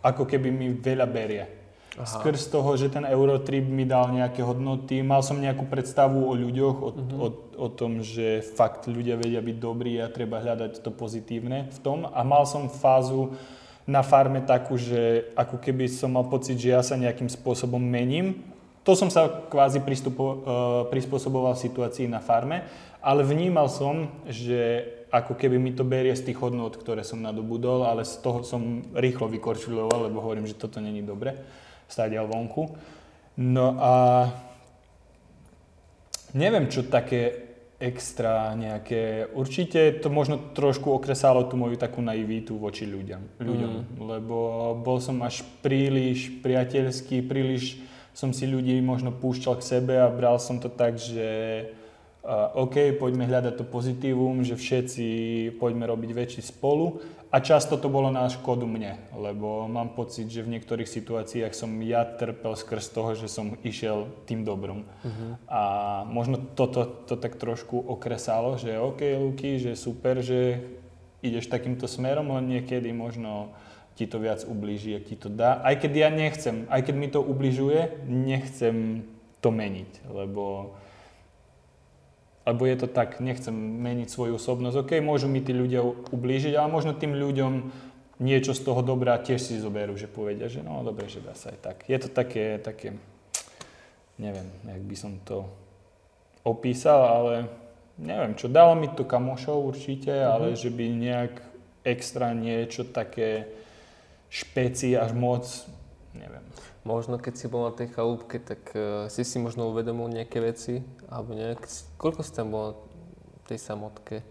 ako 0.00 0.24
keby 0.24 0.48
mi 0.48 0.72
veľa 0.72 1.04
berie 1.04 1.59
Aha. 1.98 2.06
skrz 2.06 2.54
toho, 2.54 2.70
že 2.78 2.86
ten 2.86 3.02
Eurotrip 3.02 3.66
mi 3.66 3.82
dal 3.82 4.14
nejaké 4.14 4.46
hodnoty. 4.46 5.02
Mal 5.02 5.26
som 5.26 5.42
nejakú 5.42 5.66
predstavu 5.66 6.22
o 6.22 6.38
ľuďoch, 6.38 6.76
o, 6.78 6.88
uh-huh. 6.94 7.18
o, 7.18 7.28
o 7.58 7.68
tom, 7.68 8.06
že 8.06 8.46
fakt 8.46 8.86
ľudia 8.86 9.18
vedia 9.18 9.42
byť 9.42 9.56
dobrí 9.58 9.98
a 9.98 10.06
treba 10.06 10.38
hľadať 10.38 10.86
to 10.86 10.94
pozitívne 10.94 11.66
v 11.66 11.78
tom. 11.82 12.06
A 12.06 12.22
mal 12.22 12.46
som 12.46 12.70
fázu 12.70 13.34
na 13.90 14.06
farme 14.06 14.38
takú, 14.38 14.78
že 14.78 15.34
ako 15.34 15.58
keby 15.58 15.90
som 15.90 16.14
mal 16.14 16.30
pocit, 16.30 16.62
že 16.62 16.70
ja 16.70 16.82
sa 16.86 16.94
nejakým 16.94 17.26
spôsobom 17.26 17.82
mením. 17.82 18.38
To 18.86 18.94
som 18.94 19.10
sa 19.10 19.26
kvázi 19.26 19.82
pristupo, 19.82 20.24
uh, 20.24 20.36
prispôsoboval 20.94 21.58
situácii 21.58 22.06
na 22.06 22.22
farme, 22.22 22.70
ale 23.02 23.26
vnímal 23.26 23.66
som, 23.66 24.14
že 24.30 24.86
ako 25.10 25.34
keby 25.34 25.58
mi 25.58 25.74
to 25.74 25.82
berie 25.82 26.14
z 26.14 26.30
tých 26.30 26.38
hodnot, 26.38 26.78
ktoré 26.78 27.02
som 27.02 27.18
nadobudol, 27.18 27.82
ale 27.82 28.06
z 28.06 28.22
toho 28.22 28.46
som 28.46 28.86
rýchlo 28.94 29.26
vykorčuloval, 29.26 30.06
lebo 30.06 30.22
hovorím, 30.22 30.46
že 30.46 30.54
toto 30.54 30.78
není 30.78 31.02
dobre 31.02 31.34
stádial 31.90 32.30
vonku. 32.30 32.70
No 33.36 33.74
a 33.76 33.94
neviem, 36.32 36.70
čo 36.70 36.86
také 36.86 37.50
extra 37.80 38.52
nejaké, 38.52 39.32
určite 39.32 40.04
to 40.04 40.12
možno 40.12 40.52
trošku 40.52 40.92
okresalo 40.92 41.48
tú 41.48 41.56
moju 41.56 41.80
takú 41.80 42.04
naivitu 42.04 42.60
voči 42.60 42.84
ľuďom, 42.84 43.40
ľuďom 43.40 43.72
mm. 43.72 43.84
lebo 44.04 44.36
bol 44.76 45.00
som 45.00 45.16
až 45.24 45.40
príliš 45.64 46.28
priateľský, 46.44 47.24
príliš 47.24 47.80
som 48.12 48.36
si 48.36 48.44
ľudí 48.44 48.76
možno 48.84 49.16
púšťal 49.16 49.56
k 49.56 49.64
sebe 49.64 49.96
a 49.96 50.12
bral 50.12 50.36
som 50.36 50.60
to 50.60 50.68
tak, 50.68 51.00
že 51.00 51.28
uh, 52.20 52.52
OK, 52.52 53.00
poďme 53.00 53.24
hľadať 53.24 53.56
to 53.56 53.64
pozitívum, 53.64 54.44
že 54.44 54.60
všetci 54.60 55.06
poďme 55.56 55.88
robiť 55.88 56.10
väčší 56.12 56.42
spolu 56.44 57.00
a 57.30 57.36
často 57.38 57.78
to 57.78 57.86
bolo 57.86 58.10
na 58.10 58.26
škodu 58.26 58.66
mne, 58.66 58.98
lebo 59.14 59.70
mám 59.70 59.94
pocit, 59.94 60.26
že 60.26 60.42
v 60.42 60.58
niektorých 60.58 60.90
situáciách 60.90 61.54
som 61.54 61.70
ja 61.78 62.02
trpel 62.02 62.58
skrz 62.58 62.90
toho, 62.90 63.14
že 63.14 63.30
som 63.30 63.54
išiel 63.62 64.10
tým 64.26 64.42
dobrom. 64.42 64.82
Uh-huh. 64.82 65.38
A 65.46 65.62
možno 66.10 66.42
toto 66.42 66.82
to 67.06 67.14
tak 67.14 67.38
trošku 67.38 67.78
okresalo, 67.78 68.58
že 68.58 68.82
OK, 68.82 69.14
Luky, 69.14 69.62
že 69.62 69.78
super, 69.78 70.18
že 70.18 70.58
ideš 71.22 71.46
takýmto 71.46 71.86
smerom, 71.86 72.34
len 72.34 72.50
niekedy 72.50 72.90
možno 72.90 73.54
ti 73.94 74.10
to 74.10 74.18
viac 74.18 74.42
ublíži, 74.42 74.98
ak 74.98 75.04
ti 75.06 75.14
to 75.14 75.30
dá. 75.30 75.62
Aj 75.62 75.78
keď 75.78 75.92
ja 75.94 76.08
nechcem, 76.10 76.66
aj 76.66 76.82
keď 76.82 76.94
mi 76.98 77.08
to 77.14 77.22
ubližuje, 77.22 78.10
nechcem 78.10 79.06
to 79.38 79.54
meniť, 79.54 80.10
lebo 80.10 80.74
lebo 82.48 82.64
je 82.64 82.76
to 82.80 82.88
tak, 82.88 83.20
nechcem 83.20 83.52
meniť 83.52 84.08
svoju 84.08 84.40
osobnosť. 84.40 84.76
OK, 84.80 84.92
môžu 85.04 85.28
mi 85.28 85.44
tí 85.44 85.52
ľudia 85.52 85.84
ublížiť, 85.84 86.56
ale 86.56 86.72
možno 86.72 86.96
tým 86.96 87.12
ľuďom 87.12 87.52
niečo 88.20 88.52
z 88.52 88.60
toho 88.64 88.80
dobrá 88.84 89.16
tiež 89.16 89.40
si 89.40 89.56
zoberú, 89.56 89.96
že 89.96 90.08
povedia, 90.08 90.48
že 90.48 90.60
no 90.60 90.84
dobre, 90.84 91.08
že 91.08 91.24
dá 91.24 91.32
sa 91.32 91.52
aj 91.52 91.58
tak. 91.60 91.76
Je 91.88 91.98
to 92.00 92.08
také, 92.12 92.60
také, 92.60 92.96
neviem, 94.20 94.48
jak 94.64 94.82
by 94.84 94.96
som 94.96 95.12
to 95.24 95.48
opísal, 96.44 97.00
ale 97.04 97.34
neviem 97.96 98.36
čo, 98.36 98.48
dalo 98.48 98.76
mi 98.76 98.88
to 98.92 99.04
kamošov 99.04 99.72
určite, 99.72 100.12
mm-hmm. 100.12 100.32
ale 100.32 100.46
že 100.56 100.68
by 100.72 100.84
nejak 100.88 101.34
extra 101.84 102.36
niečo 102.36 102.84
také 102.84 103.48
špeci 104.28 104.96
až 104.96 105.16
moc, 105.16 105.44
neviem. 106.12 106.44
Možno 106.80 107.20
keď 107.20 107.34
si 107.36 107.46
bol 107.46 107.68
na 107.68 107.76
tej 107.76 107.92
chalúbke, 107.92 108.40
tak 108.40 108.72
uh, 108.72 109.04
si 109.12 109.20
si 109.20 109.36
možno 109.36 109.68
uvedomil 109.68 110.08
nejaké 110.08 110.40
veci, 110.40 110.80
alebo 111.12 111.36
nejak, 111.36 111.60
koľko 112.00 112.24
si 112.24 112.32
tam 112.32 112.56
bol 112.56 112.80
na 113.36 113.40
tej 113.44 113.60
samotke? 113.60 114.24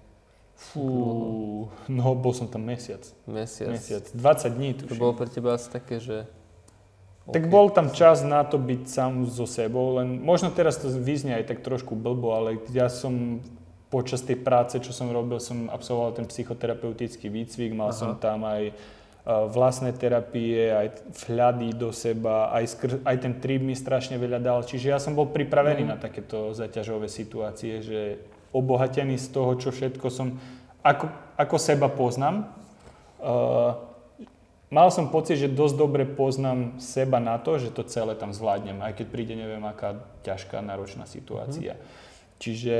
Fú, 0.60 1.70
no 1.88 2.04
bol 2.20 2.34
som 2.36 2.50
tam 2.50 2.68
mesiac. 2.68 3.06
Mesiac. 3.24 3.72
Mesiac, 3.72 4.04
20 4.12 4.58
dní 4.60 4.70
tuším. 4.76 4.90
To 4.92 4.96
bolo 5.00 5.14
pre 5.16 5.30
teba 5.32 5.56
asi 5.56 5.72
také, 5.72 6.04
že... 6.04 6.28
Tak 7.30 7.46
okay. 7.46 7.54
bol 7.54 7.70
tam 7.70 7.94
čas 7.94 8.26
na 8.26 8.42
to 8.42 8.58
byť 8.58 8.82
sám 8.90 9.30
so 9.30 9.46
sebou, 9.46 10.02
len 10.02 10.18
možno 10.20 10.50
teraz 10.50 10.82
to 10.82 10.90
vyznie 10.90 11.38
aj 11.38 11.54
tak 11.54 11.62
trošku 11.62 11.94
blbo, 11.94 12.34
ale 12.34 12.58
ja 12.74 12.90
som 12.90 13.46
počas 13.94 14.26
tej 14.26 14.42
práce, 14.42 14.82
čo 14.82 14.90
som 14.90 15.14
robil, 15.14 15.38
som 15.38 15.70
absolvoval 15.70 16.18
ten 16.18 16.26
psychoterapeutický 16.26 17.30
výcvik, 17.30 17.74
mal 17.78 17.94
Aha. 17.94 17.98
som 17.98 18.10
tam 18.18 18.46
aj 18.46 18.74
vlastné 19.28 19.94
terapie, 19.94 20.72
aj 20.72 20.88
vhľady 21.28 21.76
do 21.76 21.92
seba, 21.94 22.50
aj, 22.56 22.66
skr- 22.66 23.02
aj 23.04 23.18
ten 23.20 23.34
trip 23.38 23.62
mi 23.62 23.76
strašne 23.76 24.18
veľa 24.18 24.40
dal. 24.42 24.60
Čiže 24.64 24.96
ja 24.96 24.98
som 24.98 25.14
bol 25.14 25.30
pripravený 25.30 25.84
mm. 25.86 25.92
na 25.92 25.98
takéto 26.00 26.56
zaťažové 26.56 27.12
situácie, 27.12 27.84
že 27.84 28.00
obohatený 28.56 29.20
z 29.22 29.28
toho, 29.30 29.54
čo 29.60 29.70
všetko 29.70 30.08
som, 30.10 30.40
ako, 30.82 31.12
ako 31.38 31.56
seba 31.62 31.92
poznám. 31.92 32.50
Uh, 33.20 33.78
mal 34.74 34.90
som 34.90 35.12
pocit, 35.14 35.38
že 35.38 35.52
dosť 35.52 35.76
dobre 35.78 36.04
poznám 36.08 36.82
seba 36.82 37.22
na 37.22 37.38
to, 37.38 37.62
že 37.62 37.70
to 37.70 37.86
celé 37.86 38.18
tam 38.18 38.34
zvládnem, 38.34 38.82
aj 38.82 38.98
keď 38.98 39.08
príde 39.14 39.36
neviem 39.38 39.62
aká 39.68 40.00
ťažká, 40.26 40.64
náročná 40.66 41.06
situácia. 41.06 41.78
Mm. 41.78 41.82
Čiže 42.40 42.78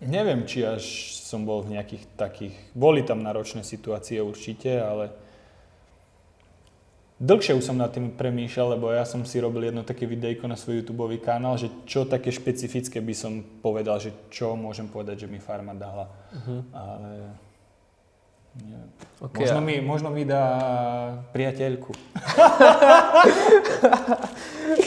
Neviem, 0.00 0.48
či 0.48 0.64
až 0.64 1.12
som 1.12 1.44
bol 1.44 1.60
v 1.60 1.76
nejakých 1.76 2.08
takých... 2.16 2.56
Boli 2.72 3.04
tam 3.04 3.20
náročné 3.20 3.60
situácie 3.60 4.16
určite, 4.24 4.80
ale 4.80 5.12
dlhšie 7.20 7.52
už 7.52 7.68
som 7.68 7.76
nad 7.76 7.92
tým 7.92 8.16
premýšľal, 8.16 8.80
lebo 8.80 8.88
ja 8.88 9.04
som 9.04 9.28
si 9.28 9.36
robil 9.36 9.68
jedno 9.68 9.84
také 9.84 10.08
videjko 10.08 10.48
na 10.48 10.56
svoj 10.56 10.80
YouTube 10.80 11.04
kanál, 11.20 11.60
že 11.60 11.68
čo 11.84 12.08
také 12.08 12.32
špecifické 12.32 13.04
by 13.04 13.12
som 13.12 13.44
povedal, 13.60 14.00
že 14.00 14.16
čo 14.32 14.56
môžem 14.56 14.88
povedať, 14.88 15.28
že 15.28 15.28
mi 15.28 15.36
farma 15.36 15.76
dala. 15.76 16.08
Uh-huh. 16.32 16.64
Ale 16.72 17.36
Nie. 18.50 18.82
Okay, 19.20 19.46
Možno 19.46 19.60
mi, 19.62 19.78
možno 19.78 20.08
mi 20.10 20.24
dá 20.26 20.42
priateľku. 21.30 21.92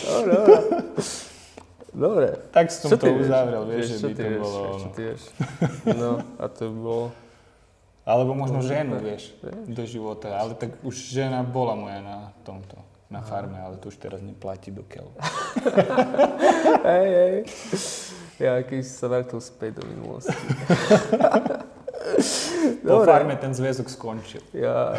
Dobre, 0.03 0.35
dobre. 0.35 1.32
Dobre. 1.93 2.27
Tak 2.49 2.73
som 2.73 2.89
Čo 2.89 2.97
to 2.97 3.05
ty 3.05 3.09
vieš? 3.13 3.29
uzavrel, 3.29 3.63
vieš, 3.69 3.85
že 3.85 3.97
by 4.01 4.13
to 4.17 4.21
vieš, 4.25 4.41
bolo... 4.41 4.61
Čo 4.81 4.87
ty 4.97 5.01
vieš? 5.13 5.21
No, 5.93 6.11
a 6.41 6.45
to 6.49 6.63
bolo... 6.73 7.05
Alebo 8.03 8.35
možno 8.35 8.59
Možno 8.59 8.67
ženu, 8.67 8.93
tak. 8.99 9.03
vieš, 9.07 9.23
do 9.63 9.83
života. 9.87 10.27
Ale 10.35 10.59
tak 10.59 10.75
už 10.83 10.91
žena 10.91 11.39
bola 11.39 11.71
moja 11.77 12.03
na 12.03 12.17
tomto, 12.43 12.75
na 13.07 13.23
farme, 13.23 13.55
ale 13.55 13.79
to 13.79 13.87
už 13.87 13.95
teraz 13.95 14.19
neplatí 14.19 14.75
do 14.75 14.83
keľu. 14.83 15.07
Hej, 16.89 17.07
hej. 17.15 17.35
Ja 18.43 18.59
keď 18.59 18.81
sa 18.83 19.07
vrátil 19.07 19.39
späť 19.39 19.79
do 19.79 19.87
minulosti. 19.87 20.35
Po 22.83 23.07
farme 23.07 23.39
ten 23.39 23.55
zväzok 23.55 23.87
skončil. 23.87 24.43
Ja, 24.51 24.91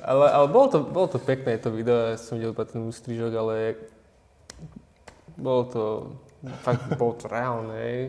ale, 0.00 0.26
ale 0.32 0.46
bolo, 0.48 0.66
to, 0.72 0.78
bolo 0.80 1.08
to 1.08 1.20
pekné 1.20 1.60
to 1.60 1.68
video, 1.68 2.12
ja 2.12 2.16
som 2.16 2.40
videl 2.40 2.56
iba 2.56 2.64
ten 2.64 2.80
ústrižok, 2.80 3.32
ale 3.36 3.76
bolo 5.36 5.62
to, 5.68 5.82
fakt 6.62 6.84
bolo 6.94 7.14
to 7.18 7.26
reálne, 7.26 7.74
hej. 7.74 8.02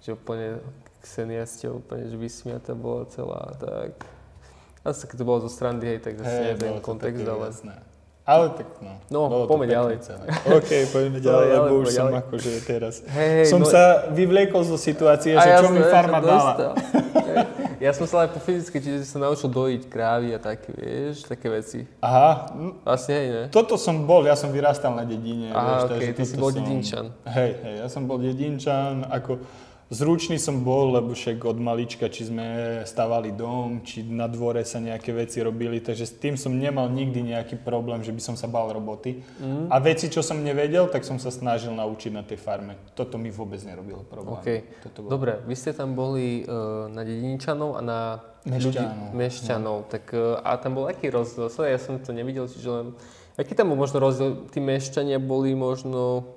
že 0.00 0.16
úplne 0.16 0.60
Ksenia 1.00 1.48
ste 1.48 1.72
úplne 1.72 2.12
že 2.12 2.16
vysmiatá 2.20 2.76
bola 2.76 3.08
celá, 3.08 3.56
tak 3.56 4.04
asi 4.84 5.08
keď 5.08 5.16
to 5.16 5.24
bolo 5.24 5.38
zo 5.44 5.50
strany, 5.52 5.80
hej, 5.84 5.98
tak 6.04 6.20
zase 6.20 6.56
bolo 6.60 6.80
to 6.80 6.84
kontext, 6.84 7.24
ale 7.24 7.44
jasné. 7.48 7.74
Ale 8.30 8.44
tak 8.52 8.68
no. 8.84 8.92
No, 9.08 9.20
poďme 9.50 9.66
ďalej. 9.68 9.94
celé. 10.04 10.24
OK, 10.44 10.70
poďme 10.92 11.18
ďalej, 11.18 11.24
ďalej, 11.24 11.48
lebo 11.56 11.72
už 11.80 11.86
poďme 11.88 11.96
som 11.96 12.06
ďalej. 12.08 12.20
akože 12.20 12.50
teraz... 12.68 12.94
hej, 13.08 13.48
som 13.48 13.60
no, 13.64 13.68
sa 13.68 14.12
vyvliekol 14.12 14.62
zo 14.64 14.76
situácie, 14.76 15.34
a 15.36 15.40
že 15.40 15.50
čo 15.64 15.72
mi 15.72 15.82
farma 15.88 16.20
dala. 16.20 16.36
dostal. 16.36 16.72
Ja 17.80 17.96
som 17.96 18.04
sa 18.04 18.20
ale 18.20 18.28
po 18.28 18.36
fyzicky, 18.36 18.76
čiže 18.76 19.08
sa 19.08 19.16
naučil 19.16 19.48
dojiť 19.48 19.88
krávy 19.88 20.36
a 20.36 20.38
také, 20.38 20.68
vieš, 20.70 21.24
také 21.24 21.48
veci. 21.48 21.88
Aha, 21.98 22.52
Asi 22.84 23.08
hej, 23.08 23.26
ne? 23.26 23.42
toto 23.48 23.80
som 23.80 24.04
bol, 24.04 24.20
ja 24.22 24.36
som 24.36 24.52
vyrastal 24.52 24.92
na 24.92 25.00
dedine. 25.00 25.48
Aha, 25.48 25.88
vieš, 25.88 25.88
takže 25.88 26.12
ty 26.12 26.22
si 26.22 26.36
bol 26.36 26.52
som- 26.52 26.60
dedinčan. 26.60 27.04
Hej, 27.24 27.50
hej, 27.56 27.74
ja 27.80 27.88
som 27.88 28.04
bol 28.04 28.20
dedinčan, 28.20 29.08
ako 29.08 29.40
zručný 29.90 30.38
som 30.38 30.62
bol, 30.62 30.94
lebo 30.94 31.12
však 31.12 31.42
od 31.42 31.58
malička, 31.58 32.06
či 32.06 32.30
sme 32.30 32.80
stavali 32.86 33.34
dom, 33.34 33.82
či 33.82 34.06
na 34.06 34.30
dvore 34.30 34.62
sa 34.62 34.78
nejaké 34.78 35.10
veci 35.10 35.42
robili, 35.42 35.82
takže 35.82 36.06
s 36.06 36.14
tým 36.14 36.38
som 36.38 36.54
nemal 36.54 36.86
nikdy 36.86 37.34
nejaký 37.34 37.58
problém, 37.58 38.00
že 38.06 38.14
by 38.14 38.22
som 38.22 38.34
sa 38.38 38.46
bal 38.46 38.70
roboty. 38.70 39.20
Mm. 39.42 39.66
A 39.66 39.76
veci, 39.82 40.06
čo 40.06 40.22
som 40.22 40.38
nevedel, 40.38 40.86
tak 40.86 41.02
som 41.02 41.18
sa 41.18 41.34
snažil 41.34 41.74
naučiť 41.74 42.14
na 42.14 42.22
tej 42.22 42.38
farme. 42.38 42.78
Toto 42.94 43.18
mi 43.18 43.34
vôbec 43.34 43.58
nerobilo 43.66 44.06
problém. 44.06 44.38
OK. 44.38 44.48
Toto 44.86 44.98
bolo... 45.02 45.10
Dobre, 45.10 45.32
vy 45.42 45.54
ste 45.58 45.74
tam 45.74 45.98
boli 45.98 46.46
uh, 46.46 46.86
na 46.86 47.02
dedinčanov 47.02 47.76
a 47.76 47.80
na 47.82 48.00
ľudí, 48.46 48.78
Mešťanov. 48.80 49.10
mešťanov. 49.12 49.78
Tak, 49.90 50.04
uh, 50.14 50.40
a 50.40 50.54
tam 50.56 50.78
bol 50.78 50.86
aký 50.86 51.10
rozdiel? 51.10 51.50
Ja 51.66 51.82
som 51.82 51.98
to 51.98 52.14
nevidel, 52.14 52.46
čiže 52.46 52.70
len... 52.70 52.86
Aký 53.34 53.58
tam 53.58 53.74
bol 53.74 53.78
možno 53.78 53.98
rozdiel? 53.98 54.46
Tí 54.54 54.62
mešťania 54.62 55.18
boli 55.18 55.52
možno 55.58 56.28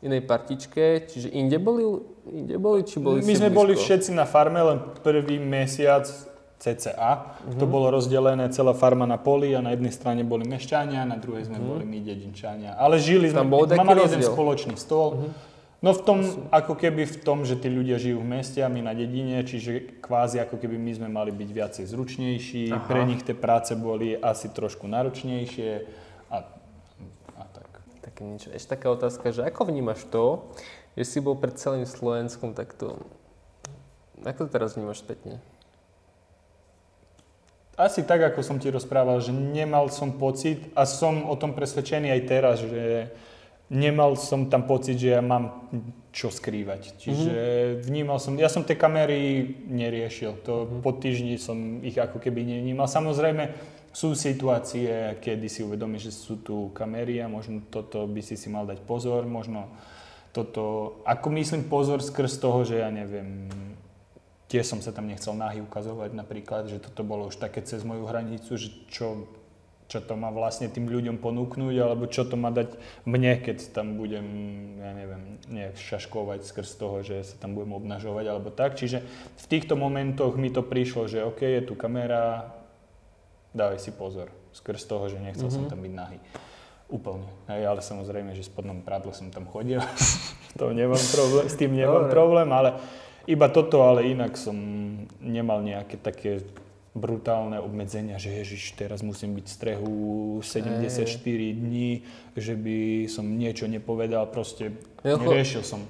inej 0.00 0.22
partičke, 0.22 0.82
čiže 1.02 1.28
inde 1.28 1.56
boli, 1.56 1.84
inde 2.26 2.56
boli 2.56 2.80
či 2.82 2.96
boli 2.96 3.20
My 3.20 3.34
sme 3.34 3.46
blízko? 3.46 3.58
boli 3.58 3.72
všetci 3.74 4.10
na 4.10 4.24
farme, 4.24 4.58
len 4.58 4.78
prvý 4.98 5.36
mesiac 5.36 6.08
cca. 6.56 7.10
To 7.50 7.64
Mhm. 7.64 7.70
bolo 7.70 7.88
rozdelené 7.90 8.48
celá 8.48 8.72
farma 8.72 9.04
na 9.04 9.16
poli 9.16 9.50
a 9.50 9.60
na 9.60 9.70
jednej 9.70 9.90
strane 9.90 10.20
boli 10.22 10.44
mešťania, 10.44 11.04
na 11.04 11.16
druhej 11.16 11.44
sme 11.46 11.56
Mhm. 11.56 11.66
boli 11.66 11.84
my 11.86 11.98
dedinčania. 11.98 12.72
Ale 12.74 12.96
žili 12.96 13.28
sme, 13.28 13.40
Tam 13.40 13.48
bol 13.48 13.64
taký 13.64 13.80
mali 13.82 14.00
jeden 14.02 14.20
rozdiel. 14.20 14.28
spoločný 14.30 14.74
stôl. 14.74 15.08
Mhm. 15.14 15.28
No 15.80 15.90
v 15.90 16.02
tom, 16.02 16.18
ako 16.50 16.76
keby 16.76 17.02
v 17.06 17.16
tom, 17.18 17.40
že 17.40 17.56
tí 17.56 17.68
ľudia 17.68 17.96
žijú 17.96 18.20
v 18.20 18.28
meste 18.30 18.60
a 18.60 18.68
my 18.68 18.80
na 18.82 18.92
dedine, 18.92 19.40
čiže 19.40 19.96
kvázi 19.98 20.36
ako 20.38 20.56
keby 20.56 20.76
my 20.76 20.92
sme 20.94 21.08
mali 21.08 21.32
byť 21.32 21.48
viacej 21.50 21.84
zručnejší, 21.86 22.68
Aha. 22.70 22.84
pre 22.84 23.00
nich 23.02 23.20
tie 23.20 23.32
práce 23.32 23.72
boli 23.72 24.12
asi 24.14 24.48
trošku 24.50 24.84
náročnejšie. 24.84 25.70
Také 28.20 28.36
niečo. 28.36 28.52
Ešte 28.52 28.76
taká 28.76 28.92
otázka, 28.92 29.32
že 29.32 29.40
ako 29.48 29.72
vnímaš 29.72 30.04
to, 30.12 30.52
že 30.92 31.08
si 31.08 31.18
bol 31.24 31.40
pred 31.40 31.56
celým 31.56 31.88
Slovenskom 31.88 32.52
takto... 32.52 33.00
Ako 34.20 34.44
to 34.44 34.52
teraz 34.52 34.76
vnímaš 34.76 35.00
spätne? 35.00 35.40
Asi 37.80 38.04
tak, 38.04 38.20
ako 38.20 38.44
som 38.44 38.60
ti 38.60 38.68
rozprával, 38.68 39.24
že 39.24 39.32
nemal 39.32 39.88
som 39.88 40.20
pocit 40.20 40.68
a 40.76 40.84
som 40.84 41.32
o 41.32 41.34
tom 41.40 41.56
presvedčený 41.56 42.12
aj 42.12 42.22
teraz, 42.28 42.60
že 42.60 43.08
nemal 43.72 44.20
som 44.20 44.52
tam 44.52 44.68
pocit, 44.68 45.00
že 45.00 45.16
ja 45.16 45.24
mám 45.24 45.72
čo 46.12 46.28
skrývať. 46.28 47.00
Čiže 47.00 47.40
vnímal 47.80 48.20
som, 48.20 48.36
ja 48.36 48.52
som 48.52 48.68
tie 48.68 48.76
kamery 48.76 49.48
neriešil, 49.64 50.44
to 50.44 50.68
po 50.84 50.92
týždni 50.92 51.40
som 51.40 51.80
ich 51.80 51.96
ako 51.96 52.20
keby 52.20 52.44
nevnímal. 52.44 52.84
Samozrejme 52.84 53.79
sú 53.90 54.14
situácie, 54.14 55.18
kedy 55.18 55.46
si 55.50 55.66
uvedomíš, 55.66 56.10
že 56.10 56.12
sú 56.14 56.34
tu 56.38 56.70
kamery 56.70 57.18
a 57.18 57.26
možno 57.26 57.62
toto 57.66 58.06
by 58.06 58.22
si 58.22 58.38
si 58.38 58.46
mal 58.46 58.62
dať 58.62 58.86
pozor, 58.86 59.26
možno 59.26 59.66
toto, 60.30 60.96
ako 61.02 61.26
myslím 61.34 61.66
pozor 61.66 61.98
skrz 61.98 62.38
toho, 62.38 62.62
že 62.62 62.78
ja 62.78 62.90
neviem, 62.94 63.50
tiež 64.46 64.66
som 64.66 64.78
sa 64.78 64.94
tam 64.94 65.10
nechcel 65.10 65.34
nahy 65.34 65.58
ukazovať 65.58 66.14
napríklad, 66.14 66.70
že 66.70 66.78
toto 66.78 67.02
bolo 67.02 67.34
už 67.34 67.42
také 67.42 67.66
cez 67.66 67.82
moju 67.82 68.06
hranicu, 68.06 68.54
že 68.54 68.70
čo, 68.86 69.26
čo 69.90 69.98
to 69.98 70.14
má 70.14 70.30
vlastne 70.30 70.70
tým 70.70 70.86
ľuďom 70.86 71.18
ponúknuť, 71.18 71.74
alebo 71.82 72.06
čo 72.06 72.22
to 72.22 72.38
má 72.38 72.54
dať 72.54 72.78
mne, 73.10 73.42
keď 73.42 73.74
tam 73.74 73.98
budem, 73.98 74.26
ja 74.78 74.94
neviem, 74.94 75.22
nejak 75.50 75.74
šaškovať 75.82 76.46
skrz 76.46 76.70
toho, 76.78 77.02
že 77.02 77.26
sa 77.26 77.34
tam 77.42 77.58
budem 77.58 77.74
obnažovať 77.74 78.24
alebo 78.30 78.54
tak. 78.54 78.78
Čiže 78.78 79.02
v 79.34 79.46
týchto 79.50 79.74
momentoch 79.74 80.38
mi 80.38 80.54
to 80.54 80.62
prišlo, 80.62 81.10
že 81.10 81.26
OK, 81.26 81.42
je 81.42 81.62
tu 81.66 81.74
kamera, 81.74 82.54
dávaj 83.54 83.78
si 83.82 83.90
pozor, 83.90 84.30
skrz 84.54 84.86
toho, 84.86 85.08
že 85.10 85.18
nechcel 85.18 85.50
mm-hmm. 85.50 85.66
som 85.66 85.70
tam 85.70 85.80
byť 85.82 85.92
nahý. 85.94 86.18
Úplne. 86.90 87.28
Hej, 87.46 87.62
ale 87.70 87.80
samozrejme, 87.86 88.34
že 88.34 88.42
spodnom 88.50 88.82
prádle 88.82 89.14
som 89.14 89.30
tam 89.30 89.46
chodil. 89.46 89.78
to 90.58 90.74
nemám 90.74 90.98
problém, 91.14 91.46
s 91.46 91.54
tým 91.54 91.72
nemám 91.74 92.10
Dobre. 92.10 92.14
problém, 92.14 92.48
ale 92.50 92.70
iba 93.30 93.46
toto, 93.46 93.86
ale 93.86 94.10
inak 94.10 94.34
som 94.34 94.56
nemal 95.22 95.62
nejaké 95.62 95.94
také 96.02 96.42
brutálne 96.90 97.62
obmedzenia, 97.62 98.18
že 98.18 98.34
ježiš, 98.42 98.74
teraz 98.74 99.06
musím 99.06 99.38
byť 99.38 99.46
v 99.46 99.54
strehu 99.54 99.94
74 100.42 101.06
dní, 101.54 102.02
že 102.34 102.58
by 102.58 103.06
som 103.06 103.22
niečo 103.22 103.70
nepovedal, 103.70 104.26
proste 104.26 104.74
Jednoducho- 105.06 105.30
neriešil 105.30 105.62
som. 105.62 105.86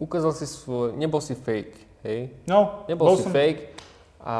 Ukázal 0.00 0.32
si 0.32 0.48
svoj... 0.48 0.96
Nebol 0.96 1.20
si 1.20 1.36
fake, 1.36 1.76
hej? 2.08 2.32
No, 2.48 2.88
Nebol 2.88 3.12
bol 3.12 3.16
si 3.20 3.28
som, 3.28 3.36
fake 3.36 3.76
a 4.24 4.36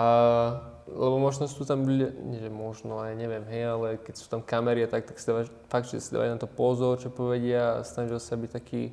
lebo 0.92 1.22
možno 1.22 1.46
sú 1.46 1.62
tam 1.62 1.86
ľudia, 1.86 2.10
nie 2.26 2.42
že 2.42 2.50
možno, 2.50 2.98
ale 2.98 3.14
neviem, 3.14 3.46
hej, 3.46 3.64
ale 3.70 3.88
keď 4.02 4.14
sú 4.18 4.26
tam 4.26 4.42
kamery 4.42 4.84
a 4.84 4.88
tak, 4.90 5.06
tak 5.06 5.16
si 5.16 5.26
dávaš, 5.30 5.48
fakt, 5.70 5.88
že 5.88 6.02
si 6.02 6.10
dávajú 6.10 6.30
na 6.34 6.40
to 6.40 6.50
pozor, 6.50 6.98
čo 6.98 7.08
povedia 7.08 7.80
a 7.80 7.86
snažil 7.86 8.18
sa 8.18 8.34
byť 8.34 8.50
taký 8.50 8.92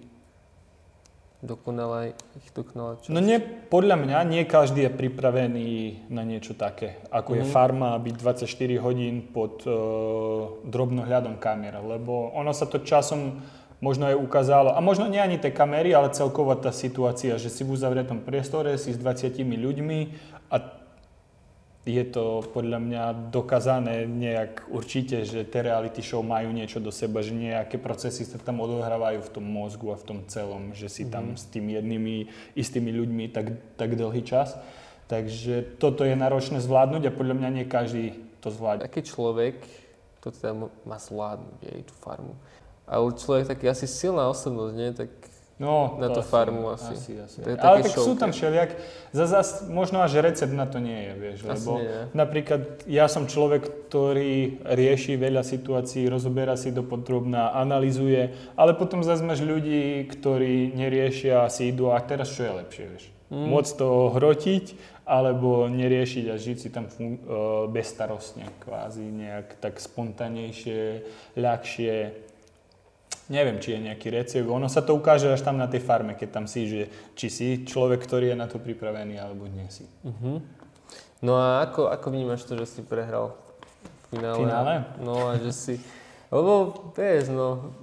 dokonalý, 1.38 2.18
ich 2.42 2.50
dokonalý 2.50 2.98
čo? 3.02 3.14
No 3.14 3.22
nie, 3.22 3.38
podľa 3.70 3.94
mňa 4.02 4.18
nie 4.26 4.44
každý 4.50 4.90
je 4.90 4.92
pripravený 4.92 5.70
na 6.10 6.26
niečo 6.26 6.58
také, 6.58 6.98
ako 7.14 7.38
je 7.38 7.44
Mhm. 7.46 7.52
farma 7.54 7.94
byť 8.02 8.16
24 8.18 8.82
hodín 8.82 9.22
pod 9.30 9.62
uh, 9.70 9.74
drobnohľadom 10.66 11.38
kamer, 11.38 11.78
lebo 11.78 12.34
ono 12.34 12.54
sa 12.58 12.66
to 12.66 12.82
časom 12.82 13.46
možno 13.78 14.10
aj 14.10 14.18
ukázalo, 14.18 14.74
a 14.74 14.82
možno 14.82 15.06
nie 15.06 15.22
ani 15.22 15.38
tie 15.38 15.54
kamery, 15.54 15.94
ale 15.94 16.10
celková 16.10 16.58
tá 16.58 16.74
situácia, 16.74 17.38
že 17.38 17.54
si 17.54 17.62
v 17.62 17.78
uzavretom 17.78 18.26
priestore, 18.26 18.74
si 18.82 18.90
s 18.90 18.98
20 18.98 19.38
ľuďmi 19.38 20.00
a 20.50 20.58
je 21.88 22.04
to 22.12 22.44
podľa 22.52 22.84
mňa 22.84 23.04
dokázané 23.32 24.04
nejak 24.04 24.68
určite, 24.68 25.24
že 25.24 25.48
tie 25.48 25.64
reality 25.64 26.04
show 26.04 26.20
majú 26.20 26.52
niečo 26.52 26.84
do 26.84 26.92
seba, 26.92 27.24
že 27.24 27.32
nejaké 27.32 27.80
procesy 27.80 28.28
sa 28.28 28.36
tam 28.36 28.60
odohrávajú 28.60 29.24
v 29.24 29.32
tom 29.32 29.48
mozgu 29.48 29.96
a 29.96 29.98
v 29.98 30.04
tom 30.04 30.20
celom, 30.28 30.76
že 30.76 30.92
si 30.92 31.08
tam 31.08 31.40
s 31.40 31.48
tými 31.48 31.80
jednými 31.80 32.16
istými 32.60 32.92
ľuďmi 32.92 33.32
tak, 33.32 33.56
tak 33.80 33.96
dlhý 33.96 34.22
čas. 34.28 34.60
Takže 35.08 35.80
toto 35.80 36.04
je 36.04 36.20
náročné 36.20 36.60
zvládnuť 36.60 37.08
a 37.08 37.16
podľa 37.16 37.36
mňa 37.40 37.50
nie 37.56 37.66
každý 37.66 38.20
to 38.44 38.52
zvládne. 38.52 38.84
Aký 38.84 39.00
človek 39.08 39.64
to 40.20 40.36
teda 40.36 40.52
má 40.84 41.00
zvládnuť, 41.00 41.60
aj 41.64 41.84
tú 41.88 41.96
farmu. 42.04 42.36
Ale 42.88 43.16
človek 43.16 43.48
taký 43.48 43.72
asi 43.72 43.88
silná 43.88 44.28
osobnosť, 44.32 44.74
nie? 44.76 44.90
Tak 44.92 45.12
No, 45.58 45.98
Na 45.98 46.14
asi, 46.14 46.22
farmu 46.22 46.70
asi. 46.70 46.94
asi, 46.94 47.14
asi. 47.18 47.42
To 47.42 47.50
je 47.50 47.58
Ale 47.58 47.82
tak 47.82 47.98
sú 47.98 48.14
tam 48.14 48.30
všelijak, 48.30 48.78
za 49.10 49.26
zas, 49.26 49.66
možno 49.66 50.06
až 50.06 50.22
recept 50.22 50.54
na 50.54 50.70
to 50.70 50.78
nie 50.78 51.10
je, 51.10 51.14
vieš, 51.18 51.40
Asi 51.50 51.50
lebo 51.50 51.82
nie, 51.82 52.14
napríklad 52.14 52.86
ja 52.86 53.10
som 53.10 53.26
človek, 53.26 53.90
ktorý 53.90 54.62
rieši 54.62 55.18
veľa 55.18 55.42
situácií, 55.42 56.06
rozoberá 56.14 56.54
si 56.62 56.70
do 56.70 56.86
podrobná, 56.86 57.58
analizuje, 57.58 58.38
ale 58.54 58.78
potom 58.78 59.02
zase 59.02 59.26
máš 59.26 59.42
ľudí, 59.42 60.06
ktorí 60.06 60.78
neriešia 60.78 61.50
a 61.50 61.50
si 61.50 61.74
idú 61.74 61.90
a 61.90 61.98
teraz 62.06 62.30
čo 62.38 62.46
je 62.46 62.54
lepšie, 62.54 62.84
vieš. 62.94 63.06
Mm. 63.34 63.50
Môcť 63.50 63.72
to 63.82 63.90
hrotiť, 64.14 64.66
alebo 65.08 65.72
neriešiť 65.72 66.26
a 66.28 66.36
žiť 66.36 66.58
si 66.60 66.70
tam 66.70 66.92
fun- 66.92 67.18
e, 67.18 67.66
bezstarostne, 67.72 68.46
kvázi 68.60 69.08
nejak 69.08 69.56
tak 69.64 69.80
spontánejšie, 69.80 71.08
ľahšie. 71.40 72.27
Neviem, 73.28 73.60
či 73.60 73.76
je 73.76 73.92
nejaký 73.92 74.08
recept. 74.08 74.48
Ono 74.48 74.72
sa 74.72 74.80
to 74.80 74.96
ukáže 74.96 75.28
až 75.28 75.44
tam 75.44 75.60
na 75.60 75.68
tej 75.68 75.84
farme, 75.84 76.16
keď 76.16 76.30
tam 76.32 76.46
si, 76.48 76.64
že 76.64 76.82
či 77.20 77.28
si 77.28 77.48
človek, 77.68 78.00
ktorý 78.00 78.32
je 78.32 78.38
na 78.40 78.48
to 78.48 78.56
pripravený, 78.56 79.20
alebo 79.20 79.52
nie 79.52 79.68
si. 79.68 79.84
uh-huh. 80.08 80.40
No 81.20 81.34
a 81.36 81.66
ako, 81.66 81.90
ako 81.90 82.08
vnímaš 82.14 82.46
to, 82.46 82.54
že 82.56 82.78
si 82.78 82.82
prehral 82.86 83.34
v 84.08 84.16
finále? 84.16 84.38
Finále? 84.38 84.74
No 85.02 85.34
a 85.34 85.36
že 85.42 85.52
si, 85.52 85.76
lebo 86.30 86.72
vieš, 86.94 87.34
no, 87.34 87.74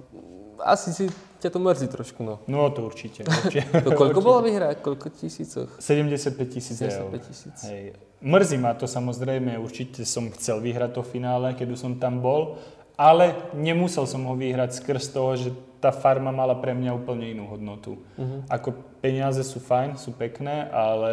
asi 0.63 0.95
si 0.95 1.05
ťa 1.43 1.51
to 1.51 1.59
mrzí 1.59 1.87
trošku, 1.91 2.23
no. 2.23 2.39
No 2.47 2.71
to 2.71 2.87
určite. 2.87 3.27
určite. 3.45 3.69
To 3.83 3.91
koľko 3.91 4.19
bola 4.23 4.41
výhra? 4.41 4.73
Koľko 4.73 5.11
tisícoch? 5.11 5.77
75 5.77 6.41
tisíc 6.47 6.79
eur. 6.79 7.11
75 7.11 7.27
tisíc. 7.27 7.57
Hej. 7.67 7.93
Mrzí 8.23 8.57
ma 8.57 8.73
to 8.73 8.87
samozrejme, 8.87 9.59
určite 9.59 10.07
som 10.07 10.31
chcel 10.33 10.63
vyhrať 10.63 10.97
to 10.97 11.03
finále, 11.05 11.53
keď 11.53 11.75
už 11.75 11.79
som 11.85 11.93
tam 11.99 12.23
bol, 12.23 12.57
ale 12.95 13.51
nemusel 13.55 14.07
som 14.07 14.23
ho 14.27 14.33
vyhrať 14.35 14.79
skrz 14.79 15.11
toho, 15.11 15.35
že 15.35 15.49
tá 15.83 15.93
farma 15.93 16.33
mala 16.33 16.57
pre 16.57 16.73
mňa 16.73 16.97
úplne 16.97 17.29
inú 17.29 17.45
hodnotu. 17.45 18.01
Uh-huh. 18.17 18.41
Ako 18.49 18.73
peniaze 19.03 19.45
sú 19.45 19.61
fajn, 19.61 20.01
sú 20.01 20.15
pekné, 20.17 20.65
ale 20.73 21.11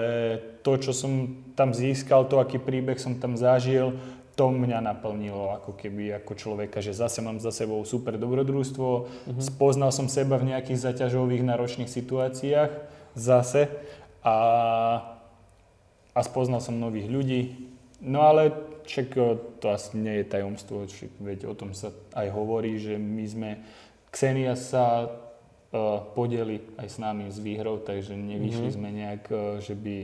to, 0.64 0.80
čo 0.80 0.96
som 0.96 1.44
tam 1.52 1.76
získal, 1.76 2.24
to, 2.24 2.40
aký 2.40 2.56
príbeh 2.56 2.96
som 2.96 3.18
tam 3.20 3.36
zažil, 3.36 4.00
to 4.32 4.48
mňa 4.48 4.80
naplnilo 4.80 5.52
ako 5.60 5.76
keby 5.76 6.16
ako 6.16 6.32
človeka, 6.32 6.80
že 6.80 6.96
zase 6.96 7.20
mám 7.20 7.36
za 7.36 7.52
sebou 7.52 7.84
super 7.84 8.16
dobrodružstvo, 8.16 8.88
uh-huh. 9.04 9.42
spoznal 9.44 9.92
som 9.92 10.08
seba 10.08 10.40
v 10.40 10.56
nejakých 10.56 10.88
zaťažových 10.88 11.44
náročných 11.44 11.90
situáciách 11.92 12.72
zase 13.12 13.68
a, 14.24 14.36
a 16.16 16.20
spoznal 16.24 16.64
som 16.64 16.80
nových 16.80 17.12
ľudí. 17.12 17.40
No 18.00 18.24
ale 18.24 18.71
však 18.84 19.08
to 19.62 19.66
asi 19.70 19.96
nie 19.98 20.22
je 20.22 20.30
tajomstvo, 20.30 20.86
veď 21.22 21.48
o 21.48 21.54
tom 21.54 21.72
sa 21.72 21.94
aj 22.12 22.28
hovorí, 22.30 22.78
že 22.78 22.98
my 22.98 23.24
sme 23.26 23.50
Xenia 24.12 24.52
sa 24.54 25.08
uh, 25.08 26.04
podeli 26.12 26.60
aj 26.76 26.88
s 26.88 26.96
nami 27.00 27.32
s 27.32 27.40
výhrou, 27.40 27.80
takže 27.80 28.12
nevyšli 28.12 28.68
mm-hmm. 28.68 28.76
sme 28.76 28.88
nejak, 28.92 29.24
uh, 29.32 29.56
že 29.58 29.72
by 29.72 29.96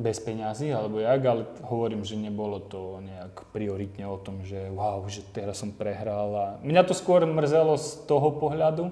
bez 0.00 0.16
peňazí 0.24 0.72
alebo 0.72 0.96
jak, 0.96 1.20
ale 1.28 1.44
hovorím, 1.68 2.08
že 2.08 2.16
nebolo 2.16 2.56
to 2.56 3.04
nejak 3.04 3.44
prioritne 3.52 4.08
o 4.08 4.16
tom, 4.16 4.40
že 4.48 4.72
wow, 4.72 5.04
že 5.04 5.20
teraz 5.28 5.60
som 5.60 5.76
prehral. 5.76 6.32
A 6.32 6.46
mňa 6.64 6.88
to 6.88 6.96
skôr 6.96 7.20
mrzelo 7.28 7.76
z 7.76 8.08
toho 8.08 8.32
pohľadu, 8.40 8.88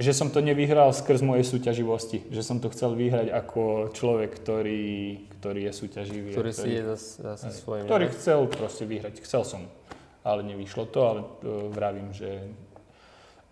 že 0.00 0.12
som 0.16 0.32
to 0.32 0.40
nevyhral 0.40 0.90
skrz 0.90 1.20
mojej 1.20 1.44
súťaživosti, 1.44 2.24
že 2.32 2.42
som 2.42 2.58
to 2.58 2.72
chcel 2.72 2.96
vyhrať 2.96 3.28
ako 3.28 3.92
človek, 3.92 4.30
ktorý, 4.40 4.84
ktorý 5.38 5.60
je 5.68 5.72
súťaživý. 5.72 6.30
Ktorý, 6.32 6.50
ktorý 6.50 6.52
si 6.52 6.68
je 6.72 6.82
zase 7.22 7.48
svojím. 7.52 7.84
Ktorý 7.86 8.06
chcel 8.16 8.40
proste 8.48 8.84
vyhrať, 8.88 9.20
chcel 9.22 9.44
som 9.44 9.62
ale 10.22 10.46
nevyšlo 10.46 10.86
to, 10.86 11.00
ale 11.02 11.20
uh, 11.22 11.66
vravím, 11.70 12.14
že 12.14 12.46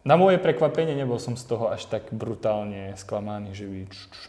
na 0.00 0.16
moje 0.16 0.40
prekvapenie 0.40 0.96
nebol 0.96 1.20
som 1.20 1.36
z 1.36 1.44
toho 1.44 1.68
až 1.68 1.84
tak 1.84 2.08
brutálne 2.08 2.96
sklamaný, 2.96 3.52
že 3.52 3.66
by, 3.68 3.80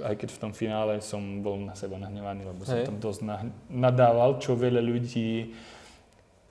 aj 0.04 0.16
keď 0.20 0.30
v 0.36 0.42
tom 0.44 0.52
finále 0.52 1.00
som 1.00 1.40
bol 1.40 1.56
na 1.56 1.80
seba 1.80 1.96
nahnevaný, 1.96 2.44
lebo 2.44 2.68
som 2.68 2.84
tam 2.84 3.00
dosť 3.00 3.24
nadával, 3.72 4.36
čo 4.44 4.60
veľa 4.60 4.84
ľudí 4.84 5.56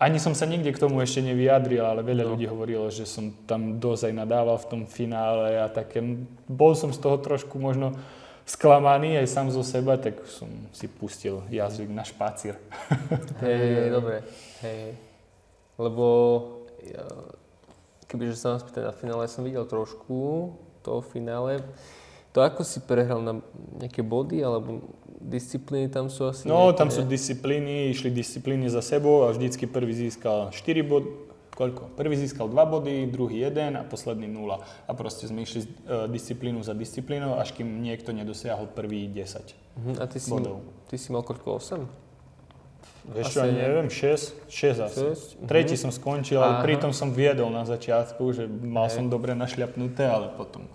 ani 0.01 0.17
som 0.17 0.33
sa 0.33 0.49
nikde 0.49 0.73
k 0.73 0.81
tomu 0.81 1.05
ešte 1.05 1.21
nevyjadril, 1.21 1.85
ale 1.85 2.01
veľa 2.01 2.25
no. 2.25 2.31
ľudí 2.35 2.49
hovorilo, 2.49 2.89
že 2.89 3.05
som 3.05 3.31
tam 3.45 3.77
dosť 3.77 4.09
aj 4.09 4.15
nadával 4.17 4.57
v 4.57 4.69
tom 4.73 4.83
finále 4.89 5.61
a 5.61 5.69
také, 5.69 6.01
bol 6.49 6.73
som 6.73 6.89
z 6.89 6.99
toho 7.05 7.21
trošku 7.21 7.61
možno 7.61 7.93
sklamaný 8.49 9.21
aj 9.21 9.29
sám 9.29 9.53
zo 9.53 9.61
seba, 9.61 10.01
tak 10.01 10.25
som 10.25 10.49
si 10.73 10.89
pustil 10.89 11.45
jazyk 11.53 11.93
na 11.93 12.03
špácir. 12.03 12.57
Hej, 13.45 13.93
dobre. 13.93 14.25
Hej 14.65 15.11
lebo 15.81 16.07
ja, 16.85 17.09
kebyže 18.05 18.37
sa 18.37 18.53
vás 18.55 18.61
spýtať 18.61 18.85
na 18.85 18.93
finále, 18.93 19.25
ja 19.25 19.33
som 19.33 19.49
videl 19.49 19.65
trošku 19.65 20.53
toho 20.85 21.01
finále. 21.01 21.65
To 22.37 22.45
ako 22.45 22.63
si 22.63 22.85
prehral 22.85 23.25
na 23.25 23.41
nejaké 23.81 24.05
body, 24.05 24.45
alebo 24.45 24.85
disciplíny 25.21 25.93
tam 25.93 26.09
sú 26.09 26.33
asi 26.33 26.49
No, 26.49 26.73
nejaké, 26.73 26.79
tam 26.81 26.89
sú 26.89 27.05
disciplíny, 27.05 27.93
išli 27.93 28.09
disciplíny 28.09 28.73
za 28.73 28.81
sebou 28.81 29.29
a 29.29 29.33
vždycky 29.37 29.69
prvý 29.69 29.93
získal 29.93 30.49
4 30.49 30.81
body, 30.81 31.09
koľko? 31.53 31.93
Prvý 31.95 32.17
získal 32.17 32.49
2 32.49 32.57
body, 32.57 32.95
druhý 33.13 33.45
1 33.45 33.77
a 33.77 33.83
posledný 33.85 34.27
0. 34.27 34.65
A 34.65 34.91
proste 34.97 35.29
sme 35.29 35.45
išli 35.45 35.69
uh, 35.87 36.09
disciplínu 36.09 36.65
za 36.65 36.73
disciplínou, 36.73 37.37
až 37.37 37.53
kým 37.53 37.85
niekto 37.85 38.17
nedosiahol 38.17 38.73
prvý 38.73 39.07
10 39.13 39.21
uh-huh. 39.21 39.95
A 40.01 40.09
ty 40.09 40.17
si, 40.17 40.33
bodov. 40.33 40.65
ty 40.89 40.97
si 40.97 41.13
mal 41.13 41.21
koľko? 41.21 41.61
8? 41.61 42.11
Vieš 43.01 43.33
čo, 43.33 43.43
neviem, 43.49 43.89
6, 43.89 44.45
6 44.47 44.87
asi. 44.87 45.01
6? 45.43 45.49
Tretí 45.49 45.73
mm-hmm. 45.73 45.83
som 45.83 45.91
skončil, 45.91 46.37
ale 46.37 46.61
Aha. 46.61 46.65
pritom 46.65 46.93
som 46.93 47.11
viedol 47.11 47.49
na 47.49 47.65
začiatku, 47.65 48.23
že 48.37 48.45
mal 48.47 48.93
Hej. 48.93 49.01
som 49.01 49.05
dobre 49.09 49.33
našľapnuté, 49.33 50.05
ale 50.05 50.29
potom, 50.37 50.69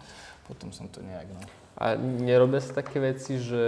potom 0.50 0.74
som 0.74 0.90
to 0.90 1.06
nejak, 1.06 1.30
no. 1.30 1.65
A 1.76 2.00
nerobia 2.00 2.64
sa 2.64 2.80
také 2.80 3.04
veci, 3.04 3.36
že 3.36 3.64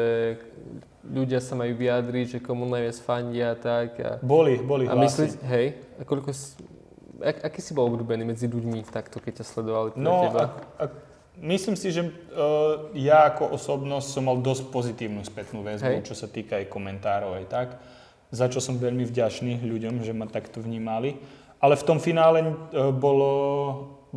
ľudia 1.03 1.43
sa 1.43 1.59
majú 1.59 1.75
vyjadriť, 1.75 2.25
že 2.37 2.39
komu 2.39 2.63
najviac 2.67 2.97
fandia 3.03 3.51
a 3.51 3.57
tak? 3.59 3.89
A, 3.99 4.11
boli, 4.23 4.59
boli 4.59 4.87
a 4.87 4.95
myslí, 4.95 5.43
hej, 5.43 5.75
a 5.99 6.03
koľko 6.07 6.31
si, 6.31 6.55
ak, 7.19 7.51
aký 7.51 7.59
si 7.59 7.75
bol 7.75 7.91
obľúbený 7.91 8.23
medzi 8.23 8.47
ľuďmi 8.47 8.87
takto, 8.87 9.19
keď 9.19 9.43
ťa 9.43 9.45
sledovali 9.45 9.89
no, 9.99 10.23
teba? 10.23 10.55
A, 10.79 10.83
a, 10.83 10.85
myslím 11.43 11.75
si, 11.75 11.91
že 11.91 12.07
uh, 12.07 12.91
ja 12.95 13.27
ako 13.27 13.51
osobnosť 13.59 14.07
som 14.07 14.23
mal 14.23 14.39
dosť 14.39 14.71
pozitívnu 14.71 15.23
spätnú 15.27 15.63
väzbu, 15.67 15.99
hej. 15.99 16.07
čo 16.07 16.15
sa 16.15 16.31
týka 16.31 16.59
aj 16.59 16.71
komentárov 16.71 17.35
aj 17.35 17.47
tak 17.51 17.69
za 18.31 18.51
čo 18.51 18.59
som 18.59 18.75
veľmi 18.75 19.07
vďačný 19.07 19.63
ľuďom, 19.63 20.03
že 20.03 20.11
ma 20.11 20.27
takto 20.27 20.59
vnímali. 20.59 21.15
Ale 21.57 21.79
v 21.79 21.87
tom 21.87 21.97
finále 21.97 22.43
e, 22.43 22.47
bolo, 22.93 23.31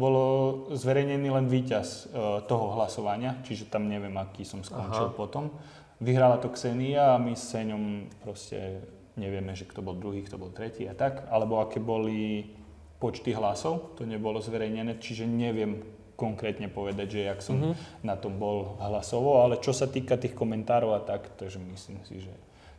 bolo 0.01 0.25
zverejnený 0.73 1.29
len 1.29 1.45
víťaz 1.45 2.09
e, 2.09 2.41
toho 2.49 2.73
hlasovania, 2.73 3.37
čiže 3.45 3.69
tam 3.69 3.85
neviem, 3.93 4.17
aký 4.17 4.49
som 4.49 4.65
skončil 4.65 5.13
Aha. 5.13 5.17
potom. 5.17 5.53
Vyhrala 6.01 6.41
to 6.41 6.49
Xenia 6.49 7.13
a 7.13 7.21
my 7.21 7.37
s 7.37 7.53
ňom 7.53 8.09
proste 8.25 8.81
nevieme, 9.21 9.53
že 9.53 9.69
kto 9.69 9.85
bol 9.85 10.01
druhý, 10.01 10.25
kto 10.25 10.41
bol 10.41 10.49
tretí 10.49 10.89
a 10.89 10.97
tak, 10.97 11.29
alebo 11.29 11.61
aké 11.61 11.77
boli 11.77 12.49
počty 12.97 13.37
hlasov, 13.37 14.01
to 14.01 14.09
nebolo 14.09 14.41
zverejnené, 14.41 14.97
čiže 14.97 15.29
neviem 15.29 15.85
konkrétne 16.17 16.69
povedať, 16.69 17.07
že 17.17 17.21
jak 17.29 17.41
som 17.41 17.57
mm-hmm. 17.57 18.05
na 18.05 18.17
tom 18.17 18.37
bol 18.37 18.77
hlasovo, 18.77 19.41
ale 19.41 19.57
čo 19.61 19.73
sa 19.73 19.89
týka 19.89 20.21
tých 20.21 20.37
komentárov 20.37 20.93
a 20.97 21.01
tak, 21.01 21.33
takže 21.41 21.57
myslím 21.61 22.01
si, 22.05 22.21
že 22.21 22.33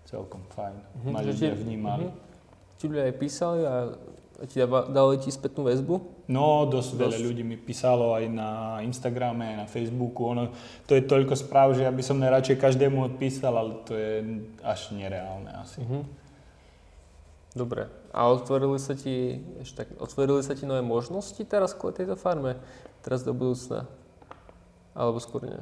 celkom 0.05 0.45
fajn. 0.53 0.77
Mm-hmm. 0.77 1.13
Ma 1.13 1.21
ľudia 1.25 1.53
vnímali. 1.57 2.05
Mm-hmm. 2.09 2.77
Ti 2.77 2.83
ľudia 2.85 3.05
aj 3.09 3.15
písali 3.17 3.61
a 3.65 3.73
ti 4.49 4.61
dali 4.65 5.15
ti 5.21 5.29
spätnú 5.29 5.69
väzbu? 5.69 6.25
No, 6.31 6.65
dosť, 6.65 6.95
dosť 6.95 7.01
veľa 7.01 7.17
ľudí 7.21 7.43
mi 7.45 7.57
písalo 7.59 8.15
aj 8.15 8.25
na 8.31 8.49
Instagrame, 8.81 9.53
aj 9.53 9.57
na 9.61 9.67
Facebooku. 9.67 10.31
Ono, 10.31 10.49
to 10.87 10.97
je 10.97 11.03
toľko 11.05 11.35
správ, 11.37 11.75
že 11.77 11.85
ja 11.85 11.91
by 11.93 12.03
som 12.05 12.17
najradšej 12.17 12.57
každému 12.57 13.13
odpísal, 13.13 13.53
ale 13.53 13.81
to 13.85 13.93
je 13.93 14.45
až 14.65 14.95
nereálne 14.95 15.51
asi. 15.53 15.83
Mm-hmm. 15.83 16.03
Dobre. 17.51 17.91
A 18.15 18.31
otvorili 18.31 18.79
sa 18.79 18.95
ti, 18.95 19.43
ešte 19.59 19.83
tak, 19.83 19.87
otvorili 19.99 20.39
sa 20.39 20.55
ti 20.55 20.63
nové 20.63 20.79
možnosti 20.79 21.39
teraz 21.43 21.75
kvôli 21.75 21.99
tejto 21.99 22.15
farme? 22.15 22.55
Teraz 23.03 23.27
do 23.27 23.35
budúcna? 23.35 23.91
Alebo 24.95 25.19
skôr 25.19 25.43
nie? 25.47 25.59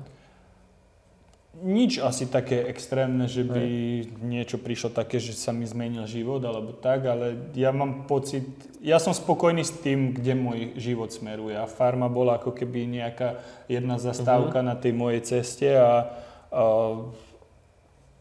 Nič 1.58 1.98
asi 2.00 2.30
také 2.30 2.62
extrémne, 2.70 3.26
že 3.26 3.42
by 3.42 3.64
Hej. 3.66 4.22
niečo 4.22 4.58
prišlo 4.62 4.94
také, 4.94 5.18
že 5.18 5.34
sa 5.34 5.50
mi 5.50 5.66
zmenil 5.66 6.06
život 6.06 6.40
alebo 6.46 6.78
tak, 6.78 7.10
ale 7.10 7.52
ja 7.58 7.74
mám 7.74 8.06
pocit, 8.06 8.46
ja 8.80 9.02
som 9.02 9.12
spokojný 9.12 9.66
s 9.66 9.74
tým, 9.82 10.14
kde 10.14 10.38
môj 10.38 10.60
život 10.78 11.10
smeruje 11.10 11.58
a 11.58 11.66
farma 11.66 12.08
bola 12.08 12.38
ako 12.38 12.54
keby 12.54 13.02
nejaká 13.02 13.42
jedna 13.66 13.98
zastávka 13.98 14.62
uh-huh. 14.62 14.70
na 14.72 14.76
tej 14.78 14.94
mojej 14.94 15.22
ceste 15.26 15.74
a, 15.74 16.14
a 16.54 16.64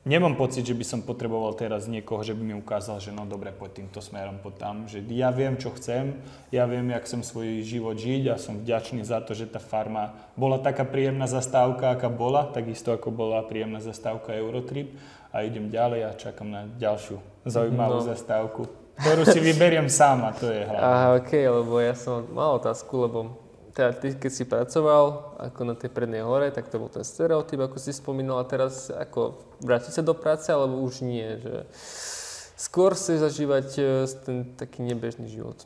nemám 0.06 0.38
pocit, 0.38 0.62
že 0.62 0.76
by 0.76 0.84
som 0.86 1.00
potreboval 1.02 1.54
teraz 1.58 1.90
niekoho, 1.90 2.22
že 2.22 2.36
by 2.36 2.42
mi 2.42 2.54
ukázal, 2.54 3.02
že 3.02 3.10
no 3.10 3.26
dobre, 3.26 3.50
poď 3.50 3.82
týmto 3.82 3.98
smerom, 3.98 4.38
poď 4.38 4.54
tam. 4.58 4.74
Že 4.86 5.02
ja 5.10 5.32
viem, 5.34 5.58
čo 5.58 5.74
chcem, 5.74 6.18
ja 6.54 6.68
viem, 6.70 6.90
jak 6.92 7.04
chcem 7.04 7.22
svoj 7.26 7.66
život 7.66 7.98
žiť 7.98 8.22
a 8.30 8.34
som 8.38 8.62
vďačný 8.62 9.02
za 9.02 9.18
to, 9.24 9.34
že 9.34 9.50
tá 9.50 9.58
farma 9.58 10.14
bola 10.38 10.62
taká 10.62 10.86
príjemná 10.86 11.26
zastávka, 11.26 11.92
aká 11.92 12.06
bola, 12.12 12.46
takisto 12.48 12.94
ako 12.94 13.10
bola 13.10 13.42
príjemná 13.42 13.82
zastávka 13.82 14.36
Eurotrip 14.36 14.94
a 15.34 15.44
idem 15.44 15.68
ďalej 15.68 16.00
a 16.08 16.10
čakám 16.16 16.48
na 16.48 16.62
ďalšiu 16.80 17.20
zaujímavú 17.44 18.00
no. 18.00 18.06
zastávku, 18.06 18.60
ktorú 19.00 19.22
si 19.28 19.38
vyberiem 19.40 19.88
sám 19.88 20.24
a 20.24 20.30
to 20.32 20.48
je 20.48 20.64
hlavné. 20.64 20.84
Aha, 20.84 21.06
ok, 21.20 21.30
lebo 21.32 21.74
ja 21.80 21.92
som 21.92 22.24
mal 22.32 22.56
otázku, 22.56 22.92
lebo 23.04 23.47
teda 23.78 23.94
ty, 23.94 24.18
keď 24.18 24.32
si 24.34 24.42
pracoval 24.42 25.38
ako 25.38 25.60
na 25.62 25.78
tej 25.78 25.94
prednej 25.94 26.26
hore, 26.26 26.50
tak 26.50 26.66
to 26.66 26.82
bol 26.82 26.90
ten 26.90 27.06
stereotyp, 27.06 27.62
ako 27.62 27.78
si 27.78 27.94
spomínal, 27.94 28.42
a 28.42 28.50
teraz 28.50 28.90
ako 28.90 29.38
vrátiť 29.62 29.94
sa 29.94 30.02
do 30.02 30.18
práce, 30.18 30.50
alebo 30.50 30.82
už 30.82 31.06
nie, 31.06 31.38
že 31.38 31.62
skôr 32.58 32.98
si 32.98 33.14
zažívať 33.14 33.68
e, 33.78 33.82
ten 34.26 34.36
taký 34.58 34.82
nebežný 34.82 35.30
život. 35.30 35.62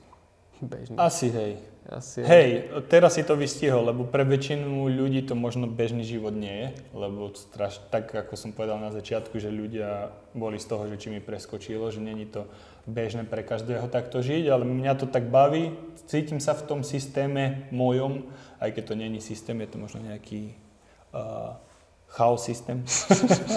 Bežný. 0.60 1.00
Asi 1.00 1.32
hej. 1.32 1.56
Asi 1.88 2.22
hej, 2.22 2.70
teraz 2.86 3.18
si 3.18 3.26
to 3.26 3.34
vystihol, 3.34 3.82
lebo 3.82 4.06
pre 4.06 4.22
väčšinu 4.22 4.86
ľudí 4.86 5.26
to 5.26 5.34
možno 5.34 5.66
bežný 5.66 6.06
život 6.06 6.30
nie 6.30 6.52
je, 6.52 6.68
lebo 6.94 7.34
straš, 7.34 7.82
tak 7.90 8.12
ako 8.14 8.38
som 8.38 8.54
povedal 8.54 8.78
na 8.78 8.94
začiatku, 8.94 9.34
že 9.42 9.50
ľudia 9.50 10.14
boli 10.30 10.62
z 10.62 10.68
toho, 10.70 10.86
že 10.86 11.00
či 11.00 11.10
mi 11.10 11.18
preskočilo, 11.18 11.90
že 11.90 11.98
není 11.98 12.28
to 12.30 12.46
bežné 12.86 13.22
pre 13.22 13.46
každého 13.46 13.86
takto 13.86 14.22
žiť, 14.22 14.50
ale 14.50 14.66
mňa 14.66 14.92
to 14.98 15.06
tak 15.06 15.30
baví, 15.30 15.74
cítim 16.06 16.42
sa 16.42 16.58
v 16.58 16.66
tom 16.66 16.80
systéme 16.82 17.70
mojom, 17.70 18.26
aj 18.58 18.74
keď 18.74 18.84
to 18.90 18.94
není 18.98 19.20
systém, 19.22 19.58
je 19.62 19.68
to 19.70 19.78
možno 19.78 20.02
nejaký 20.02 20.54
uh, 21.14 21.54
chaos 22.12 22.44
systém. 22.44 22.84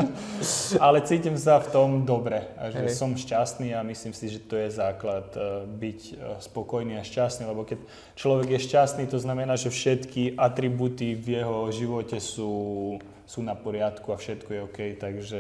Ale 0.86 1.04
cítim 1.04 1.36
sa 1.36 1.60
v 1.60 1.68
tom 1.76 1.90
dobre 2.08 2.48
a 2.56 2.72
že 2.72 2.88
Hej. 2.88 2.96
som 2.96 3.12
šťastný 3.12 3.76
a 3.76 3.84
myslím 3.84 4.16
si, 4.16 4.32
že 4.32 4.40
to 4.40 4.56
je 4.56 4.72
základ 4.72 5.28
eh, 5.36 5.68
byť 5.68 6.00
eh, 6.08 6.16
spokojný 6.40 6.96
a 6.96 7.04
šťastný, 7.04 7.52
lebo 7.52 7.68
keď 7.68 7.84
človek 8.16 8.56
je 8.56 8.60
šťastný, 8.64 9.04
to 9.12 9.20
znamená, 9.20 9.60
že 9.60 9.68
všetky 9.68 10.40
atributy 10.40 11.20
v 11.20 11.44
jeho 11.44 11.68
živote 11.76 12.24
sú, 12.24 12.96
sú 13.28 13.40
na 13.44 13.60
poriadku 13.60 14.16
a 14.16 14.18
všetko 14.18 14.50
je 14.56 14.60
OK, 14.64 14.80
takže 15.04 15.40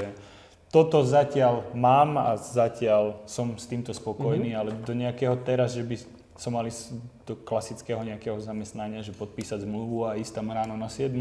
toto 0.76 1.08
zatiaľ 1.08 1.72
mám 1.72 2.20
a 2.20 2.36
zatiaľ 2.36 3.24
som 3.24 3.56
s 3.56 3.64
týmto 3.64 3.96
spokojný, 3.96 4.52
mm-hmm. 4.52 4.60
ale 4.60 4.84
do 4.84 4.92
nejakého 4.92 5.40
teraz, 5.40 5.72
že 5.72 5.88
by 5.88 5.96
som 6.36 6.52
mali 6.52 6.68
s- 6.68 6.92
do 7.24 7.34
klasického 7.34 8.04
nejakého 8.04 8.36
zamestnania, 8.38 9.00
že 9.00 9.16
podpísať 9.16 9.64
zmluvu 9.64 10.04
a 10.04 10.20
ísť 10.20 10.36
tam 10.36 10.52
ráno 10.52 10.76
na 10.76 10.92
7 10.92 11.16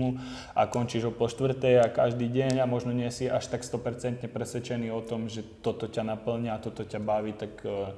a 0.52 0.66
končíš 0.66 1.06
o 1.06 1.14
po 1.14 1.30
štvrtej 1.30 1.80
a 1.80 1.86
každý 1.86 2.26
deň 2.26 2.58
a 2.58 2.66
možno 2.66 2.90
nie 2.90 3.06
si 3.08 3.30
až 3.30 3.46
tak 3.46 3.62
100% 3.62 4.26
presvedčený 4.26 4.90
o 4.90 4.98
tom, 5.00 5.30
že 5.30 5.46
toto 5.62 5.86
ťa 5.86 6.02
naplňa 6.02 6.50
a 6.50 6.60
toto 6.60 6.82
ťa 6.82 6.98
baví, 6.98 7.30
tak 7.32 7.62
eh, 7.62 7.94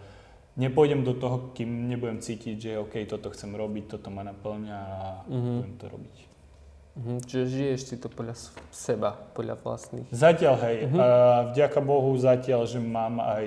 nepôjdem 0.57 1.03
do 1.03 1.17
toho, 1.17 1.51
kým 1.53 1.89
nebudem 1.89 2.21
cítiť, 2.21 2.57
že 2.57 2.71
OK, 2.77 3.01
toto 3.05 3.33
chcem 3.33 3.49
robiť, 3.51 3.97
toto 3.97 4.13
ma 4.13 4.21
naplňa 4.23 4.77
a 4.77 4.99
Mhm. 5.25 5.53
budem 5.57 5.75
to 5.75 5.87
robiť. 5.89 6.17
Mhm, 6.97 7.21
čiže 7.23 7.45
žiješ 7.47 7.81
si 7.83 7.97
to 7.97 8.09
podľa 8.09 8.35
seba, 8.71 9.13
podľa 9.31 9.57
vlastných. 9.57 10.09
Zatiaľ 10.09 10.55
hej, 10.63 10.77
Mhm. 10.87 10.97
a 10.97 11.07
vďaka 11.51 11.79
Bohu 11.79 12.17
zatiaľ, 12.17 12.65
že 12.65 12.79
mám 12.79 13.21
aj, 13.21 13.47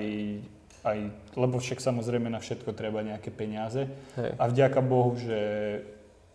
aj, 0.83 0.97
lebo 1.33 1.57
však 1.57 1.79
samozrejme 1.79 2.27
na 2.27 2.37
všetko 2.37 2.71
treba 2.71 3.01
nejaké 3.01 3.29
peniaze 3.29 3.89
Hej. 4.13 4.31
a 4.33 4.43
vďaka 4.45 4.79
Bohu, 4.79 5.17
že 5.17 5.39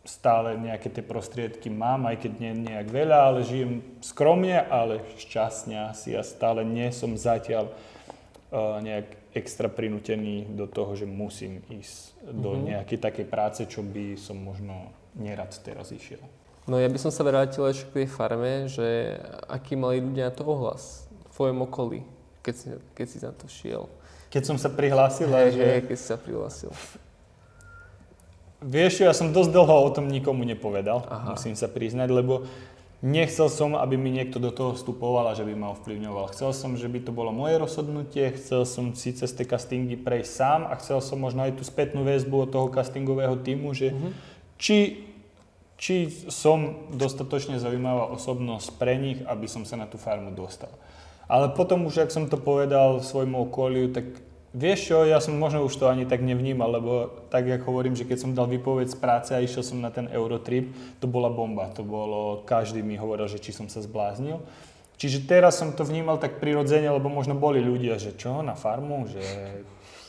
stále 0.05 0.59
nejaké 0.59 0.91
tie 0.91 1.01
prostriedky 1.01 1.71
mám, 1.71 2.05
aj 2.05 2.19
keď 2.19 2.33
nie 2.37 2.53
nejak 2.67 2.93
veľa, 2.93 3.19
ale 3.25 3.41
žijem 3.41 3.73
skromne, 4.01 4.61
ale 4.61 5.01
šťastne 5.17 5.89
asi 5.89 6.12
a 6.12 6.21
stále 6.21 6.61
nie 6.61 6.91
som 6.91 7.15
zatiaľ 7.15 7.73
uh, 8.51 8.79
nejak 8.79 9.07
extra 9.33 9.67
prinútený 9.67 10.47
do 10.47 10.67
toho, 10.67 10.93
že 10.93 11.07
musím 11.07 11.65
ísť 11.69 11.99
do 12.29 12.53
Mhm. 12.53 12.62
nejakej 12.67 12.99
takej 13.01 13.27
práce, 13.27 13.61
čo 13.65 13.81
by 13.81 14.15
som 14.15 14.37
možno 14.37 14.93
nerad 15.15 15.51
teraz 15.57 15.89
išiel. 15.89 16.21
No 16.65 16.81
ja 16.81 16.89
by 16.89 16.97
som 16.97 17.12
sa 17.12 17.21
vrátil 17.23 17.61
ešte 17.69 17.85
k 17.87 17.95
tej 18.03 18.07
farme, 18.09 18.67
že 18.73 19.21
aký 19.47 19.77
mali 19.77 20.01
ľudia 20.01 20.29
na 20.29 20.35
to 20.35 20.49
ohlas 20.49 21.05
v 21.29 21.37
tvojom 21.37 21.59
okolí, 21.69 22.01
keď 22.41 22.55
si, 22.57 22.67
keď 22.97 23.07
si 23.07 23.19
na 23.21 23.33
to 23.37 23.45
šiel. 23.45 23.85
Keď 24.33 24.43
som 24.43 24.57
sa 24.57 24.73
prihlásil, 24.73 25.29
Hej, 25.29 25.55
že... 25.55 25.62
hej, 25.62 25.81
keď 25.85 25.97
si 26.01 26.07
sa 26.09 26.17
prihlásil. 26.17 26.73
Vieš 28.65 29.05
ja 29.05 29.12
som 29.12 29.29
dosť 29.29 29.53
dlho 29.53 29.77
o 29.85 29.91
tom 29.93 30.09
nikomu 30.09 30.49
nepovedal, 30.49 31.05
Aha. 31.05 31.37
musím 31.37 31.53
sa 31.53 31.69
priznať, 31.69 32.09
lebo 32.09 32.49
nechcel 33.05 33.53
som, 33.53 33.77
aby 33.77 34.01
mi 34.01 34.09
niekto 34.09 34.41
do 34.41 34.49
toho 34.49 34.73
vstupoval 34.73 35.29
a 35.29 35.37
že 35.37 35.45
by 35.45 35.53
ma 35.53 35.77
ovplyvňoval. 35.77 36.33
Chcel 36.33 36.57
som, 36.57 36.73
že 36.73 36.89
by 36.89 37.05
to 37.05 37.12
bolo 37.12 37.29
moje 37.29 37.61
rozhodnutie, 37.61 38.33
chcel 38.41 38.65
som 38.65 38.97
si 38.97 39.12
cez 39.12 39.37
tie 39.37 39.45
castingy 39.45 40.01
prejsť 40.01 40.33
sám 40.33 40.61
a 40.65 40.81
chcel 40.81 41.05
som 41.05 41.21
možno 41.21 41.45
aj 41.45 41.61
tú 41.61 41.62
spätnú 41.62 42.09
väzbu 42.09 42.49
od 42.49 42.51
toho 42.57 42.73
castingového 42.73 43.37
týmu, 43.37 43.77
že 43.77 43.93
Mhm. 43.93 44.09
či, 44.57 44.77
či 45.79 46.11
som 46.31 46.89
dostatočne 46.95 47.59
zaujímavá 47.59 48.09
osobnosť 48.14 48.79
pre 48.79 48.95
nich, 48.97 49.18
aby 49.27 49.47
som 49.51 49.66
sa 49.66 49.75
na 49.75 49.91
tú 49.91 49.99
farmu 49.99 50.31
dostal. 50.31 50.70
Ale 51.27 51.51
potom 51.57 51.89
už, 51.89 52.05
ak 52.07 52.14
som 52.14 52.29
to 52.29 52.37
povedal 52.37 53.01
svojmu 53.01 53.49
okoliu, 53.49 53.91
tak 53.91 54.05
vieš 54.55 54.93
čo, 54.93 55.03
ja 55.03 55.18
som 55.18 55.35
možno 55.35 55.66
už 55.66 55.75
to 55.75 55.91
ani 55.91 56.07
tak 56.07 56.22
nevnímal, 56.22 56.70
lebo 56.70 56.93
tak, 57.33 57.51
jak 57.51 57.66
hovorím, 57.66 57.99
že 57.99 58.07
keď 58.07 58.18
som 58.22 58.37
dal 58.37 58.47
výpoveď 58.47 58.95
z 58.95 58.99
práce 59.01 59.31
a 59.35 59.43
išiel 59.43 59.66
som 59.66 59.83
na 59.83 59.91
ten 59.91 60.07
Eurotrip, 60.12 60.70
to 61.03 61.11
bola 61.11 61.33
bomba. 61.33 61.72
To 61.75 61.83
bolo, 61.83 62.47
každý 62.47 62.85
mi 62.85 62.95
hovoril, 62.95 63.27
že 63.27 63.43
či 63.43 63.51
som 63.51 63.66
sa 63.66 63.83
zbláznil. 63.83 64.39
Čiže 64.95 65.27
teraz 65.27 65.59
som 65.59 65.75
to 65.75 65.83
vnímal 65.83 66.22
tak 66.22 66.39
prirodzene, 66.39 66.87
lebo 66.87 67.11
možno 67.11 67.35
boli 67.35 67.59
ľudia, 67.59 67.99
že 67.99 68.14
čo, 68.14 68.47
na 68.47 68.55
farmu, 68.55 69.11
že, 69.11 69.27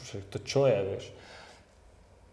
že 0.06 0.18
to 0.30 0.38
čo 0.46 0.70
je, 0.70 0.78
vieš. 0.94 1.06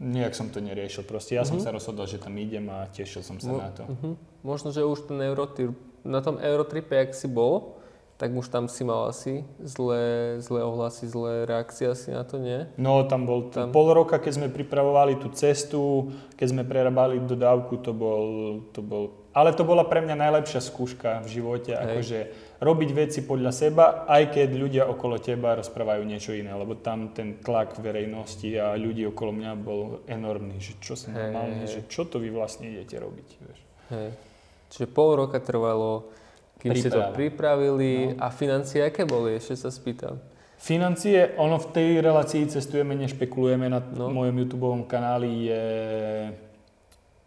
Nejak 0.03 0.35
som 0.35 0.51
to 0.51 0.59
neriešil, 0.59 1.03
proste 1.03 1.33
ja 1.33 1.43
som 1.43 1.57
Mhm. 1.57 1.63
sa 1.63 1.71
rozhodol, 1.71 2.05
že 2.05 2.19
tam 2.19 2.35
idem 2.35 2.67
a 2.67 2.85
tešil 2.89 3.23
som 3.23 3.39
sa 3.39 3.47
Mo- 3.49 3.63
na 3.63 3.71
to. 3.71 3.87
Mhm. 3.87 4.19
Možno, 4.43 4.69
že 4.69 4.83
už 4.83 5.07
ten 5.07 5.17
Eurotrip, 5.17 5.71
na 6.03 6.19
tom 6.19 6.37
Eurotripe, 6.37 6.91
jak 6.91 7.15
si 7.15 7.27
bol, 7.27 7.79
tak 8.17 8.31
už 8.31 8.49
tam 8.49 8.67
si 8.67 8.83
mal 8.83 9.07
asi 9.09 9.43
zlé, 9.61 10.03
zlé 10.39 10.61
ohlasy, 10.61 11.07
zlé 11.07 11.43
reakcie 11.45 11.87
asi 11.87 12.11
na 12.11 12.23
to, 12.23 12.37
nie? 12.37 12.67
No, 12.77 13.03
tam 13.05 13.23
bol 13.25 13.43
Tam- 13.45 13.51
tam. 13.51 13.73
pol 13.73 13.91
roka, 13.93 14.15
keď 14.17 14.33
sme 14.33 14.49
pripravovali 14.49 15.17
tú 15.17 15.31
cestu, 15.31 16.11
keď 16.35 16.47
sme 16.49 16.63
prerábali 16.63 17.19
dodávku, 17.21 17.79
to 17.79 17.91
bol, 17.93 18.23
to 18.69 18.79
bol... 18.81 19.11
Ale 19.33 19.51
to 19.51 19.63
bola 19.63 19.83
pre 19.83 19.99
mňa 20.01 20.15
najlepšia 20.15 20.61
skúška 20.61 21.19
v 21.21 21.29
živote, 21.31 21.71
Hej. 21.71 21.79
akože 21.81 22.19
robiť 22.63 22.91
veci 22.95 23.27
podľa 23.27 23.51
seba, 23.51 23.85
aj 24.07 24.31
keď 24.31 24.49
ľudia 24.55 24.83
okolo 24.87 25.19
teba 25.19 25.59
rozprávajú 25.59 26.07
niečo 26.07 26.31
iné, 26.31 26.55
lebo 26.55 26.79
tam 26.79 27.11
ten 27.11 27.43
tlak 27.43 27.75
verejnosti 27.83 28.55
a 28.55 28.79
ľudí 28.79 29.03
okolo 29.11 29.35
mňa 29.35 29.53
bol 29.59 30.07
enormný, 30.07 30.63
že 30.63 30.79
čo 30.79 30.95
som 30.95 31.11
Hej, 31.11 31.19
normálne, 31.19 31.67
hej. 31.67 31.71
že 31.75 31.81
čo 31.91 32.07
to 32.07 32.23
vy 32.23 32.31
vlastne 32.31 32.71
idete 32.71 33.03
robiť, 33.03 33.29
vieš. 33.43 33.59
Hej. 33.91 34.09
Čiže 34.71 34.87
pol 34.89 35.11
roka 35.19 35.43
trvalo, 35.43 36.07
kým 36.63 36.71
ste 36.79 36.89
to 36.89 37.03
Príprava. 37.03 37.19
pripravili 37.19 37.93
a 38.15 38.31
financie 38.31 38.87
aké 38.87 39.03
boli, 39.03 39.35
ešte 39.35 39.59
sa 39.59 39.69
spýtam. 39.69 40.23
Financie, 40.63 41.35
ono 41.35 41.59
v 41.59 41.67
tej 41.75 41.89
relácii 41.99 42.47
cestujeme, 42.47 42.95
nešpekulujeme 42.95 43.67
na 43.67 43.83
No. 43.83 44.07
no. 44.07 44.23
mojom 44.23 44.39
YouTube 44.39 44.71
kanáli 44.87 45.51
je, 45.51 45.67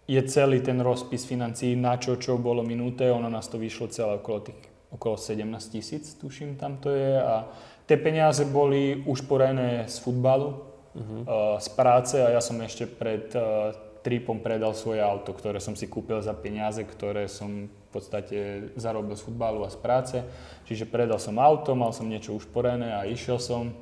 je 0.08 0.22
celý 0.32 0.64
ten 0.64 0.80
rozpis 0.80 1.28
financií, 1.28 1.76
na 1.76 2.00
čo 2.00 2.16
čo 2.16 2.40
bolo 2.40 2.64
minuté, 2.64 3.12
ono 3.12 3.28
nás 3.28 3.52
to 3.52 3.60
vyšlo 3.60 3.92
celé 3.92 4.16
okolo 4.16 4.40
tých 4.40 4.56
okolo 4.96 5.20
17 5.20 5.76
tisíc, 5.76 6.16
tuším, 6.16 6.56
tam 6.56 6.80
to 6.80 6.96
je 6.96 7.20
a 7.20 7.46
tie 7.86 8.00
peniaze 8.00 8.48
boli 8.48 9.04
už 9.04 9.28
porajené 9.28 9.86
z 9.92 10.00
futbalu, 10.00 10.76
Mhm. 10.96 11.28
uh, 11.28 11.60
z 11.60 11.68
práce 11.76 12.16
a 12.24 12.32
ja 12.32 12.40
som 12.40 12.56
ešte 12.64 12.88
pred 12.88 13.28
uh, 13.36 13.76
tripom 14.00 14.40
predal 14.40 14.72
svoje 14.72 15.04
auto, 15.04 15.36
ktoré 15.36 15.60
som 15.60 15.76
si 15.76 15.92
kúpil 15.92 16.24
za 16.24 16.32
peniaze, 16.32 16.80
ktoré 16.88 17.28
som 17.28 17.68
v 17.68 17.88
podstate 17.92 18.38
zarobil 18.80 19.12
z 19.20 19.26
futbalu 19.28 19.68
a 19.68 19.70
z 19.74 19.76
práce. 19.76 20.18
Čiže 20.64 20.88
predal 20.88 21.20
som 21.20 21.36
auto, 21.36 21.76
mal 21.76 21.92
som 21.92 22.08
niečo 22.08 22.32
už 22.32 22.48
porajené 22.48 22.96
a 22.96 23.04
išiel 23.04 23.44
som 23.44 23.76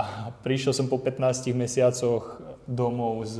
a 0.00 0.32
prišiel 0.44 0.72
som 0.76 0.88
po 0.88 0.96
15 1.00 1.52
mesiacoch 1.56 2.40
domov 2.68 3.24
s 3.24 3.36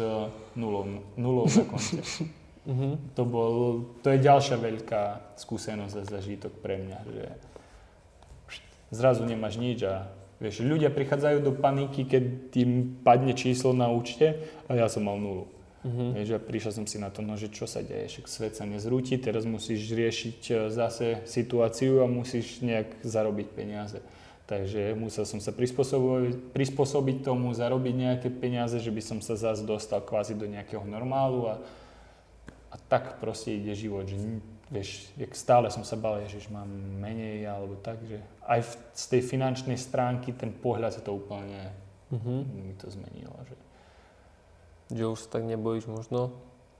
nulou, 0.57 1.05
nulou 1.17 1.49
na 1.49 1.65
konte. 1.69 2.01
Mhm. 2.67 3.15
To, 3.15 3.23
bol, 3.23 3.55
to 4.03 4.11
je 4.11 4.19
ďalšia 4.19 4.59
veľká 4.59 5.35
skúsenosť 5.39 5.95
a 6.03 6.03
zažitok 6.03 6.53
pre 6.59 6.83
mňa, 6.83 6.99
že 7.07 7.27
zrazu 8.91 9.23
nemáš 9.23 9.59
nič 9.63 9.87
a 9.87 10.11
vieš, 10.43 10.67
ľudia 10.67 10.91
prichádzajú 10.91 11.47
do 11.47 11.55
paniky, 11.55 12.05
keď 12.05 12.25
im 12.59 12.73
padne 13.07 13.39
číslo 13.39 13.71
na 13.71 13.87
účte 13.87 14.43
a 14.67 14.75
ja 14.75 14.91
som 14.91 15.07
mal 15.07 15.17
nulu. 15.17 15.47
Mhm. 15.87 16.19
Vieš, 16.19 16.29
a 16.35 16.39
prišiel 16.43 16.73
som 16.83 16.87
si 16.91 16.99
na 16.99 17.15
to, 17.15 17.23
no, 17.23 17.39
že 17.39 17.47
čo 17.47 17.71
sa 17.71 17.79
deje, 17.79 18.11
však 18.11 18.27
svet 18.27 18.53
sa 18.59 18.67
nezrúti, 18.67 19.15
teraz 19.23 19.47
musíš 19.47 19.87
riešiť 19.95 20.41
e, 20.51 20.55
zase 20.75 21.23
situáciu 21.23 22.03
a 22.03 22.11
musíš 22.11 22.59
nejak 22.59 23.07
zarobiť 23.07 23.49
peniaze. 23.55 24.03
Takže 24.47 24.95
musel 24.99 25.27
som 25.27 25.39
sa 25.43 25.51
prispôsobiť, 25.51 26.55
prispôsobiť 26.55 27.27
tomu, 27.27 27.51
zarobiť 27.55 27.95
nejaké 27.95 28.29
peniaze, 28.31 28.79
že 28.79 28.91
by 28.91 29.03
som 29.03 29.19
sa 29.23 29.39
zase 29.39 29.63
dostal 29.67 30.03
kvázi 30.03 30.39
do 30.39 30.47
nejakého 30.47 30.83
normálu 30.87 31.51
a 31.51 31.55
tak 32.87 33.19
proste 33.19 33.51
ide 33.53 33.75
život, 33.75 34.07
že 34.07 34.19
vieš, 34.67 35.11
jak 35.15 35.31
stále 35.33 35.71
som 35.71 35.83
sa 35.83 35.95
bal, 35.95 36.23
že 36.25 36.43
mám 36.49 36.67
menej 36.97 37.43
alebo 37.45 37.75
tak, 37.77 37.99
že 38.03 38.19
aj 38.43 38.61
v, 38.61 38.71
z 38.93 39.05
tej 39.09 39.23
finančnej 39.25 39.77
stránky 39.77 40.31
ten 40.31 40.51
pohľad 40.51 40.93
sa 40.93 41.01
to 41.01 41.13
úplne 41.13 41.71
Mhm. 42.07 42.35
mi 42.63 42.75
to 42.75 42.87
zmenilo. 42.87 43.35
Že 43.43 43.55
Že 44.95 45.05
už 45.09 45.19
sa 45.19 45.29
tak 45.29 45.43
nebojíš 45.43 45.87
možno. 45.87 46.31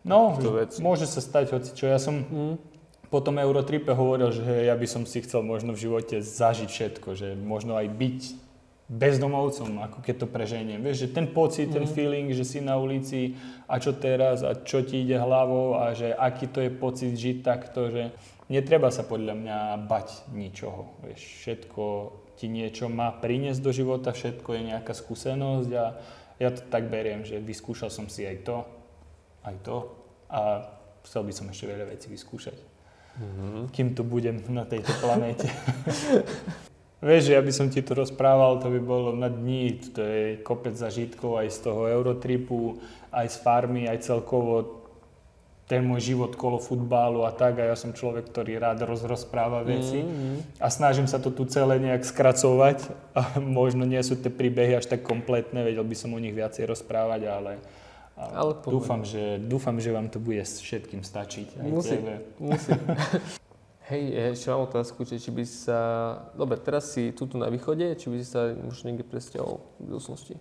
No, 0.07 0.31
vec. 0.39 0.79
môže 0.79 1.11
sa 1.11 1.19
stať 1.19 1.51
hoci 1.51 1.75
čo. 1.75 1.91
Ja 1.91 1.99
som 1.99 2.23
Mhm. 2.23 2.55
po 3.07 3.19
tom 3.19 3.35
Eurotripe 3.37 3.91
hovoril, 3.91 4.31
že 4.31 4.47
ja 4.63 4.75
by 4.75 4.87
som 4.87 5.03
si 5.03 5.19
chcel 5.21 5.43
možno 5.43 5.75
v 5.75 5.83
živote 5.83 6.23
zažiť 6.23 6.71
všetko, 6.71 7.09
že 7.15 7.35
možno 7.35 7.75
aj 7.75 7.87
byť 7.89 8.21
bezdomovcom, 8.87 9.83
ako 9.83 9.99
keď 9.99 10.15
to 10.23 10.27
preženiem. 10.31 10.79
Vieš, 10.79 11.07
že 11.07 11.09
ten 11.11 11.27
pocit, 11.27 11.75
ten 11.75 11.83
Mhm. 11.83 11.93
feeling, 11.93 12.27
že 12.31 12.47
si 12.47 12.63
na 12.63 12.79
ulici 12.79 13.35
a 13.67 13.83
čo 13.83 13.91
teraz 13.93 14.47
a 14.47 14.55
čo 14.55 14.87
ti 14.87 15.03
ide 15.03 15.19
hlavou 15.19 15.75
a 15.75 15.91
že 15.91 16.15
aký 16.15 16.47
to 16.47 16.63
je 16.63 16.71
pocit 16.71 17.13
žiť 17.13 17.43
takto, 17.43 17.91
že 17.91 18.15
netreba 18.47 18.95
sa 18.95 19.03
podľa 19.03 19.35
mňa 19.35 19.59
bať 19.91 20.31
ničoho. 20.31 21.03
Vieš, 21.03 21.21
všetko 21.43 21.83
ti 22.39 22.47
niečo 22.47 22.87
má 22.87 23.11
priniesť 23.11 23.59
do 23.59 23.75
života, 23.75 24.15
všetko 24.15 24.55
je 24.55 24.63
nejaká 24.71 24.95
skúsenosť 24.95 25.71
a 25.75 25.85
ja 26.39 26.49
to 26.55 26.63
tak 26.69 26.87
beriem, 26.87 27.25
že 27.27 27.43
vyskúšal 27.43 27.91
som 27.91 28.07
si 28.07 28.23
aj 28.23 28.45
to, 28.47 28.63
aj 29.43 29.57
to 29.67 29.77
a 30.31 30.63
chcel 31.03 31.27
by 31.27 31.33
som 31.33 31.51
ešte 31.51 31.67
veľa 31.67 31.91
vecí 31.91 32.07
vyskúšať 32.07 32.55
Mhm. 33.17 33.73
kým 33.73 33.97
tu 33.97 34.05
budem 34.05 34.45
na 34.53 34.69
tejto 34.69 34.93
planéte. 35.01 35.49
Vieš, 37.05 37.29
že 37.29 37.37
ja 37.37 37.43
by 37.45 37.53
som 37.53 37.69
ti 37.69 37.85
to 37.85 37.93
rozprával, 37.93 38.57
to 38.57 38.73
by 38.73 38.81
bolo 38.81 39.13
na 39.13 39.29
dní, 39.29 39.77
to 39.93 40.01
je 40.01 40.41
kopec 40.41 40.73
zažitkov 40.73 41.37
aj 41.45 41.53
z 41.53 41.59
toho 41.69 41.93
Eurotripu, 41.93 42.81
aj 43.13 43.27
z 43.29 43.37
farmy, 43.45 43.85
aj 43.85 44.01
celkovo. 44.01 44.81
ten 45.67 45.83
môj 45.83 46.15
život 46.15 46.39
kolo 46.39 46.63
futbalu 46.63 47.27
a 47.27 47.35
tak 47.35 47.59
a 47.59 47.69
ja 47.69 47.77
som 47.77 47.91
človek, 47.91 48.31
ktorý 48.31 48.55
rád 48.63 48.87
rozpráva 48.87 49.67
veci 49.67 49.99
mm-hmm. 49.99 50.63
a 50.63 50.71
snažím 50.71 51.11
sa 51.11 51.19
to 51.19 51.35
tu 51.35 51.43
celé 51.51 51.83
nejak 51.83 52.07
skracovať 52.07 52.87
a 53.19 53.43
možno 53.43 53.83
nie 53.83 53.99
sú 53.99 54.15
tie 54.15 54.31
príbehy 54.31 54.79
až 54.79 54.87
tak 54.87 55.03
kompletné, 55.03 55.67
vedel 55.67 55.83
by 55.83 55.97
som 55.99 56.15
o 56.15 56.23
nich 56.23 56.39
viacej 56.39 56.71
rozprávať, 56.71 57.27
ale, 57.27 57.53
ale 58.15 58.63
dúfam, 58.63 59.03
že, 59.03 59.43
dúfam, 59.43 59.75
že 59.83 59.91
vám 59.91 60.07
to 60.07 60.23
bude 60.23 60.47
všetkým 60.47 61.03
stačiť. 61.03 61.59
Aj 61.59 61.67
musí, 61.67 61.99
tebe. 61.99 62.15
musí. 62.39 62.71
Hej, 63.87 64.35
ešte 64.35 64.51
mám 64.51 64.67
otázku, 64.67 65.07
či, 65.07 65.23
či 65.23 65.31
by 65.31 65.45
sa... 65.47 65.79
Dobre, 66.35 66.59
teraz 66.59 66.91
si 66.91 67.15
tu 67.15 67.31
na 67.39 67.47
východe, 67.47 67.95
či 67.95 68.11
by 68.11 68.17
si 68.19 68.27
sa 68.27 68.51
možno 68.51 68.91
niekde 68.91 69.07
presťahol 69.07 69.63
v 69.63 69.83
budúcnosti? 69.87 70.35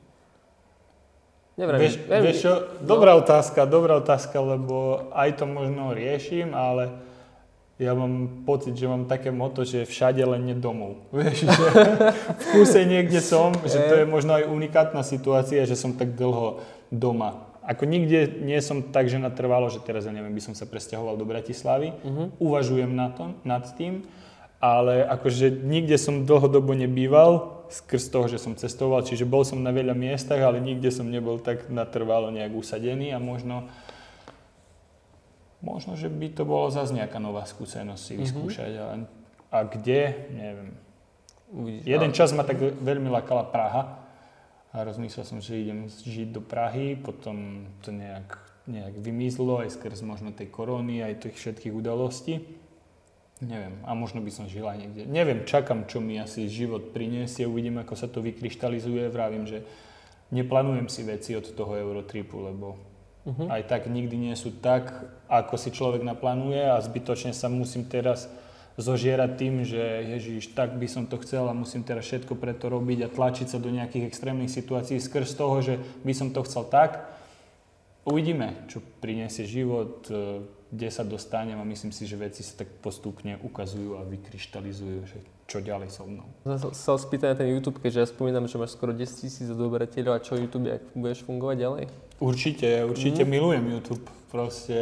Neviem, 1.54 1.78
vieš, 1.78 1.96
neviem, 2.10 2.34
vieš 2.34 2.42
čo, 2.42 2.54
no. 2.58 2.90
dobrá 2.90 3.14
otázka, 3.14 3.70
dobrá 3.70 4.02
otázka, 4.02 4.34
lebo 4.42 5.08
aj 5.14 5.40
to 5.40 5.46
možno 5.46 5.94
riešim, 5.94 6.58
ale 6.58 6.90
ja 7.78 7.94
mám 7.94 8.44
pocit, 8.50 8.74
že 8.74 8.90
mám 8.90 9.06
také 9.06 9.30
moto, 9.30 9.62
že 9.62 9.86
všade 9.86 10.26
len 10.26 10.42
nie 10.42 10.58
domov. 10.58 11.06
Vieš, 11.16 11.46
že 11.46 11.64
v 12.26 12.46
kúse 12.50 12.82
niekde 12.88 13.22
som, 13.22 13.54
že 13.62 13.78
to 13.78 13.94
je 14.00 14.06
možno 14.10 14.42
aj 14.42 14.50
unikátna 14.50 15.06
situácia, 15.06 15.70
že 15.70 15.78
som 15.78 15.94
tak 15.94 16.18
dlho 16.18 16.66
doma. 16.90 17.46
Ako 17.66 17.90
nikde 17.90 18.30
nie 18.46 18.62
som 18.62 18.94
tak, 18.94 19.10
že 19.10 19.18
natrvalo, 19.18 19.74
že 19.74 19.82
teraz 19.82 20.06
ja 20.06 20.14
neviem, 20.14 20.38
by 20.38 20.42
som 20.42 20.54
sa 20.54 20.70
presťahoval 20.70 21.18
do 21.18 21.26
Bratislavy. 21.26 21.98
Uh-huh. 22.06 22.30
Uvažujem 22.38 22.94
na 22.94 23.10
to, 23.10 23.34
nad 23.42 23.66
tým, 23.74 24.06
ale 24.62 25.02
akože 25.02 25.50
nikde 25.50 25.98
som 25.98 26.30
dlhodobo 26.30 26.78
nebýval, 26.78 27.66
skrz 27.74 28.14
toho, 28.14 28.30
že 28.30 28.38
som 28.38 28.54
cestoval, 28.54 29.02
čiže 29.02 29.26
bol 29.26 29.42
som 29.42 29.58
na 29.58 29.74
veľa 29.74 29.98
miestach, 29.98 30.38
ale 30.38 30.62
nikde 30.62 30.94
som 30.94 31.10
nebol 31.10 31.42
tak 31.42 31.66
natrvalo 31.66 32.30
nejak 32.30 32.54
usadený 32.54 33.10
a 33.10 33.18
možno 33.18 33.66
možno, 35.66 35.98
že 35.98 36.14
by 36.14 36.30
to 36.30 36.46
bolo 36.46 36.70
zase 36.70 36.94
nejaká 36.94 37.18
nová 37.18 37.42
skúsenosť 37.50 38.02
si 38.02 38.14
mhm. 38.14 38.22
vyskúšať, 38.22 38.72
mm-hmm. 38.72 38.86
ale 38.86 38.94
a 39.50 39.58
kde, 39.64 40.02
neviem. 40.36 40.70
Uvidíš, 41.50 41.86
Jeden 41.88 42.12
ale... 42.12 42.18
čas 42.18 42.30
ma 42.36 42.44
tak 42.46 42.60
veľmi 42.60 43.10
lakala 43.10 43.48
Praha 43.48 44.05
a 44.76 44.84
rozmyslel 44.84 45.24
som, 45.24 45.40
že 45.40 45.56
idem 45.56 45.88
žiť 45.88 46.36
do 46.36 46.44
Prahy, 46.44 47.00
potom 47.00 47.64
to 47.80 47.96
nejak, 47.96 48.36
nejak 48.68 49.00
vymizlo 49.00 49.64
aj 49.64 49.80
skrz 49.80 50.04
možno 50.04 50.36
tej 50.36 50.52
korony, 50.52 51.00
aj 51.00 51.24
tých 51.24 51.40
všetkých 51.40 51.72
udalostí. 51.72 52.44
Neviem, 53.40 53.80
a 53.88 53.96
možno 53.96 54.20
by 54.20 54.32
som 54.32 54.52
žil 54.52 54.68
aj 54.68 54.80
niekde. 54.80 55.04
Neviem, 55.08 55.48
čakám, 55.48 55.88
čo 55.88 56.04
mi 56.04 56.20
asi 56.20 56.52
život 56.52 56.92
priniesie, 56.92 57.48
uvidím, 57.48 57.80
ako 57.80 57.96
sa 57.96 58.08
to 58.12 58.20
vykryštalizuje. 58.20 59.12
Vravím, 59.12 59.48
že 59.48 59.64
neplánujem 60.32 60.88
si 60.92 61.04
veci 61.04 61.32
od 61.36 61.44
toho 61.56 61.76
Eurotripu, 61.76 62.40
lebo 62.44 62.80
uh-huh. 63.28 63.48
aj 63.52 63.68
tak 63.68 63.92
nikdy 63.92 64.32
nie 64.32 64.36
sú 64.40 64.56
tak, 64.60 64.92
ako 65.28 65.56
si 65.60 65.72
človek 65.72 66.04
naplánuje 66.04 66.64
a 66.64 66.80
zbytočne 66.80 67.36
sa 67.36 67.52
musím 67.52 67.88
teraz 67.88 68.32
zožierať 68.76 69.32
tým, 69.40 69.64
že 69.64 69.80
ježiš, 70.18 70.52
tak 70.52 70.76
by 70.76 70.88
som 70.88 71.08
to 71.08 71.16
chcel 71.24 71.48
a 71.48 71.56
musím 71.56 71.84
teraz 71.84 72.06
všetko 72.08 72.36
preto 72.36 72.68
robiť 72.68 73.08
a 73.08 73.12
tlačiť 73.12 73.48
sa 73.56 73.60
do 73.60 73.72
nejakých 73.72 74.12
extrémnych 74.12 74.52
situácií 74.52 75.00
skrz 75.00 75.36
toho, 75.36 75.64
že 75.64 75.80
by 76.04 76.14
som 76.16 76.32
to 76.36 76.44
chcel 76.44 76.68
tak. 76.68 77.08
Uvidíme, 78.06 78.68
čo 78.70 78.84
priniesie 79.02 79.48
život 79.48 80.12
kde 80.76 80.90
sa 80.92 81.08
dostanem 81.08 81.56
a 81.56 81.64
myslím 81.64 81.96
si, 81.96 82.04
že 82.04 82.20
veci 82.20 82.44
sa 82.44 82.60
tak 82.60 82.70
postupne 82.84 83.40
ukazujú 83.40 83.96
a 83.96 84.04
vykryštalizujú, 84.04 85.00
že 85.08 85.18
čo 85.46 85.64
ďalej 85.64 85.94
so 85.94 86.04
mnou. 86.04 86.28
Sa 86.76 87.00
spýtať 87.00 87.32
na 87.32 87.38
ten 87.38 87.50
YouTube, 87.54 87.80
keďže 87.80 88.00
ja 88.02 88.08
spomínam, 88.10 88.50
že 88.50 88.60
máš 88.60 88.76
skoro 88.76 88.92
10 88.92 89.06
tisíc 89.06 89.48
odoberateľov 89.48 90.18
a 90.18 90.20
čo 90.20 90.36
YouTube, 90.36 90.68
ak 90.68 90.84
budeš 90.98 91.24
fungovať 91.24 91.58
ďalej? 91.62 91.84
Určite, 92.18 92.68
určite 92.84 93.22
mm. 93.24 93.30
milujem 93.30 93.66
YouTube. 93.72 94.06
Proste 94.34 94.76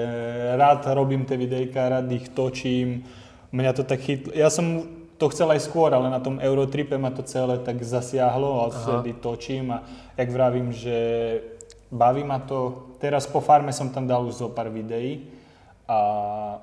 rád 0.56 0.88
robím 0.98 1.28
tie 1.30 1.38
videjka, 1.38 1.91
rád 1.91 2.10
ich 2.10 2.32
točím. 2.34 3.06
Mňa 3.54 3.72
to 3.78 3.84
tak 3.86 4.01
chytlo. 4.01 4.34
Ja 4.34 4.49
som 4.49 4.89
to 5.22 5.30
chcel 5.30 5.45
aj 5.54 5.62
skôr, 5.62 5.93
ale 5.93 6.10
na 6.10 6.18
tom 6.18 6.41
Eurotripe 6.41 6.97
ma 6.97 7.14
to 7.14 7.22
celé 7.22 7.62
tak 7.62 7.80
zasiahlo 7.86 8.66
a 8.66 8.74
vtedy 8.74 9.14
točím 9.22 9.72
a 9.72 9.86
jak 10.18 10.30
vravím, 10.34 10.74
že 10.74 10.97
baví 11.93 12.26
ma 12.26 12.41
to. 12.41 12.89
Teraz 12.97 13.30
po 13.30 13.39
farme 13.39 13.70
som 13.70 13.93
tam 13.93 14.10
dal 14.10 14.26
už 14.26 14.41
zo 14.41 14.49
pár 14.49 14.74
videí 14.74 15.30
a 15.86 15.99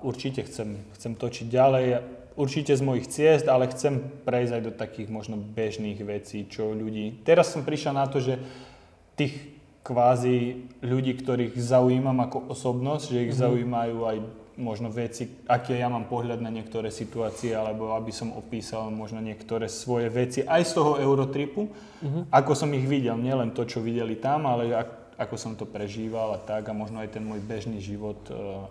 určite 0.02 0.42
chcem, 0.42 0.82
chcem 0.98 1.14
točiť 1.14 1.46
ďalej, 1.46 1.86
určite 2.34 2.74
z 2.74 2.82
mojich 2.82 3.06
ciest, 3.06 3.46
ale 3.46 3.70
chcem 3.70 4.02
prejsť 4.26 4.52
aj 4.58 4.62
do 4.66 4.72
takých 4.74 5.08
možno 5.14 5.38
bežných 5.38 6.02
vecí, 6.02 6.50
čo 6.50 6.74
ľudí... 6.74 7.22
Teraz 7.22 7.54
som 7.54 7.62
prišiel 7.62 7.94
na 7.94 8.10
to, 8.10 8.18
že 8.18 8.42
tých 9.14 9.36
kvázi 9.86 10.68
ľudí, 10.82 11.16
ktorých 11.16 11.54
zaujímam 11.56 12.18
ako 12.26 12.50
osobnosť, 12.52 13.04
že 13.08 13.18
ich 13.24 13.32
mm-hmm. 13.32 13.44
zaujímajú 13.46 13.98
aj 14.04 14.16
možno 14.60 14.92
veci, 14.92 15.26
aké 15.48 15.80
ja 15.80 15.88
mám 15.88 16.06
pohľad 16.06 16.44
na 16.44 16.52
niektoré 16.52 16.92
situácie, 16.92 17.56
alebo 17.56 17.96
aby 17.96 18.12
som 18.12 18.36
opísal 18.36 18.92
možno 18.92 19.24
niektoré 19.24 19.66
svoje 19.66 20.12
veci 20.12 20.40
aj 20.44 20.62
z 20.68 20.72
toho 20.76 20.92
Eurotripu, 21.00 21.72
mm-hmm. 21.72 22.22
ako 22.28 22.52
som 22.52 22.70
ich 22.76 22.84
videl, 22.84 23.16
nielen 23.16 23.56
to, 23.56 23.64
čo 23.64 23.80
videli 23.80 24.20
tam, 24.20 24.44
ale 24.44 24.70
ako 25.16 25.34
som 25.40 25.52
to 25.56 25.64
prežíval 25.64 26.36
a 26.36 26.40
tak 26.40 26.68
a 26.68 26.76
možno 26.76 27.00
aj 27.00 27.16
ten 27.16 27.24
môj 27.24 27.40
bežný 27.40 27.80
život 27.80 28.20
uh, 28.28 28.68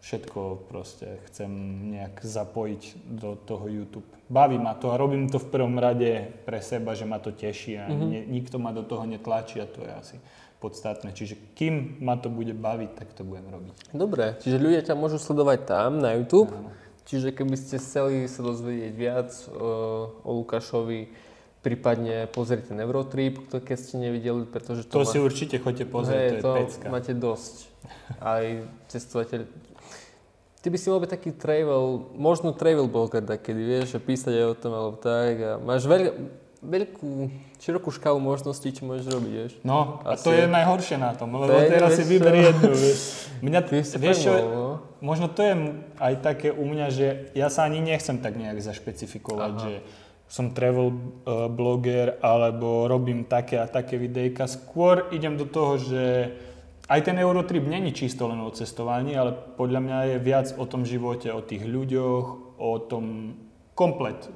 všetko 0.00 0.68
proste 0.68 1.20
chcem 1.28 1.52
nejak 1.92 2.24
zapojiť 2.24 2.82
do 3.04 3.36
toho 3.36 3.68
YouTube. 3.68 4.08
Baví 4.32 4.56
ma 4.56 4.72
to 4.72 4.92
a 4.92 5.00
robím 5.00 5.28
to 5.28 5.36
v 5.36 5.52
prvom 5.52 5.76
rade 5.76 6.28
pre 6.48 6.64
seba, 6.64 6.96
že 6.96 7.04
ma 7.04 7.20
to 7.20 7.36
teší 7.36 7.76
a 7.76 7.84
mm-hmm. 7.88 8.08
ne, 8.08 8.20
nikto 8.24 8.56
ma 8.56 8.72
do 8.72 8.80
toho 8.80 9.04
netlačí 9.04 9.60
a 9.60 9.68
to 9.68 9.84
je 9.84 9.92
asi 9.92 10.16
podstatné. 10.60 11.16
Čiže 11.16 11.40
kým 11.56 11.98
ma 12.04 12.20
to 12.20 12.28
bude 12.28 12.52
baviť, 12.52 12.90
tak 12.94 13.16
to 13.16 13.24
budem 13.24 13.48
robiť. 13.48 13.74
Dobre, 13.96 14.36
čiže 14.38 14.60
ľudia 14.60 14.84
ťa 14.84 14.94
môžu 14.94 15.16
sledovať 15.16 15.64
tam 15.64 15.98
na 15.98 16.14
YouTube. 16.20 16.52
Áno. 16.52 16.70
Čiže 17.08 17.34
keby 17.34 17.56
ste 17.58 17.82
chceli 17.82 18.30
sa 18.30 18.44
dozvedieť 18.44 18.92
viac 18.94 19.34
o, 19.50 20.14
o 20.22 20.30
Lukášovi, 20.44 21.10
prípadne 21.64 22.30
pozrite 22.30 22.70
Neurotrip, 22.70 23.50
keď 23.50 23.76
ste 23.76 23.98
nevideli, 23.98 24.46
pretože 24.46 24.86
to, 24.86 25.00
to 25.00 25.02
má... 25.02 25.10
si 25.10 25.18
určite 25.18 25.58
chodte 25.58 25.84
pozrieť, 25.88 26.20
hey, 26.20 26.30
to 26.30 26.36
je 26.36 26.44
to 26.44 26.52
pecka. 26.54 26.86
máte 26.86 27.12
dosť. 27.16 27.54
Aj 28.22 28.44
cestovateľ, 28.92 29.48
Ty 30.60 30.68
by 30.68 30.76
si 30.76 30.92
mal 30.92 31.00
byť 31.00 31.12
taký 31.16 31.30
travel, 31.32 32.12
možno 32.20 32.52
travel 32.52 32.84
blogger 32.84 33.24
takedy, 33.24 33.64
vieš, 33.64 33.96
a 33.96 34.00
písať 34.00 34.44
aj 34.44 34.46
o 34.52 34.56
tom 34.60 34.72
alebo 34.76 34.96
tak. 35.00 35.40
A 35.40 35.52
máš 35.56 35.88
veľ, 35.88 36.12
veľkú, 36.60 37.32
širokú 37.56 37.88
škálu 37.88 38.20
možností, 38.20 38.68
čo 38.76 38.84
môžeš 38.84 39.08
robiť, 39.08 39.32
vieš. 39.32 39.52
No, 39.64 40.04
Asi. 40.04 40.12
a 40.12 40.12
to 40.20 40.30
je 40.36 40.44
najhoršie 40.44 40.96
na 41.00 41.16
tom, 41.16 41.32
lebo 41.32 41.56
to 41.56 41.72
teraz 41.72 41.96
si 41.96 42.04
vyber 42.04 42.36
jednu, 42.36 42.70
vieš. 42.76 43.00
Mňa, 43.40 43.60
vieš 43.96 44.18
čo, 44.28 44.32
no? 44.36 44.66
možno 45.00 45.32
to 45.32 45.40
je 45.40 45.54
aj 45.96 46.14
také 46.20 46.52
u 46.52 46.64
mňa, 46.68 46.86
že 46.92 47.06
ja 47.32 47.48
sa 47.48 47.64
ani 47.64 47.80
nechcem 47.80 48.20
tak 48.20 48.36
nejak 48.36 48.60
zašpecifikovať, 48.60 49.52
Aha. 49.56 49.62
že 49.64 49.72
som 50.30 50.54
travel 50.54 50.94
uh, 50.94 51.50
bloger 51.50 52.20
alebo 52.22 52.86
robím 52.86 53.26
také 53.26 53.58
a 53.58 53.66
také 53.66 53.98
videjka. 53.98 54.46
Skôr 54.46 55.10
idem 55.10 55.34
do 55.34 55.48
toho, 55.48 55.74
že 55.80 56.30
aj 56.86 57.00
ten 57.02 57.16
Eurotrip 57.18 57.66
není 57.66 57.90
čisto 57.90 58.30
len 58.30 58.38
o 58.38 58.50
cestovaní, 58.54 59.18
ale 59.18 59.34
podľa 59.34 59.80
mňa 59.82 59.98
je 60.14 60.16
viac 60.22 60.46
o 60.54 60.68
tom 60.68 60.86
živote, 60.86 61.32
o 61.34 61.42
tých 61.42 61.66
ľuďoch, 61.66 62.24
o 62.60 62.72
tom 62.84 63.34
komplet. 63.80 64.28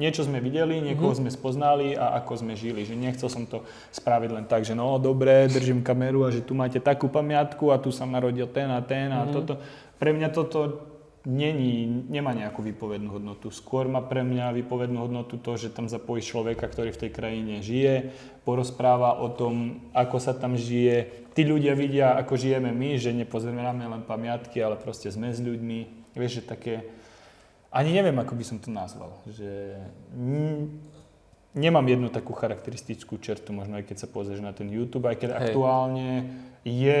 Niečo 0.00 0.24
sme 0.24 0.40
videli, 0.40 0.80
niekoho 0.80 1.12
mm-hmm. 1.12 1.28
sme 1.28 1.36
spoznali 1.36 1.92
a 1.92 2.16
ako 2.16 2.40
sme 2.40 2.56
žili. 2.56 2.88
Že 2.88 2.96
nechcel 2.96 3.28
som 3.28 3.44
to 3.44 3.60
spraviť 3.92 4.30
len 4.32 4.48
tak, 4.48 4.64
že 4.64 4.72
no 4.72 4.96
dobre, 4.96 5.52
držím 5.52 5.84
kameru 5.84 6.24
a 6.24 6.32
že 6.32 6.40
tu 6.40 6.56
máte 6.56 6.80
takú 6.80 7.12
pamiatku 7.12 7.68
a 7.68 7.76
tu 7.76 7.92
sa 7.92 8.08
narodil 8.08 8.48
ten 8.48 8.72
a 8.72 8.80
ten 8.80 9.12
a 9.12 9.28
mm-hmm. 9.28 9.34
toto. 9.36 9.60
Pre 10.00 10.10
mňa 10.16 10.28
toto 10.32 10.60
není, 11.26 11.84
nemá 12.08 12.32
nejakú 12.32 12.62
výpovednú 12.62 13.20
hodnotu. 13.20 13.52
Skôr 13.52 13.84
má 13.90 14.00
pre 14.00 14.22
mňa 14.24 14.56
výpovednú 14.62 15.04
hodnotu 15.04 15.36
to, 15.36 15.58
že 15.58 15.74
tam 15.74 15.90
zapojíš 15.90 16.32
človeka, 16.32 16.64
ktorý 16.64 16.94
v 16.94 17.00
tej 17.04 17.10
krajine 17.12 17.60
žije, 17.60 18.14
porozpráva 18.46 19.18
o 19.20 19.28
tom, 19.28 19.84
ako 19.92 20.16
sa 20.22 20.32
tam 20.32 20.54
žije. 20.56 21.28
Tí 21.36 21.44
ľudia 21.44 21.76
vidia, 21.76 22.16
ako 22.16 22.38
žijeme 22.38 22.72
my, 22.72 22.96
že 22.96 23.12
nepozeráme 23.12 23.84
len 23.84 24.06
pamiatky, 24.06 24.62
ale 24.62 24.80
proste 24.80 25.10
sme 25.12 25.34
s 25.34 25.42
ľuďmi. 25.42 26.14
Vieš, 26.16 26.40
že 26.40 26.42
také... 26.48 26.74
Ani 27.70 27.90
neviem, 27.92 28.16
ako 28.16 28.32
by 28.38 28.44
som 28.46 28.58
to 28.62 28.70
nazval. 28.70 29.16
Že... 29.26 29.76
Nemám 31.56 31.86
jednu 31.88 32.08
takú 32.12 32.36
charakteristickú 32.36 33.16
čertu, 33.16 33.56
možno 33.56 33.80
aj 33.80 33.88
keď 33.88 33.96
sa 34.04 34.08
pozrieš 34.12 34.44
na 34.44 34.52
ten 34.52 34.68
YouTube, 34.68 35.08
aj 35.08 35.16
keď 35.16 35.30
Hej. 35.32 35.38
aktuálne 35.40 36.08
je 36.68 36.98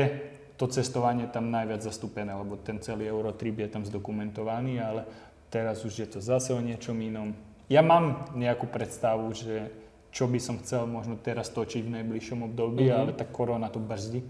to 0.56 0.64
cestovanie 0.72 1.28
tam 1.28 1.52
najviac 1.52 1.84
zastúpené, 1.84 2.32
lebo 2.32 2.56
ten 2.56 2.80
celý 2.80 3.04
Eurotrip 3.04 3.60
je 3.60 3.68
tam 3.68 3.84
zdokumentovaný, 3.84 4.80
ale 4.80 5.04
teraz 5.52 5.84
už 5.84 5.94
je 6.00 6.08
to 6.08 6.24
zase 6.24 6.56
o 6.56 6.60
niečom 6.64 6.96
inom. 6.96 7.36
Ja 7.68 7.84
mám 7.84 8.32
nejakú 8.32 8.64
predstavu, 8.64 9.28
že 9.36 9.68
čo 10.08 10.24
by 10.24 10.40
som 10.40 10.56
chcel 10.64 10.88
možno 10.88 11.20
teraz 11.20 11.52
točiť 11.52 11.84
v 11.84 12.00
najbližšom 12.00 12.48
období, 12.48 12.88
mm-hmm. 12.88 13.00
ale 13.04 13.10
tá 13.12 13.28
korona 13.28 13.68
to 13.68 13.76
brzdí. 13.76 14.24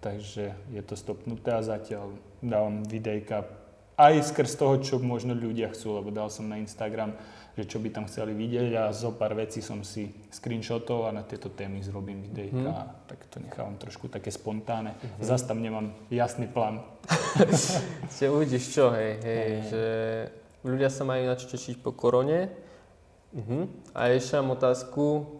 Takže 0.00 0.56
je 0.72 0.80
to 0.80 0.96
stopnuté 0.96 1.52
a 1.52 1.60
zatiaľ 1.60 2.16
dávam 2.40 2.80
videjka 2.88 3.44
aj 4.00 4.32
skrz 4.32 4.56
toho, 4.56 4.80
čo 4.80 4.96
možno 4.96 5.36
ľudia 5.36 5.68
chcú, 5.68 6.00
lebo 6.00 6.08
dal 6.08 6.32
som 6.32 6.48
na 6.48 6.56
Instagram, 6.56 7.12
že 7.60 7.68
čo 7.68 7.76
by 7.76 7.92
tam 7.92 8.08
chceli 8.08 8.32
vidieť 8.32 8.72
a 8.80 8.88
zo 8.96 9.12
pár 9.12 9.36
vecí 9.36 9.60
som 9.60 9.84
si 9.84 10.08
screenshotol 10.32 11.12
a 11.12 11.12
na 11.12 11.20
tieto 11.20 11.52
témy 11.52 11.84
zrobím 11.84 12.24
videjka, 12.24 12.72
hmm. 12.72 12.88
tak 13.04 13.20
to 13.28 13.36
nechávam 13.44 13.76
trošku 13.76 14.08
také 14.08 14.32
spontánne. 14.32 14.96
Hmm. 14.96 15.20
Zas 15.20 15.44
tam 15.44 15.60
nemám 15.60 15.92
jasný 16.08 16.48
plán. 16.48 16.80
Ste 18.12 18.32
uvidíš 18.32 18.72
čo, 18.72 18.88
hej, 18.96 19.20
hej, 19.20 19.44
hey. 19.44 19.60
že 19.68 19.84
ľudia 20.64 20.88
sa 20.88 21.04
majú 21.04 21.28
na 21.28 21.36
čo 21.36 21.44
tešiť 21.52 21.84
po 21.84 21.92
korone. 21.92 22.48
Uh-huh. 23.30 23.70
A 23.94 24.10
ešte 24.10 24.34
mám 24.40 24.58
otázku, 24.58 25.38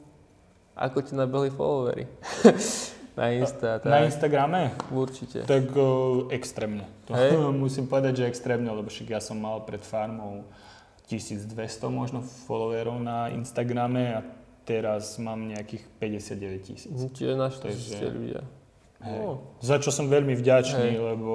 ako 0.79 0.99
ti 1.03 1.13
nabehli 1.19 1.51
followery? 1.51 2.05
na 3.17 3.27
Insta, 3.35 3.79
tak. 3.83 3.91
Na 3.91 3.99
Instagrame? 4.07 4.75
Určite. 4.91 5.43
Tak 5.47 5.65
o, 5.75 5.89
extrémne. 6.31 6.87
To 7.11 7.15
hey. 7.15 7.35
musím 7.65 7.91
povedať, 7.91 8.23
že 8.23 8.25
extrémne, 8.31 8.71
lebo 8.71 8.87
však 8.87 9.17
ja 9.17 9.21
som 9.21 9.39
mal 9.39 9.63
pred 9.67 9.83
farmou 9.83 10.47
1200 11.11 11.57
možno 11.91 12.23
followerov 12.23 13.03
na 13.03 13.33
Instagrame 13.35 14.15
a 14.15 14.21
teraz 14.63 15.19
mám 15.19 15.43
nejakých 15.51 15.83
59 15.99 16.63
tisíc. 16.63 16.95
Čiže 16.95 17.35
našli 17.35 17.75
ste 17.75 18.07
ľudia. 18.07 18.43
Hey. 19.01 19.17
Oh. 19.17 19.41
Za 19.65 19.81
čo 19.81 19.91
som 19.91 20.13
veľmi 20.13 20.37
vďačný, 20.37 20.95
hey. 20.95 21.01
lebo 21.01 21.33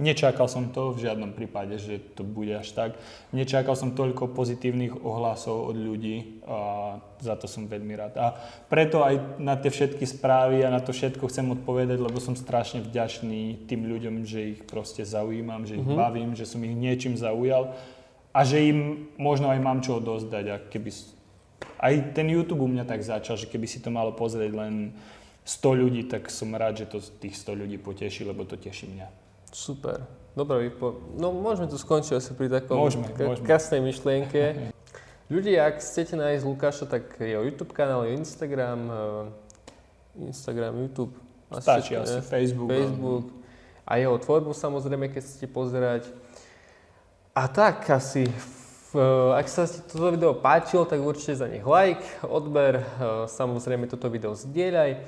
nečakal 0.00 0.48
som 0.48 0.72
to 0.72 0.96
v 0.96 1.04
žiadnom 1.04 1.36
prípade, 1.36 1.76
že 1.76 2.00
to 2.16 2.24
bude 2.24 2.52
až 2.56 2.72
tak. 2.72 2.90
Nečakal 3.36 3.76
som 3.76 3.92
toľko 3.92 4.32
pozitívnych 4.32 5.04
ohlasov 5.04 5.68
od 5.68 5.76
ľudí 5.76 6.40
a 6.48 6.96
za 7.20 7.36
to 7.36 7.44
som 7.44 7.68
veľmi 7.68 7.92
rád. 7.92 8.16
A 8.16 8.32
preto 8.72 9.04
aj 9.04 9.36
na 9.36 9.60
tie 9.60 9.68
všetky 9.68 10.08
správy 10.08 10.64
a 10.64 10.72
na 10.72 10.80
to 10.80 10.96
všetko 10.96 11.28
chcem 11.28 11.52
odpovedať, 11.52 12.00
lebo 12.00 12.16
som 12.16 12.32
strašne 12.32 12.80
vďačný 12.80 13.68
tým 13.68 13.84
ľuďom, 13.84 14.24
že 14.24 14.56
ich 14.56 14.60
proste 14.64 15.04
zaujímam, 15.04 15.68
že 15.68 15.76
ich 15.76 15.84
mm-hmm. 15.84 16.00
bavím, 16.00 16.32
že 16.32 16.48
som 16.48 16.64
ich 16.64 16.72
niečím 16.72 17.20
zaujal 17.20 17.76
a 18.32 18.40
že 18.48 18.72
im 18.72 19.12
možno 19.20 19.52
aj 19.52 19.60
mám 19.60 19.84
čo 19.84 20.00
odozdať. 20.00 20.44
A 20.48 20.56
keby, 20.64 20.90
aj 21.76 22.16
ten 22.16 22.26
YouTube 22.32 22.64
u 22.64 22.68
mňa 22.72 22.88
tak 22.88 23.04
začal, 23.04 23.36
že 23.36 23.52
keby 23.52 23.68
si 23.68 23.84
to 23.84 23.92
malo 23.92 24.16
pozrieť 24.16 24.52
len 24.56 24.96
100 25.44 25.76
ľudí, 25.76 26.08
tak 26.08 26.32
som 26.32 26.56
rád, 26.56 26.80
že 26.80 26.86
to 26.88 27.04
tých 27.20 27.36
100 27.36 27.60
ľudí 27.66 27.76
poteší, 27.76 28.24
lebo 28.24 28.48
to 28.48 28.56
teší 28.56 28.88
mňa. 28.88 29.21
Super. 29.52 30.02
Dobre, 30.32 30.72
vypo... 30.72 30.96
no 31.20 31.28
môžeme 31.28 31.68
tu 31.68 31.76
skončiť 31.76 32.16
asi 32.16 32.32
pri 32.32 32.48
takom 32.48 32.80
môžeme, 32.80 33.04
k- 33.12 33.28
môžeme. 33.28 33.44
krásnej 33.44 33.84
myšlienke. 33.84 34.72
Ľudia, 35.32 35.68
ak 35.68 35.80
chcete 35.80 36.16
nájsť 36.16 36.44
Lukáša, 36.44 36.84
tak 36.88 37.20
jeho 37.20 37.44
YouTube 37.44 37.72
kanál, 37.76 38.04
je 38.08 38.16
Instagram, 38.16 38.80
uh, 38.88 39.28
Instagram, 40.16 40.76
YouTube. 40.76 41.12
Asi 41.52 41.64
Stačí 41.68 41.92
asi 41.96 42.20
Facebook. 42.24 42.68
Facebook. 42.68 43.24
A 43.84 44.00
jeho 44.00 44.16
tvorbu 44.16 44.56
samozrejme, 44.56 45.12
keď 45.12 45.20
chcete 45.20 45.48
pozerať. 45.52 46.08
A 47.36 47.48
tak 47.48 47.84
asi, 47.92 48.28
uh, 48.96 49.36
ak 49.36 49.48
sa 49.48 49.68
ti 49.68 49.84
toto 49.84 50.12
video 50.12 50.32
páčilo, 50.32 50.88
tak 50.88 51.00
určite 51.00 51.36
za 51.36 51.48
nech 51.48 51.64
like, 51.64 52.04
odber, 52.24 52.80
uh, 52.80 53.28
samozrejme 53.28 53.84
toto 53.88 54.08
video 54.08 54.32
zdieľaj 54.32 55.00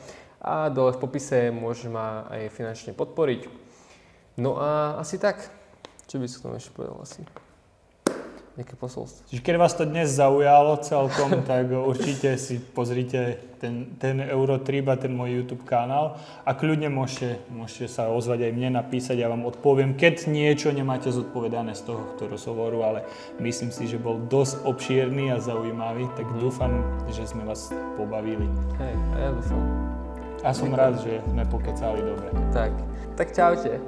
a 0.44 0.68
dole 0.68 0.92
v 0.92 1.00
popise 1.00 1.48
môže 1.48 1.88
ma 1.88 2.28
aj 2.28 2.52
finančne 2.52 2.92
podporiť. 2.92 3.48
No 4.34 4.58
a 4.58 4.98
asi 4.98 5.18
tak. 5.18 5.46
Čo 6.10 6.18
by 6.18 6.26
tomu 6.26 6.54
ešte 6.58 6.74
povedal 6.74 6.98
asi? 6.98 7.22
Nejaké 8.54 8.78
posolstvo. 8.78 9.26
Čiže 9.34 9.42
keď 9.42 9.54
vás 9.58 9.74
to 9.74 9.82
dnes 9.82 10.14
zaujalo 10.14 10.78
celkom, 10.78 11.42
tak 11.50 11.74
určite 11.74 12.38
si 12.38 12.62
pozrite 12.62 13.38
ten, 13.58 13.98
ten 13.98 14.22
Eurotrip 14.22 14.86
a 14.90 14.94
ten 14.94 15.10
môj 15.10 15.42
YouTube 15.42 15.66
kanál 15.66 16.18
a 16.46 16.54
kľudne 16.54 16.86
môžete, 16.86 17.42
môžete 17.50 17.90
sa 17.90 18.14
ozvať 18.14 18.46
aj 18.46 18.52
mne, 18.54 18.78
napísať, 18.78 19.18
ja 19.18 19.26
vám 19.26 19.42
odpoviem, 19.42 19.98
keď 19.98 20.30
niečo 20.30 20.70
nemáte 20.70 21.10
zodpovedané 21.10 21.74
z 21.74 21.90
toho 21.90 22.14
rozhovoru, 22.30 22.86
ale 22.86 23.00
myslím 23.42 23.74
si, 23.74 23.90
že 23.90 23.98
bol 23.98 24.22
dosť 24.30 24.62
obšírny 24.62 25.34
a 25.34 25.42
zaujímavý, 25.42 26.06
tak 26.14 26.26
mm. 26.30 26.38
dúfam, 26.38 26.78
že 27.10 27.26
sme 27.26 27.42
vás 27.42 27.74
pobavili. 27.98 28.46
Hej, 28.78 28.94
a 28.94 29.16
ja 29.18 29.30
dúfam. 29.34 29.62
A 30.46 30.54
som 30.54 30.70
rád, 30.70 31.02
že 31.02 31.18
sme 31.26 31.42
pokecali 31.48 32.06
dobre. 32.06 32.30
Tak, 32.54 32.70
tak 33.18 33.34
čaute. 33.34 33.82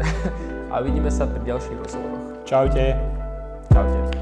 a 0.72 0.80
vidíme 0.80 1.10
sa 1.12 1.28
pri 1.28 1.42
ďalších 1.44 1.78
rozhovoroch. 1.82 2.24
Čaute. 2.48 2.96
Čaute. 3.72 4.21